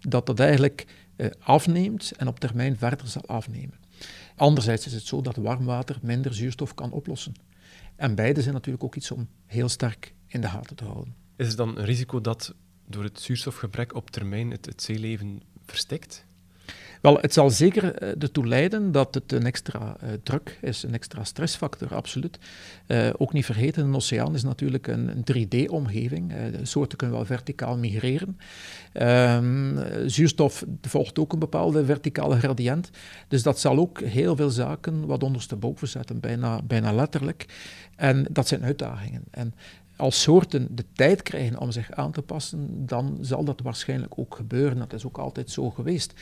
dat 0.00 0.26
dat 0.26 0.40
eigenlijk 0.40 0.86
uh, 1.16 1.26
afneemt 1.38 2.12
en 2.16 2.28
op 2.28 2.40
termijn 2.40 2.76
verder 2.76 3.08
zal 3.08 3.26
afnemen. 3.26 3.83
Anderzijds 4.36 4.86
is 4.86 4.92
het 4.92 5.06
zo 5.06 5.20
dat 5.20 5.36
warm 5.36 5.64
water 5.64 5.98
minder 6.02 6.34
zuurstof 6.34 6.74
kan 6.74 6.92
oplossen. 6.92 7.34
En 7.96 8.14
beide 8.14 8.42
zijn 8.42 8.54
natuurlijk 8.54 8.84
ook 8.84 8.94
iets 8.94 9.10
om 9.10 9.28
heel 9.46 9.68
sterk 9.68 10.14
in 10.26 10.40
de 10.40 10.48
gaten 10.48 10.76
te 10.76 10.84
houden. 10.84 11.14
Is 11.36 11.48
er 11.48 11.56
dan 11.56 11.78
een 11.78 11.84
risico 11.84 12.20
dat 12.20 12.54
door 12.86 13.02
het 13.02 13.20
zuurstofgebrek 13.20 13.94
op 13.94 14.10
termijn 14.10 14.50
het, 14.50 14.66
het 14.66 14.82
zeeleven 14.82 15.42
verstikt? 15.66 16.23
Wel, 17.04 17.18
het 17.20 17.32
zal 17.32 17.50
zeker 17.50 18.02
uh, 18.02 18.08
ertoe 18.08 18.46
leiden 18.46 18.92
dat 18.92 19.14
het 19.14 19.32
een 19.32 19.46
extra 19.46 19.96
uh, 20.02 20.10
druk 20.22 20.58
is, 20.60 20.82
een 20.82 20.94
extra 20.94 21.24
stressfactor, 21.24 21.94
absoluut. 21.94 22.38
Uh, 22.86 23.08
ook 23.16 23.32
niet 23.32 23.44
vergeten, 23.44 23.84
een 23.84 23.94
oceaan 23.94 24.34
is 24.34 24.42
natuurlijk 24.42 24.86
een, 24.86 25.08
een 25.08 25.46
3D-omgeving. 25.46 26.32
de 26.50 26.64
soorten 26.64 26.98
kunnen 26.98 27.16
wel 27.16 27.26
verticaal 27.26 27.76
migreren. 27.76 28.38
Um, 28.92 29.78
zuurstof 30.06 30.64
volgt 30.82 31.18
ook 31.18 31.32
een 31.32 31.38
bepaalde 31.38 31.84
verticale 31.84 32.38
gradient. 32.38 32.90
Dus 33.28 33.42
dat 33.42 33.60
zal 33.60 33.78
ook 33.78 34.00
heel 34.00 34.36
veel 34.36 34.50
zaken 34.50 35.06
wat 35.06 35.22
ondersteboven 35.22 35.88
zetten, 35.88 36.20
bijna, 36.20 36.62
bijna 36.62 36.92
letterlijk. 36.92 37.46
En 37.96 38.26
dat 38.30 38.48
zijn 38.48 38.62
uitdagingen. 38.62 39.22
En 39.30 39.54
als 39.96 40.22
soorten 40.22 40.68
de 40.70 40.84
tijd 40.92 41.22
krijgen 41.22 41.58
om 41.58 41.70
zich 41.70 41.90
aan 41.90 42.12
te 42.12 42.22
passen, 42.22 42.86
dan 42.86 43.18
zal 43.20 43.44
dat 43.44 43.60
waarschijnlijk 43.60 44.18
ook 44.18 44.34
gebeuren. 44.34 44.78
Dat 44.78 44.92
is 44.92 45.06
ook 45.06 45.18
altijd 45.18 45.50
zo 45.50 45.70
geweest. 45.70 46.14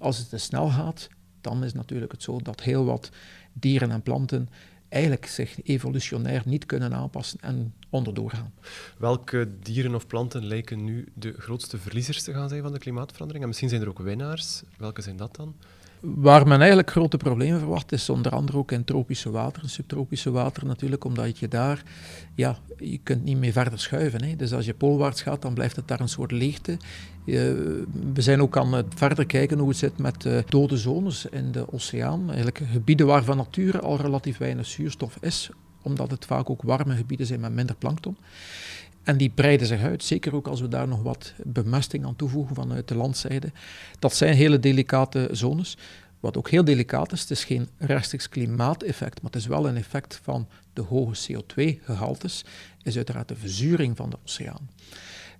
Als 0.00 0.18
het 0.18 0.28
te 0.28 0.38
snel 0.38 0.68
gaat, 0.68 1.08
dan 1.40 1.64
is 1.64 1.72
natuurlijk 1.72 2.12
het 2.12 2.22
zo 2.22 2.40
dat 2.42 2.60
heel 2.60 2.84
wat 2.84 3.10
dieren 3.52 3.90
en 3.90 4.02
planten 4.02 4.48
eigenlijk 4.88 5.26
zich 5.26 5.62
evolutionair 5.62 6.42
niet 6.44 6.66
kunnen 6.66 6.94
aanpassen 6.94 7.38
en 7.40 7.74
onderdoor 7.90 8.30
gaan. 8.30 8.52
Welke 8.98 9.48
dieren 9.62 9.94
of 9.94 10.06
planten 10.06 10.44
lijken 10.44 10.84
nu 10.84 11.08
de 11.14 11.34
grootste 11.38 11.78
verliezers 11.78 12.22
te 12.22 12.32
gaan 12.32 12.48
zijn 12.48 12.62
van 12.62 12.72
de 12.72 12.78
klimaatverandering? 12.78 13.42
En 13.42 13.48
misschien 13.48 13.68
zijn 13.68 13.82
er 13.82 13.88
ook 13.88 13.98
winnaars. 13.98 14.62
Welke 14.76 15.02
zijn 15.02 15.16
dat 15.16 15.36
dan? 15.36 15.54
Waar 16.00 16.46
men 16.46 16.58
eigenlijk 16.58 16.90
grote 16.90 17.16
problemen 17.16 17.58
verwacht, 17.58 17.92
is 17.92 18.08
onder 18.08 18.32
andere 18.32 18.58
ook 18.58 18.72
in 18.72 18.84
tropische 18.84 19.30
water, 19.30 19.68
subtropische 19.68 20.30
water 20.30 20.66
natuurlijk, 20.66 21.04
omdat 21.04 21.38
je 21.38 21.48
daar, 21.48 21.82
ja, 22.34 22.58
je 22.78 22.98
kunt 22.98 23.24
niet 23.24 23.36
meer 23.36 23.52
verder 23.52 23.78
schuiven. 23.78 24.24
Hè. 24.24 24.36
Dus 24.36 24.52
als 24.52 24.64
je 24.64 24.74
poolwaarts 24.74 25.22
gaat, 25.22 25.42
dan 25.42 25.54
blijft 25.54 25.76
het 25.76 25.88
daar 25.88 26.00
een 26.00 26.08
soort 26.08 26.30
leegte. 26.30 26.76
We 27.24 28.14
zijn 28.14 28.42
ook 28.42 28.56
aan 28.56 28.72
het 28.72 28.86
verder 28.96 29.26
kijken 29.26 29.58
hoe 29.58 29.68
het 29.68 29.78
zit 29.78 29.98
met 29.98 30.24
uh, 30.24 30.38
dode 30.48 30.76
zones 30.76 31.26
in 31.26 31.52
de 31.52 31.72
oceaan. 31.72 32.26
Eigenlijk 32.26 32.60
gebieden 32.72 33.06
waar 33.06 33.24
van 33.24 33.36
nature 33.36 33.80
al 33.80 33.96
relatief 33.96 34.38
weinig 34.38 34.66
zuurstof 34.66 35.16
is, 35.20 35.50
omdat 35.82 36.10
het 36.10 36.24
vaak 36.24 36.50
ook 36.50 36.62
warme 36.62 36.96
gebieden 36.96 37.26
zijn 37.26 37.40
met 37.40 37.52
minder 37.52 37.76
plankton. 37.76 38.16
En 39.02 39.16
die 39.16 39.30
breiden 39.30 39.66
zich 39.66 39.82
uit, 39.82 40.04
zeker 40.04 40.34
ook 40.34 40.46
als 40.46 40.60
we 40.60 40.68
daar 40.68 40.88
nog 40.88 41.02
wat 41.02 41.34
bemesting 41.44 42.04
aan 42.04 42.16
toevoegen 42.16 42.54
vanuit 42.54 42.88
de 42.88 42.94
landzijde. 42.94 43.52
Dat 43.98 44.14
zijn 44.14 44.34
hele 44.34 44.58
delicate 44.58 45.28
zones. 45.32 45.76
Wat 46.20 46.36
ook 46.36 46.50
heel 46.50 46.64
delicaat 46.64 47.12
is, 47.12 47.20
het 47.20 47.30
is 47.30 47.44
geen 47.44 47.68
rechtstreeks 47.78 48.28
klimaateffect, 48.28 49.22
maar 49.22 49.30
het 49.30 49.40
is 49.40 49.46
wel 49.46 49.68
een 49.68 49.76
effect 49.76 50.20
van 50.22 50.48
de 50.72 50.82
hoge 50.82 51.32
CO2-gehaltes, 51.32 52.44
is 52.82 52.96
uiteraard 52.96 53.28
de 53.28 53.36
verzuring 53.36 53.96
van 53.96 54.10
de 54.10 54.18
oceaan. 54.24 54.68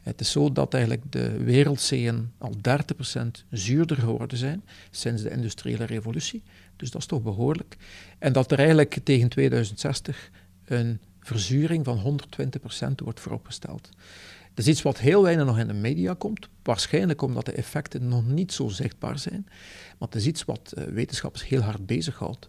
Het 0.01 0.21
is 0.21 0.31
zo 0.31 0.53
dat 0.53 0.75
eigenlijk 0.75 1.13
de 1.13 1.43
wereldzeeën 1.43 2.33
al 2.39 2.55
30% 2.55 3.23
zuurder 3.51 3.97
geworden 3.97 4.39
zijn 4.39 4.63
sinds 4.91 5.23
de 5.23 5.31
industriële 5.31 5.85
revolutie. 5.85 6.43
Dus 6.77 6.91
dat 6.91 7.01
is 7.01 7.07
toch 7.07 7.23
behoorlijk. 7.23 7.77
En 8.19 8.33
dat 8.33 8.53
er 8.53 8.59
eigenlijk 8.59 8.99
tegen 9.05 9.29
2060 9.29 10.31
een 10.65 11.01
verzuring 11.21 11.85
van 11.85 12.21
120% 12.89 13.05
wordt 13.05 13.21
vooropgesteld. 13.21 13.89
Dat 14.55 14.65
is 14.65 14.69
iets 14.69 14.83
wat 14.83 14.99
heel 14.99 15.23
weinig 15.23 15.47
nog 15.47 15.59
in 15.59 15.67
de 15.67 15.73
media 15.73 16.15
komt, 16.15 16.49
waarschijnlijk 16.63 17.23
omdat 17.23 17.45
de 17.45 17.53
effecten 17.53 18.09
nog 18.09 18.27
niet 18.27 18.53
zo 18.53 18.69
zichtbaar 18.69 19.19
zijn, 19.19 19.45
maar 19.99 20.09
het 20.09 20.15
is 20.15 20.27
iets 20.27 20.45
wat 20.45 20.73
uh, 20.79 20.85
wetenschappers 20.85 21.49
heel 21.49 21.61
hard 21.61 21.87
bezighoudt. 21.87 22.49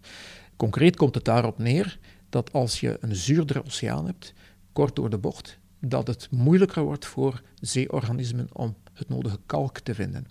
Concreet 0.56 0.96
komt 0.96 1.16
het 1.16 1.26
daarop 1.26 1.58
neer 1.58 2.00
dat 2.30 2.54
als 2.54 2.80
je 2.80 2.98
een 3.02 3.16
zuurdere 3.16 3.66
oceaan 3.66 4.06
hebt, 4.06 4.34
kort 4.74 4.96
door 4.96 5.10
de 5.10 5.18
bocht, 5.18 5.60
dat 5.82 6.08
het 6.08 6.28
moeilijker 6.32 6.84
wordt 6.84 7.06
voor 7.06 7.42
zeeorganismen 7.60 8.48
om 8.54 8.76
het 8.94 9.10
nodige 9.10 9.40
kalk 9.46 9.80
te 9.80 9.96
vinden. 9.96 10.28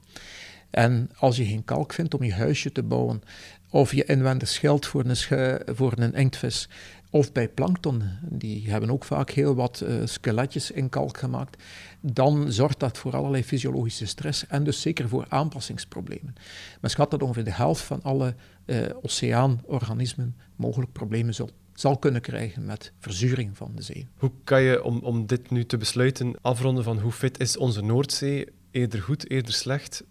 En 0.70 1.10
als 1.16 1.36
je 1.36 1.44
geen 1.44 1.64
kalk 1.64 1.92
vindt 1.92 2.14
om 2.14 2.22
je 2.22 2.32
huisje 2.32 2.72
te 2.72 2.82
bouwen, 2.82 3.22
of 3.70 3.92
je 3.92 4.04
inwendig 4.04 4.48
schild 4.48 4.86
voor 4.86 5.04
een, 5.04 5.60
voor 5.74 5.92
een 5.96 6.14
inktvis, 6.14 6.68
of 7.10 7.32
bij 7.32 7.48
plankton, 7.48 8.02
die 8.22 8.70
hebben 8.70 8.90
ook 8.90 9.04
vaak 9.04 9.30
heel 9.30 9.54
wat 9.54 9.82
uh, 9.84 9.94
skeletjes 10.04 10.70
in 10.70 10.88
kalk 10.88 11.18
gemaakt, 11.18 11.62
dan 12.00 12.52
zorgt 12.52 12.80
dat 12.80 12.98
voor 12.98 13.16
allerlei 13.16 13.44
fysiologische 13.44 14.06
stress 14.06 14.46
en 14.46 14.64
dus 14.64 14.80
zeker 14.80 15.08
voor 15.08 15.26
aanpassingsproblemen. 15.28 16.34
Men 16.80 16.90
schat 16.90 17.10
dat 17.10 17.22
ongeveer 17.22 17.44
de 17.44 17.52
helft 17.52 17.82
van 17.82 18.02
alle 18.02 18.34
uh, 18.66 18.82
oceaanorganismen 19.02 20.36
mogelijk 20.56 20.92
problemen 20.92 21.34
zal, 21.34 21.50
zal 21.80 21.98
kunnen 21.98 22.20
krijgen 22.20 22.64
met 22.64 22.92
verzuring 22.98 23.56
van 23.56 23.72
de 23.74 23.82
zee. 23.82 24.08
Hoe 24.16 24.30
kan 24.44 24.62
je, 24.62 24.84
om, 24.84 24.98
om 24.98 25.26
dit 25.26 25.50
nu 25.50 25.64
te 25.64 25.76
besluiten, 25.76 26.34
afronden 26.40 26.84
van 26.84 26.98
hoe 26.98 27.12
fit 27.12 27.40
is 27.40 27.56
onze 27.56 27.82
Noordzee? 27.82 28.46
Eerder 28.70 29.02
goed, 29.02 29.30
eerder 29.30 29.52
slecht? 29.52 30.04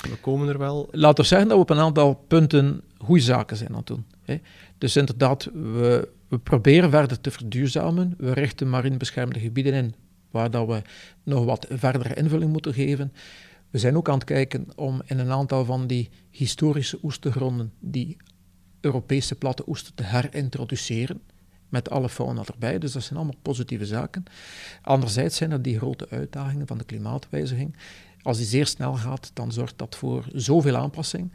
We 0.00 0.16
komen 0.20 0.48
er 0.48 0.58
wel. 0.58 0.88
Laten 0.90 1.22
we 1.22 1.28
zeggen 1.28 1.48
dat 1.48 1.56
we 1.56 1.62
op 1.62 1.70
een 1.70 1.84
aantal 1.84 2.14
punten 2.14 2.82
goede 2.98 3.22
zaken 3.22 3.56
zijn 3.56 3.70
aan 3.70 3.76
het 3.76 3.86
doen. 3.86 4.06
Hè. 4.22 4.40
Dus 4.78 4.96
inderdaad, 4.96 5.44
we, 5.52 6.08
we 6.28 6.38
proberen 6.38 6.90
verder 6.90 7.20
te 7.20 7.30
verduurzamen. 7.30 8.14
We 8.18 8.32
richten 8.32 8.70
marine 8.70 8.96
beschermde 8.96 9.40
gebieden 9.40 9.72
in 9.72 9.94
waar 10.30 10.50
dat 10.50 10.66
we 10.66 10.82
nog 11.22 11.44
wat 11.44 11.66
verdere 11.70 12.14
invulling 12.14 12.52
moeten 12.52 12.74
geven. 12.74 13.12
We 13.70 13.78
zijn 13.78 13.96
ook 13.96 14.08
aan 14.08 14.14
het 14.14 14.24
kijken 14.24 14.66
om 14.76 15.02
in 15.04 15.18
een 15.18 15.30
aantal 15.30 15.64
van 15.64 15.86
die 15.86 16.10
historische 16.30 16.98
oestergronden 17.02 17.72
die 17.80 18.16
Europese 18.84 19.34
platte 19.34 19.68
oester 19.68 19.94
te 19.94 20.02
herintroduceren, 20.02 21.20
met 21.68 21.90
alle 21.90 22.08
fauna 22.08 22.42
erbij. 22.44 22.78
Dus 22.78 22.92
dat 22.92 23.02
zijn 23.02 23.18
allemaal 23.18 23.38
positieve 23.42 23.86
zaken. 23.86 24.24
Anderzijds 24.82 25.36
zijn 25.36 25.50
er 25.50 25.62
die 25.62 25.78
grote 25.78 26.06
uitdagingen 26.10 26.66
van 26.66 26.78
de 26.78 26.84
klimaatwijziging. 26.84 27.76
Als 28.22 28.36
die 28.36 28.46
zeer 28.46 28.66
snel 28.66 28.94
gaat, 28.94 29.30
dan 29.34 29.52
zorgt 29.52 29.78
dat 29.78 29.96
voor 29.96 30.24
zoveel 30.32 30.76
aanpassing. 30.76 31.32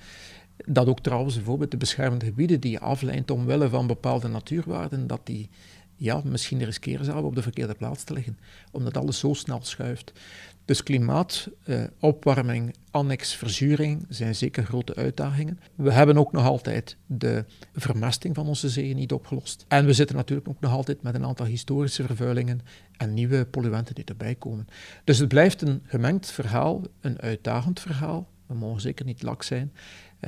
Dat 0.66 0.88
ook 0.88 1.00
trouwens 1.00 1.36
bijvoorbeeld 1.36 1.72
de 1.72 1.78
beschermde 1.78 2.26
gebieden 2.26 2.60
die 2.60 2.72
je 2.72 2.80
aflijnt 2.80 3.32
omwille 3.32 3.70
van 3.70 3.88
bepaalde 3.88 4.28
natuurwaarden, 4.28 5.08
dat 5.08 5.22
die 5.24 5.50
ja, 5.95 6.22
misschien 6.24 6.64
riskeren 6.64 7.06
ze 7.06 7.12
al 7.12 7.24
op 7.24 7.36
de 7.36 7.41
verkeerde 7.41 7.74
plaats 7.74 8.04
te 8.04 8.14
liggen, 8.14 8.38
omdat 8.72 8.97
alles 8.97 9.20
zo 9.20 9.34
snel 9.34 9.60
schuift. 9.62 10.12
Dus 10.70 10.84
klimaat, 10.84 11.50
eh, 11.64 11.84
opwarming, 12.00 12.76
annex 12.92 13.36
verzuring 13.36 14.06
zijn 14.10 14.36
zeker 14.36 14.66
grote 14.66 14.96
uitdagingen. 14.96 15.60
We 15.76 15.92
hebben 15.92 16.18
ook 16.18 16.32
nog 16.32 16.46
altijd 16.46 16.98
de 17.06 17.46
vermesting 17.74 18.36
van 18.36 18.48
onze 18.48 18.70
zeeën 18.70 18.96
niet 18.96 19.12
opgelost. 19.12 19.66
En 19.68 19.86
we 19.86 19.94
zitten 19.94 20.16
natuurlijk 20.16 20.48
ook 20.48 20.60
nog 20.60 20.72
altijd 20.72 21.02
met 21.02 21.16
een 21.16 21.26
aantal 21.26 21.46
historische 21.46 22.04
vervuilingen 22.04 22.62
en 22.98 23.14
nieuwe 23.14 23.46
polluenten 23.46 23.96
die 23.96 24.04
erbij 24.06 24.36
komen. 24.36 24.68
Dus 25.04 25.18
het 25.18 25.28
blijft 25.28 25.62
een 25.62 25.82
gemengd 25.84 26.32
verhaal, 26.32 26.82
een 27.02 27.22
uitdagend 27.22 27.80
verhaal. 27.80 28.30
We 28.46 28.54
mogen 28.54 28.82
zeker 28.82 29.06
niet 29.06 29.22
lak 29.22 29.44
zijn. 29.44 29.74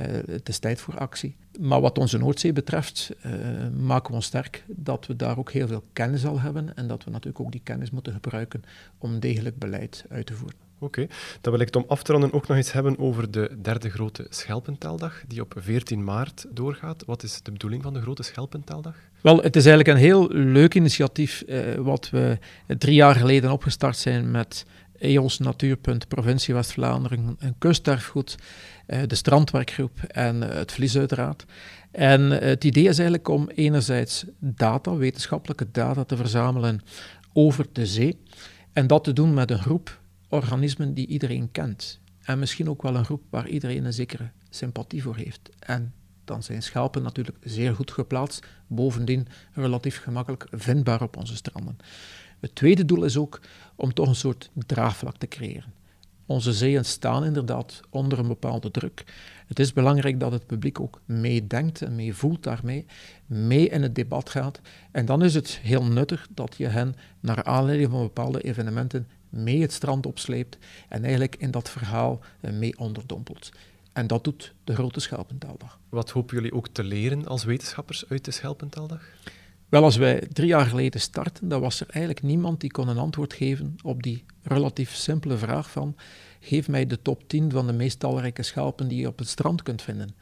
Uh, 0.00 0.04
het 0.26 0.48
is 0.48 0.58
tijd 0.58 0.80
voor 0.80 0.98
actie. 0.98 1.36
Maar 1.60 1.80
wat 1.80 1.98
onze 1.98 2.18
Noordzee 2.18 2.52
betreft, 2.52 3.10
uh, 3.26 3.32
maken 3.80 4.08
we 4.08 4.14
ons 4.14 4.26
sterk 4.26 4.64
dat 4.66 5.06
we 5.06 5.16
daar 5.16 5.38
ook 5.38 5.52
heel 5.52 5.66
veel 5.66 5.84
kennis 5.92 6.26
al 6.26 6.40
hebben 6.40 6.76
en 6.76 6.86
dat 6.86 7.04
we 7.04 7.10
natuurlijk 7.10 7.44
ook 7.44 7.52
die 7.52 7.60
kennis 7.64 7.90
moeten 7.90 8.12
gebruiken 8.12 8.62
om 8.98 9.20
degelijk 9.20 9.58
beleid 9.58 10.04
uit 10.08 10.26
te 10.26 10.34
voeren. 10.34 10.62
Oké, 10.82 11.06
dan 11.40 11.52
wil 11.52 11.60
ik 11.60 11.66
het 11.66 11.76
om 11.76 11.84
af 11.86 12.02
te 12.02 12.12
ronden 12.12 12.32
ook 12.32 12.46
nog 12.48 12.56
eens 12.56 12.72
hebben 12.72 12.98
over 12.98 13.30
de 13.30 13.56
derde 13.62 13.90
grote 13.90 14.26
Schelpentaaldag, 14.28 15.22
die 15.28 15.40
op 15.40 15.54
14 15.56 16.04
maart 16.04 16.46
doorgaat. 16.50 17.04
Wat 17.04 17.22
is 17.22 17.42
de 17.42 17.52
bedoeling 17.52 17.82
van 17.82 17.92
de 17.92 18.00
grote 18.00 18.22
Schelpentaaldag? 18.22 18.96
Wel, 19.20 19.36
het 19.36 19.56
is 19.56 19.66
eigenlijk 19.66 19.96
een 19.96 20.04
heel 20.04 20.28
leuk 20.28 20.74
initiatief, 20.74 21.42
eh, 21.42 21.74
wat 21.74 22.10
we 22.10 22.38
drie 22.66 22.94
jaar 22.94 23.14
geleden 23.14 23.52
opgestart 23.52 23.96
zijn 23.96 24.30
met 24.30 24.64
EOS 25.02 25.38
Natuurpunt, 25.38 26.08
Provincie 26.08 26.54
West-Vlaanderen, 26.54 27.36
een 27.38 27.54
kusterfgoed, 27.58 28.36
eh, 28.86 29.02
de 29.06 29.14
strandwerkgroep 29.14 30.02
en 30.02 30.50
eh, 30.50 30.56
het 30.56 30.72
Vlies 30.72 30.98
uiteraard. 30.98 31.44
En 31.90 32.40
eh, 32.40 32.48
het 32.48 32.64
idee 32.64 32.82
is 32.82 32.98
eigenlijk 32.98 33.28
om 33.28 33.48
enerzijds 33.48 34.24
data, 34.38 34.96
wetenschappelijke 34.96 35.70
data 35.70 36.04
te 36.04 36.16
verzamelen 36.16 36.80
over 37.32 37.66
de 37.72 37.86
zee. 37.86 38.18
En 38.72 38.86
dat 38.86 39.04
te 39.04 39.12
doen 39.12 39.34
met 39.34 39.50
een 39.50 39.62
groep 39.62 40.00
organismen 40.28 40.94
die 40.94 41.06
iedereen 41.06 41.50
kent. 41.52 42.00
En 42.22 42.38
misschien 42.38 42.70
ook 42.70 42.82
wel 42.82 42.96
een 42.96 43.04
groep 43.04 43.22
waar 43.30 43.48
iedereen 43.48 43.84
een 43.84 43.92
zekere 43.92 44.30
sympathie 44.50 45.02
voor 45.02 45.16
heeft. 45.16 45.50
En 45.58 45.92
dan 46.24 46.42
zijn 46.42 46.62
schelpen 46.62 47.02
natuurlijk 47.02 47.38
zeer 47.40 47.74
goed 47.74 47.90
geplaatst, 47.90 48.46
bovendien 48.66 49.26
relatief 49.52 50.02
gemakkelijk 50.02 50.46
vindbaar 50.50 51.02
op 51.02 51.16
onze 51.16 51.36
stranden. 51.36 51.76
Het 52.42 52.54
tweede 52.54 52.84
doel 52.84 53.04
is 53.04 53.16
ook 53.16 53.40
om 53.82 53.94
toch 53.94 54.08
een 54.08 54.14
soort 54.14 54.50
draagvlak 54.54 55.16
te 55.16 55.28
creëren. 55.28 55.72
Onze 56.26 56.52
zeeën 56.52 56.84
staan 56.84 57.24
inderdaad 57.24 57.80
onder 57.90 58.18
een 58.18 58.28
bepaalde 58.28 58.70
druk. 58.70 59.04
Het 59.46 59.58
is 59.58 59.72
belangrijk 59.72 60.20
dat 60.20 60.32
het 60.32 60.46
publiek 60.46 60.80
ook 60.80 61.00
meedenkt 61.04 61.82
en 61.82 61.94
meevoelt 61.94 62.42
daarmee, 62.42 62.86
mee 63.26 63.68
in 63.68 63.82
het 63.82 63.94
debat 63.94 64.30
gaat. 64.30 64.60
En 64.90 65.06
dan 65.06 65.22
is 65.22 65.34
het 65.34 65.58
heel 65.62 65.84
nuttig 65.84 66.28
dat 66.34 66.54
je 66.56 66.66
hen 66.66 66.94
naar 67.20 67.44
aanleiding 67.44 67.90
van 67.90 68.02
bepaalde 68.02 68.40
evenementen 68.40 69.08
mee 69.28 69.60
het 69.60 69.72
strand 69.72 70.06
opsleept 70.06 70.58
en 70.88 71.02
eigenlijk 71.02 71.36
in 71.36 71.50
dat 71.50 71.70
verhaal 71.70 72.20
eh, 72.40 72.52
mee 72.52 72.78
onderdompelt. 72.78 73.50
En 73.92 74.06
dat 74.06 74.24
doet 74.24 74.54
de 74.64 74.74
Grote 74.74 75.00
Schelpentaaldag. 75.00 75.78
Wat 75.88 76.10
hopen 76.10 76.36
jullie 76.36 76.52
ook 76.52 76.68
te 76.68 76.84
leren 76.84 77.26
als 77.26 77.44
wetenschappers 77.44 78.08
uit 78.08 78.24
de 78.24 78.30
Schelpentaaldag? 78.30 79.02
Wel, 79.72 79.84
als 79.84 79.96
wij 79.96 80.26
drie 80.32 80.48
jaar 80.48 80.66
geleden 80.66 81.00
starten, 81.00 81.48
dan 81.48 81.60
was 81.60 81.80
er 81.80 81.86
eigenlijk 81.88 82.22
niemand 82.22 82.60
die 82.60 82.70
kon 82.70 82.88
een 82.88 82.98
antwoord 82.98 83.32
geven 83.32 83.76
op 83.82 84.02
die 84.02 84.24
relatief 84.42 84.94
simpele 84.94 85.36
vraag 85.36 85.70
van 85.70 85.96
geef 86.40 86.68
mij 86.68 86.86
de 86.86 87.02
top 87.02 87.28
10 87.28 87.50
van 87.50 87.66
de 87.66 87.72
meest 87.72 87.98
talrijke 87.98 88.42
schelpen 88.42 88.88
die 88.88 89.00
je 89.00 89.06
op 89.06 89.18
het 89.18 89.28
strand 89.28 89.62
kunt 89.62 89.82
vinden. 89.82 90.14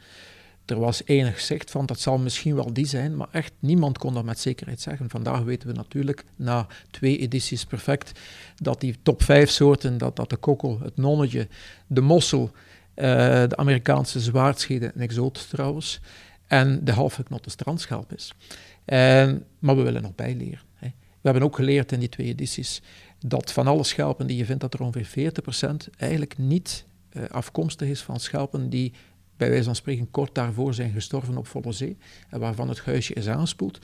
Er 0.67 0.79
was 0.79 1.03
enig 1.05 1.41
zicht 1.41 1.71
van 1.71 1.87
dat 1.87 2.01
zal 2.01 2.19
misschien 2.19 2.55
wel 2.55 2.73
die 2.73 2.87
zijn, 2.87 3.17
maar 3.17 3.29
echt 3.31 3.53
niemand 3.59 3.99
kon 3.99 4.15
dat 4.15 4.25
met 4.25 4.39
zekerheid 4.39 4.81
zeggen. 4.81 5.11
Vandaag 5.11 5.43
weten 5.43 5.69
we 5.69 5.75
natuurlijk 5.75 6.25
na 6.37 6.67
twee 6.91 7.19
edities 7.19 7.65
perfect 7.65 8.21
dat 8.57 8.81
die 8.81 8.97
top 9.03 9.23
5 9.23 9.51
soorten, 9.51 9.99
dat, 9.99 10.17
dat 10.17 10.31
de 10.31 10.37
kokkel, 10.37 10.81
het 10.83 10.97
nonnetje, 10.97 11.49
de 11.87 12.01
mossel, 12.01 12.51
uh, 12.53 13.05
de 13.49 13.57
Amerikaanse 13.57 14.21
zwaardschede, 14.21 14.91
een 14.95 15.01
exoot 15.01 15.49
trouwens, 15.49 16.01
en 16.51 16.85
de 16.85 16.93
halfgeknotte 16.93 17.51
strandschelp 17.51 18.13
is. 18.13 18.35
En, 18.91 19.45
maar 19.59 19.77
we 19.77 19.83
willen 19.83 20.03
nog 20.03 20.15
bijleren. 20.15 20.61
Hè. 20.75 20.87
We 20.87 21.29
hebben 21.29 21.43
ook 21.43 21.57
geleerd 21.57 21.93
in 21.93 21.99
die 21.99 22.09
twee 22.09 22.27
edities 22.27 22.83
dat 23.19 23.53
van 23.53 23.67
alle 23.67 23.85
schelpen 23.85 24.27
die 24.27 24.37
je 24.37 24.45
vindt, 24.45 24.61
dat 24.61 24.75
er 24.75 24.83
ongeveer 24.83 25.33
40% 25.93 25.99
eigenlijk 25.99 26.39
niet 26.39 26.85
uh, 27.13 27.25
afkomstig 27.29 27.89
is 27.89 28.03
van 28.03 28.21
schelpen 28.21 28.71
die 28.71 28.93
bij 29.37 29.49
wijze 29.49 29.65
van 29.65 29.75
spreken 29.75 30.11
kort 30.11 30.35
daarvoor 30.35 30.75
zijn 30.75 30.93
gestorven 30.93 31.37
op 31.37 31.47
volle 31.47 31.73
zee 31.73 31.97
en 32.29 32.41
waarvan 32.41 32.69
het 32.69 32.81
huisje 32.81 33.15
is 33.15 33.29
aangespoeld, 33.29 33.79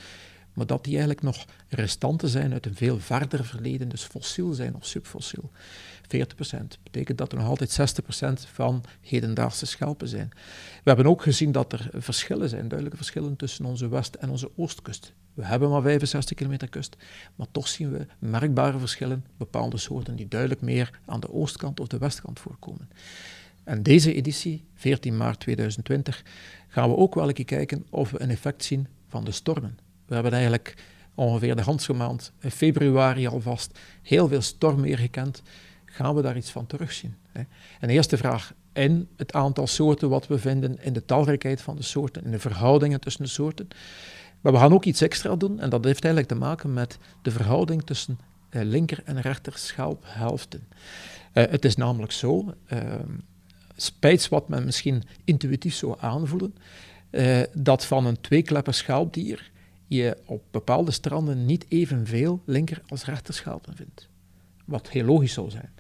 maar 0.57 0.67
dat 0.67 0.85
die 0.85 0.93
eigenlijk 0.93 1.23
nog 1.23 1.45
restanten 1.69 2.29
zijn 2.29 2.53
uit 2.53 2.67
een 2.67 2.75
veel 2.75 2.99
verder 2.99 3.45
verleden, 3.45 3.89
dus 3.89 4.03
fossiel 4.05 4.53
zijn 4.53 4.75
of 4.75 4.87
subfossiel. 4.87 5.51
40% 6.03 6.81
betekent 6.83 7.19
dat 7.19 7.33
er 7.33 7.39
nog 7.39 7.49
altijd 7.49 8.01
60% 8.51 8.51
van 8.53 8.85
hedendaagse 9.01 9.67
schelpen 9.67 10.09
zijn. 10.09 10.29
We 10.83 10.83
hebben 10.91 11.07
ook 11.07 11.23
gezien 11.23 11.53
dat 11.53 11.73
er 11.73 11.89
verschillen 11.93 12.49
zijn, 12.49 12.69
duidelijke 12.69 12.97
verschillen 12.97 13.37
tussen 13.37 13.65
onze 13.65 13.89
west- 13.89 14.15
en 14.15 14.31
onze 14.31 14.51
oostkust. 14.57 15.13
We 15.35 15.45
hebben 15.45 15.71
maar 15.71 15.83
65 15.83 16.37
kilometer 16.37 16.69
kust, 16.69 16.97
maar 17.35 17.47
toch 17.53 17.69
zien 17.69 17.91
we 17.91 18.07
merkbare 18.19 18.79
verschillen, 18.79 19.25
bepaalde 19.37 19.77
soorten 19.77 20.17
die 20.17 20.29
duidelijk 20.29 20.61
meer 20.61 21.01
aan 21.07 21.21
de 21.21 21.33
oostkant 21.33 21.81
of 21.81 21.87
de 21.87 21.99
westkant 21.99 22.41
voorkomen. 22.41 22.89
En 23.65 23.83
deze 23.83 24.15
editie, 24.15 24.65
14 24.75 25.17
maart 25.17 25.41
2020, 25.41 26.25
gaan 26.69 26.89
we 26.89 26.97
ook 26.97 27.15
wel 27.15 27.29
een 27.29 27.35
keer 27.35 27.45
kijken 27.45 27.87
of 27.91 28.11
we 28.11 28.23
een 28.23 28.31
effect 28.31 28.65
zien 28.65 28.87
van 29.09 29.25
de 29.25 29.31
stormen. 29.31 29.86
We 30.07 30.15
hebben 30.15 30.33
eigenlijk 30.33 30.75
ongeveer 31.15 31.57
de 31.57 31.63
handse 31.63 31.93
maand, 31.93 32.33
in 32.41 32.51
februari 32.51 33.27
alvast, 33.27 33.79
heel 34.03 34.29
veel 34.29 34.43
stormweer 34.43 34.99
gekend. 34.99 35.43
Gaan 35.85 36.15
we 36.15 36.23
daar 36.23 36.37
iets 36.37 36.51
van 36.51 36.67
terugzien? 36.67 37.15
Hè? 37.33 37.41
En 37.81 37.89
de 37.89 37.93
eerste 37.93 38.17
vraag, 38.17 38.53
in 38.73 39.09
het 39.17 39.33
aantal 39.33 39.67
soorten 39.67 40.09
wat 40.09 40.27
we 40.27 40.39
vinden, 40.39 40.83
in 40.83 40.93
de 40.93 41.05
talrijkheid 41.05 41.61
van 41.61 41.77
de 41.77 41.83
soorten, 41.83 42.25
in 42.25 42.31
de 42.31 42.39
verhoudingen 42.39 43.01
tussen 43.01 43.23
de 43.23 43.31
soorten. 43.31 43.69
Maar 44.41 44.53
we 44.53 44.59
gaan 44.59 44.73
ook 44.73 44.85
iets 44.85 45.01
extra 45.01 45.37
doen, 45.37 45.61
en 45.61 45.71
dat 45.71 45.85
heeft 45.85 46.05
eigenlijk 46.05 46.33
te 46.33 46.39
maken 46.39 46.73
met 46.73 46.99
de 47.23 47.31
verhouding 47.31 47.83
tussen 47.83 48.19
eh, 48.49 48.63
linker- 48.63 49.03
en 49.05 49.21
rechter 49.21 49.59
schelphelften. 49.59 50.69
Uh, 51.33 51.45
het 51.51 51.65
is 51.65 51.77
namelijk 51.77 52.13
zo, 52.13 52.55
uh, 52.73 52.79
spijts 53.77 54.29
wat 54.29 54.49
men 54.49 54.65
misschien 54.65 55.03
intuïtief 55.25 55.75
zou 55.75 55.95
aanvoelen, 56.01 56.55
uh, 57.11 57.41
dat 57.53 57.85
van 57.85 58.07
een 58.07 58.21
tweeklepper 58.21 58.75
schelpdier 58.75 59.51
je 59.87 60.17
op 60.25 60.43
bepaalde 60.51 60.91
stranden 60.91 61.47
niet 61.47 61.65
evenveel 61.69 62.43
linker- 62.45 62.83
als 62.89 63.05
rechterschelpen 63.05 63.77
vindt. 63.77 64.09
Wat 64.65 64.91
heel 64.91 65.05
logisch 65.05 65.33
zou 65.33 65.51
zijn. 65.51 65.71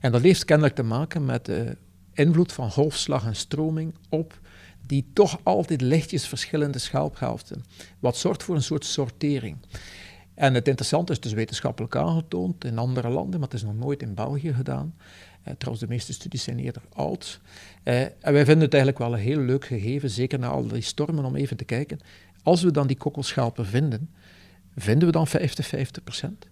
En 0.00 0.12
dat 0.12 0.22
heeft 0.22 0.44
kennelijk 0.44 0.74
te 0.74 0.82
maken 0.82 1.24
met 1.24 1.44
de 1.44 1.76
invloed 2.12 2.52
van 2.52 2.70
golfslag 2.70 3.26
en 3.26 3.36
stroming 3.36 3.94
op 4.08 4.40
die 4.86 5.06
toch 5.12 5.40
altijd 5.42 5.80
lichtjes 5.80 6.26
verschillende 6.26 6.78
schelphelften. 6.78 7.64
Wat 7.98 8.16
zorgt 8.16 8.42
voor 8.42 8.54
een 8.54 8.62
soort 8.62 8.84
sortering. 8.84 9.56
En 10.34 10.54
het 10.54 10.68
interessante 10.68 11.12
is 11.12 11.20
dus 11.20 11.32
wetenschappelijk 11.32 11.96
aangetoond 11.96 12.64
in 12.64 12.78
andere 12.78 13.08
landen, 13.08 13.40
maar 13.40 13.48
het 13.48 13.58
is 13.58 13.64
nog 13.64 13.74
nooit 13.74 14.02
in 14.02 14.14
België 14.14 14.52
gedaan. 14.52 14.94
Eh, 15.42 15.54
trouwens, 15.58 15.86
de 15.86 15.92
meeste 15.92 16.12
studies 16.12 16.42
zijn 16.42 16.58
eerder 16.58 16.82
oud. 16.92 17.40
Eh, 17.82 18.00
en 18.00 18.32
wij 18.32 18.44
vinden 18.44 18.64
het 18.64 18.74
eigenlijk 18.74 18.98
wel 18.98 19.12
een 19.12 19.24
heel 19.24 19.40
leuk 19.40 19.64
gegeven, 19.64 20.10
zeker 20.10 20.38
na 20.38 20.48
al 20.48 20.66
die 20.66 20.82
stormen, 20.82 21.24
om 21.24 21.36
even 21.36 21.56
te 21.56 21.64
kijken. 21.64 22.00
Als 22.42 22.62
we 22.62 22.70
dan 22.70 22.86
die 22.86 22.96
kokkelschelpen 22.96 23.66
vinden, 23.66 24.10
vinden 24.76 25.06
we 25.06 25.12
dan 25.12 25.28
50-50 25.28 26.02
procent? 26.04 26.46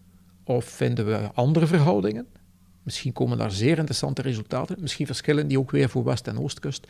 Of 0.45 0.64
vinden 0.64 1.07
we 1.07 1.30
andere 1.34 1.66
verhoudingen? 1.66 2.26
Misschien 2.82 3.12
komen 3.12 3.38
daar 3.38 3.51
zeer 3.51 3.78
interessante 3.78 4.22
resultaten. 4.22 4.76
Misschien 4.80 5.07
verschillen 5.07 5.49
die 5.49 5.59
ook 5.59 5.70
weer 5.70 5.88
voor 5.88 6.05
West- 6.05 6.26
en 6.26 6.38
Oostkust. 6.38 6.86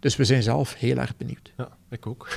Dus 0.00 0.16
we 0.16 0.24
zijn 0.24 0.42
zelf 0.42 0.74
heel 0.74 0.96
erg 0.96 1.16
benieuwd. 1.16 1.52
Ja, 1.56 1.68
ik 1.90 2.06
ook. 2.06 2.28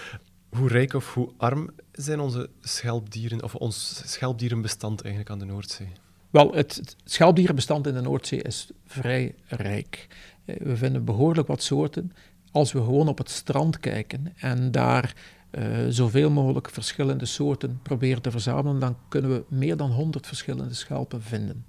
hoe 0.56 0.68
rijk 0.68 0.94
of 0.94 1.14
hoe 1.14 1.32
arm 1.36 1.70
zijn 1.92 2.20
onze 2.20 2.50
schelpdieren, 2.60 3.42
of 3.42 3.54
ons 3.54 4.02
schelpdierenbestand 4.04 5.00
eigenlijk 5.02 5.32
aan 5.32 5.38
de 5.38 5.44
Noordzee? 5.44 5.88
Wel, 6.30 6.54
het 6.54 6.96
schelpdierenbestand 7.04 7.86
in 7.86 7.94
de 7.94 8.00
Noordzee 8.00 8.42
is 8.42 8.70
vrij 8.86 9.34
rijk. 9.46 10.06
Eh, 10.44 10.56
we 10.56 10.76
vinden 10.76 11.04
behoorlijk 11.04 11.48
wat 11.48 11.62
soorten. 11.62 12.12
Als 12.50 12.72
we 12.72 12.78
gewoon 12.78 13.08
op 13.08 13.18
het 13.18 13.30
strand 13.30 13.80
kijken 13.80 14.32
en 14.36 14.70
daar 14.70 15.14
uh, 15.50 15.86
zoveel 15.88 16.30
mogelijk 16.30 16.70
verschillende 16.70 17.24
soorten 17.24 17.80
proberen 17.82 18.22
te 18.22 18.30
verzamelen, 18.30 18.78
dan 18.78 18.96
kunnen 19.08 19.30
we 19.30 19.44
meer 19.48 19.76
dan 19.76 19.90
100 19.90 20.26
verschillende 20.26 20.74
schelpen 20.74 21.22
vinden. 21.22 21.64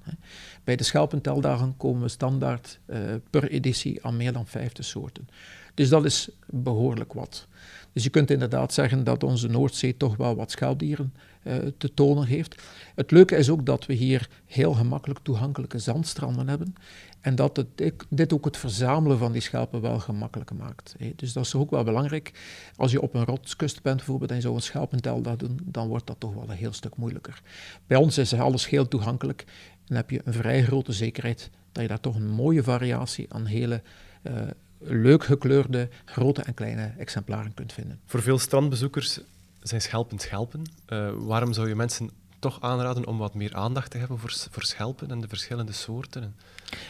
Bij 0.63 0.75
de 0.75 0.83
schelpenteldagen 0.83 1.77
komen 1.77 2.01
we 2.01 2.07
standaard 2.07 2.79
uh, 2.85 2.97
per 3.29 3.49
editie 3.49 4.05
aan 4.05 4.17
meer 4.17 4.33
dan 4.33 4.47
50 4.47 4.85
soorten. 4.85 5.27
Dus 5.73 5.89
dat 5.89 6.05
is 6.05 6.29
behoorlijk 6.45 7.13
wat. 7.13 7.47
Dus 7.93 8.03
je 8.03 8.09
kunt 8.09 8.31
inderdaad 8.31 8.73
zeggen 8.73 9.03
dat 9.03 9.23
onze 9.23 9.47
Noordzee 9.47 9.97
toch 9.97 10.17
wel 10.17 10.35
wat 10.35 10.51
schelpdieren 10.51 11.13
uh, 11.43 11.55
te 11.77 11.93
tonen 11.93 12.25
heeft. 12.25 12.61
Het 12.95 13.11
leuke 13.11 13.35
is 13.35 13.49
ook 13.49 13.65
dat 13.65 13.85
we 13.85 13.93
hier 13.93 14.29
heel 14.45 14.73
gemakkelijk 14.73 15.19
toegankelijke 15.23 15.79
zandstranden 15.79 16.47
hebben. 16.47 16.75
En 17.21 17.35
dat 17.35 17.57
het, 17.57 17.93
dit 18.09 18.33
ook 18.33 18.45
het 18.45 18.57
verzamelen 18.57 19.17
van 19.17 19.31
die 19.31 19.41
schelpen 19.41 19.81
wel 19.81 19.99
gemakkelijker 19.99 20.55
maakt. 20.55 20.95
Dus 21.15 21.33
dat 21.33 21.45
is 21.45 21.55
ook 21.55 21.69
wel 21.69 21.83
belangrijk. 21.83 22.31
Als 22.75 22.91
je 22.91 23.01
op 23.01 23.13
een 23.13 23.25
rotskust 23.25 23.81
bent 23.81 23.97
bijvoorbeeld 23.97 24.31
en 24.31 24.41
zou 24.41 24.55
een 24.55 24.61
schelpenteldag 24.61 25.35
doen, 25.35 25.59
dan 25.63 25.87
wordt 25.87 26.07
dat 26.07 26.19
toch 26.19 26.33
wel 26.33 26.43
een 26.43 26.57
heel 26.57 26.73
stuk 26.73 26.95
moeilijker. 26.95 27.41
Bij 27.87 27.97
ons 27.97 28.17
is 28.17 28.33
alles 28.33 28.69
heel 28.69 28.87
toegankelijk 28.87 29.45
en 29.87 29.95
heb 29.95 30.09
je 30.09 30.21
een 30.23 30.33
vrij 30.33 30.63
grote 30.63 30.91
zekerheid 30.91 31.49
dat 31.71 31.81
je 31.81 31.89
daar 31.89 31.99
toch 31.99 32.15
een 32.15 32.29
mooie 32.29 32.63
variatie 32.63 33.33
aan 33.33 33.45
hele 33.45 33.81
uh, 34.23 34.33
leuk 34.77 35.23
gekleurde 35.23 35.89
grote 36.05 36.41
en 36.41 36.53
kleine 36.53 36.91
exemplaren 36.97 37.53
kunt 37.53 37.73
vinden. 37.73 37.99
Voor 38.05 38.21
veel 38.21 38.39
strandbezoekers 38.39 39.19
zijn 39.61 39.81
schelpen 39.81 40.19
schelpen. 40.19 40.61
Uh, 40.89 41.11
waarom 41.15 41.53
zou 41.53 41.67
je 41.67 41.75
mensen 41.75 42.09
toch 42.39 42.61
aanraden 42.61 43.07
om 43.07 43.17
wat 43.17 43.33
meer 43.33 43.55
aandacht 43.55 43.91
te 43.91 43.97
hebben 43.97 44.19
voor, 44.19 44.63
schelpen 44.63 45.11
en 45.11 45.21
de 45.21 45.27
verschillende 45.27 45.71
soorten? 45.71 46.35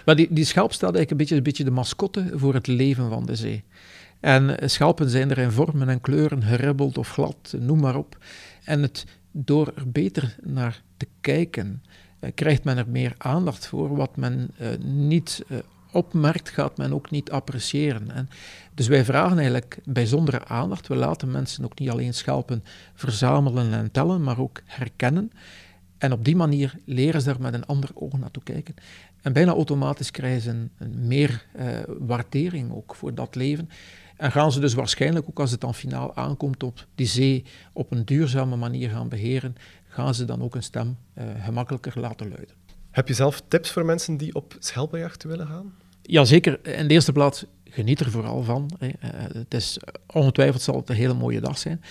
Maar 0.05 0.15
die, 0.15 0.27
die 0.29 0.45
schelp 0.45 0.73
staat 0.73 0.95
eigenlijk 0.95 1.11
een 1.11 1.17
beetje, 1.17 1.35
een 1.35 1.43
beetje 1.43 1.63
de 1.63 1.71
mascotte 1.71 2.31
voor 2.33 2.53
het 2.53 2.67
leven 2.67 3.09
van 3.09 3.25
de 3.25 3.35
zee. 3.35 3.63
En 4.19 4.59
eh, 4.59 4.67
schelpen 4.67 5.09
zijn 5.09 5.29
er 5.29 5.37
in 5.37 5.51
vormen 5.51 5.89
en 5.89 6.01
kleuren, 6.01 6.43
geribbeld 6.43 6.97
of 6.97 7.09
glad, 7.09 7.55
noem 7.59 7.79
maar 7.79 7.95
op. 7.95 8.17
En 8.63 8.81
het, 8.81 9.05
door 9.31 9.71
er 9.75 9.91
beter 9.91 10.35
naar 10.41 10.81
te 10.97 11.07
kijken, 11.21 11.83
eh, 12.19 12.31
krijgt 12.35 12.63
men 12.63 12.77
er 12.77 12.89
meer 12.89 13.15
aandacht 13.17 13.67
voor, 13.67 13.95
wat 13.95 14.15
men 14.15 14.51
niet 14.79 15.43
opmerkt, 15.91 16.49
gaat 16.49 16.77
men 16.77 16.93
ook 16.93 17.11
niet 17.11 17.31
appreciëren. 17.31 18.11
En 18.11 18.29
dus 18.73 18.87
wij 18.87 19.05
vragen 19.05 19.37
eigenlijk 19.37 19.79
bijzondere 19.85 20.45
aandacht. 20.45 20.87
We 20.87 20.95
laten 20.95 21.31
mensen 21.31 21.63
ook 21.63 21.79
niet 21.79 21.89
alleen 21.89 22.13
schelpen 22.13 22.63
verzamelen 22.93 23.73
en 23.73 23.91
tellen, 23.91 24.23
maar 24.23 24.39
ook 24.39 24.61
herkennen. 24.65 25.31
En 25.97 26.11
op 26.11 26.25
die 26.25 26.35
manier 26.35 26.75
leren 26.85 27.21
ze 27.21 27.29
er 27.29 27.41
met 27.41 27.53
een 27.53 27.65
ander 27.65 27.89
oog 27.93 28.17
naartoe 28.17 28.43
kijken. 28.43 28.75
En 29.21 29.33
bijna 29.33 29.51
automatisch 29.51 30.11
krijgen 30.11 30.41
ze 30.41 30.49
een, 30.49 31.07
meer 31.07 31.45
uh, 31.59 31.67
waardering 31.99 32.73
ook 32.73 32.95
voor 32.95 33.13
dat 33.13 33.35
leven. 33.35 33.69
En 34.17 34.31
gaan 34.31 34.51
ze 34.51 34.59
dus 34.59 34.73
waarschijnlijk, 34.73 35.25
ook 35.29 35.39
als 35.39 35.51
het 35.51 35.61
dan 35.61 35.75
finaal 35.75 36.15
aankomt, 36.15 36.63
op 36.63 36.85
die 36.95 37.07
zee 37.07 37.45
op 37.73 37.91
een 37.91 38.05
duurzame 38.05 38.55
manier 38.55 38.89
gaan 38.89 39.09
beheren, 39.09 39.55
gaan 39.87 40.15
ze 40.15 40.25
dan 40.25 40.41
ook 40.41 40.55
een 40.55 40.63
stem 40.63 40.97
uh, 41.17 41.23
gemakkelijker 41.43 41.99
laten 41.99 42.29
luiden. 42.29 42.58
Heb 42.99 43.07
je 43.07 43.13
zelf 43.13 43.41
tips 43.47 43.71
voor 43.71 43.85
mensen 43.85 44.17
die 44.17 44.35
op 44.35 44.55
schelpenjacht 44.59 45.23
willen 45.23 45.47
gaan? 45.47 45.73
Jazeker. 46.01 46.67
In 46.67 46.87
de 46.87 46.93
eerste 46.93 47.11
plaats, 47.11 47.45
geniet 47.63 47.99
er 47.99 48.11
vooral 48.11 48.43
van. 48.43 48.71
Hè. 48.79 48.87
Uh, 48.87 48.93
het 49.33 49.53
is, 49.53 49.79
ongetwijfeld 50.13 50.61
zal 50.61 50.75
het 50.75 50.89
een 50.89 50.95
hele 50.95 51.13
mooie 51.13 51.41
dag 51.41 51.57
zijn. 51.57 51.81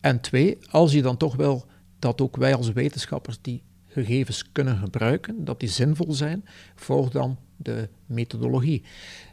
En 0.00 0.20
twee, 0.20 0.58
als 0.70 0.92
je 0.92 1.02
dan 1.02 1.16
toch 1.16 1.36
wel 1.36 1.66
dat 1.98 2.20
ook 2.20 2.36
wij 2.36 2.54
als 2.54 2.72
wetenschappers 2.72 3.38
die 3.40 3.62
gegevens 3.86 4.52
kunnen 4.52 4.76
gebruiken, 4.76 5.44
dat 5.44 5.60
die 5.60 5.68
zinvol 5.68 6.12
zijn, 6.12 6.44
volg 6.74 7.10
dan 7.10 7.38
de 7.56 7.88
methodologie. 8.06 8.82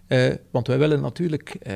Uh, 0.07 0.33
want 0.51 0.67
wij 0.67 0.77
willen 0.77 1.01
natuurlijk 1.01 1.57
uh, 1.67 1.75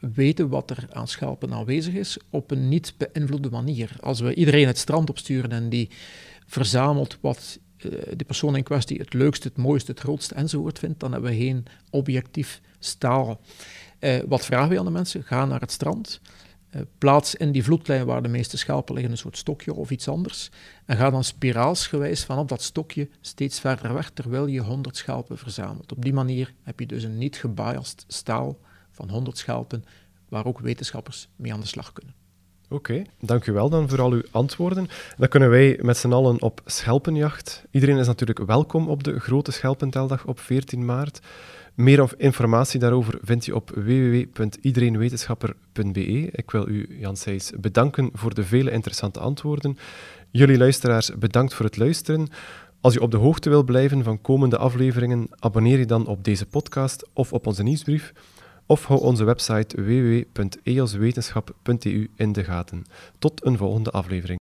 weten 0.00 0.48
wat 0.48 0.70
er 0.70 0.86
aan 0.90 1.08
schelpen 1.08 1.52
aanwezig 1.52 1.94
is 1.94 2.18
op 2.30 2.50
een 2.50 2.68
niet 2.68 2.94
beïnvloede 2.96 3.50
manier. 3.50 3.96
Als 4.00 4.20
we 4.20 4.34
iedereen 4.34 4.66
het 4.66 4.78
strand 4.78 5.10
opsturen 5.10 5.50
en 5.50 5.68
die 5.68 5.90
verzamelt 6.46 7.18
wat 7.20 7.58
de 8.16 8.24
persoon 8.26 8.56
in 8.56 8.62
kwestie 8.62 8.98
het 8.98 9.12
leukste, 9.12 9.48
het 9.48 9.56
mooiste, 9.56 9.90
het 9.90 10.00
grootste 10.00 10.34
enzovoort 10.34 10.78
vindt, 10.78 11.00
dan 11.00 11.12
hebben 11.12 11.30
we 11.30 11.36
geen 11.36 11.64
objectief 11.90 12.60
staal. 12.78 13.40
wat 14.26 14.44
vragen 14.44 14.68
we 14.68 14.78
aan 14.78 14.84
de 14.84 14.90
mensen? 14.90 15.22
Ga 15.22 15.44
naar 15.44 15.60
het 15.60 15.72
strand. 15.72 16.20
Uh, 16.70 16.82
plaats 16.98 17.34
in 17.34 17.52
die 17.52 17.64
vloedlijn 17.64 18.06
waar 18.06 18.22
de 18.22 18.28
meeste 18.28 18.58
schelpen 18.58 18.94
liggen 18.94 19.12
een 19.12 19.18
soort 19.18 19.36
stokje 19.36 19.74
of 19.74 19.90
iets 19.90 20.08
anders. 20.08 20.50
En 20.84 20.96
ga 20.96 21.10
dan 21.10 21.24
spiraalsgewijs 21.24 22.24
vanaf 22.24 22.46
dat 22.46 22.62
stokje 22.62 23.08
steeds 23.20 23.60
verder 23.60 23.94
weg 23.94 24.10
terwijl 24.10 24.46
je 24.46 24.60
100 24.60 24.96
schelpen 24.96 25.38
verzamelt. 25.38 25.92
Op 25.92 26.02
die 26.02 26.12
manier 26.12 26.54
heb 26.62 26.80
je 26.80 26.86
dus 26.86 27.02
een 27.02 27.18
niet 27.18 27.36
gebiased 27.36 28.04
staal 28.06 28.58
van 28.90 29.08
100 29.10 29.38
schelpen 29.38 29.84
waar 30.28 30.46
ook 30.46 30.60
wetenschappers 30.60 31.28
mee 31.36 31.52
aan 31.52 31.60
de 31.60 31.66
slag 31.66 31.92
kunnen. 31.92 32.14
Oké, 32.72 32.90
okay, 32.90 33.06
dank 33.20 33.46
u 33.46 33.52
wel 33.52 33.68
dan 33.68 33.88
voor 33.88 34.00
al 34.00 34.10
uw 34.10 34.22
antwoorden. 34.30 34.88
Dan 35.16 35.28
kunnen 35.28 35.50
wij 35.50 35.78
met 35.82 35.96
z'n 35.96 36.12
allen 36.12 36.42
op 36.42 36.60
schelpenjacht. 36.64 37.64
Iedereen 37.70 37.96
is 37.96 38.06
natuurlijk 38.06 38.46
welkom 38.46 38.88
op 38.88 39.04
de 39.04 39.20
grote 39.20 39.52
schelpenteldag 39.52 40.26
op 40.26 40.40
14 40.40 40.84
maart. 40.84 41.20
Meer 41.74 42.12
informatie 42.16 42.80
daarover 42.80 43.18
vind 43.22 43.44
je 43.44 43.54
op 43.54 43.70
www.iedereenwetenschapper.be. 43.70 46.28
Ik 46.32 46.50
wil 46.50 46.68
u, 46.68 46.96
Jan 47.00 47.16
Seys, 47.16 47.52
bedanken 47.60 48.10
voor 48.12 48.34
de 48.34 48.44
vele 48.44 48.70
interessante 48.70 49.20
antwoorden. 49.20 49.78
Jullie 50.30 50.58
luisteraars, 50.58 51.10
bedankt 51.18 51.54
voor 51.54 51.64
het 51.64 51.76
luisteren. 51.76 52.28
Als 52.80 52.94
je 52.94 53.02
op 53.02 53.10
de 53.10 53.16
hoogte 53.16 53.48
wil 53.48 53.62
blijven 53.62 54.04
van 54.04 54.20
komende 54.20 54.56
afleveringen, 54.56 55.28
abonneer 55.38 55.78
je 55.78 55.86
dan 55.86 56.06
op 56.06 56.24
deze 56.24 56.46
podcast 56.46 57.08
of 57.12 57.32
op 57.32 57.46
onze 57.46 57.62
nieuwsbrief. 57.62 58.12
Of 58.70 58.84
hou 58.84 59.00
onze 59.00 59.24
website 59.24 59.82
www.eoswetenschap.eu 59.82 62.10
in 62.16 62.32
de 62.32 62.44
gaten. 62.44 62.84
Tot 63.18 63.46
een 63.46 63.56
volgende 63.56 63.90
aflevering. 63.90 64.38